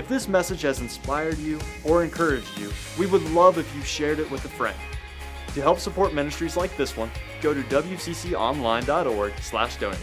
If 0.00 0.08
this 0.08 0.28
message 0.28 0.62
has 0.62 0.80
inspired 0.80 1.36
you 1.36 1.60
or 1.84 2.02
encouraged 2.02 2.58
you, 2.58 2.72
we 2.98 3.04
would 3.04 3.22
love 3.32 3.58
if 3.58 3.76
you 3.76 3.82
shared 3.82 4.18
it 4.18 4.30
with 4.30 4.42
a 4.46 4.48
friend. 4.48 4.78
To 5.52 5.60
help 5.60 5.78
support 5.78 6.14
ministries 6.14 6.56
like 6.56 6.74
this 6.78 6.96
one, 6.96 7.10
go 7.42 7.52
to 7.52 7.60
wcconline.org/donate. 7.64 9.98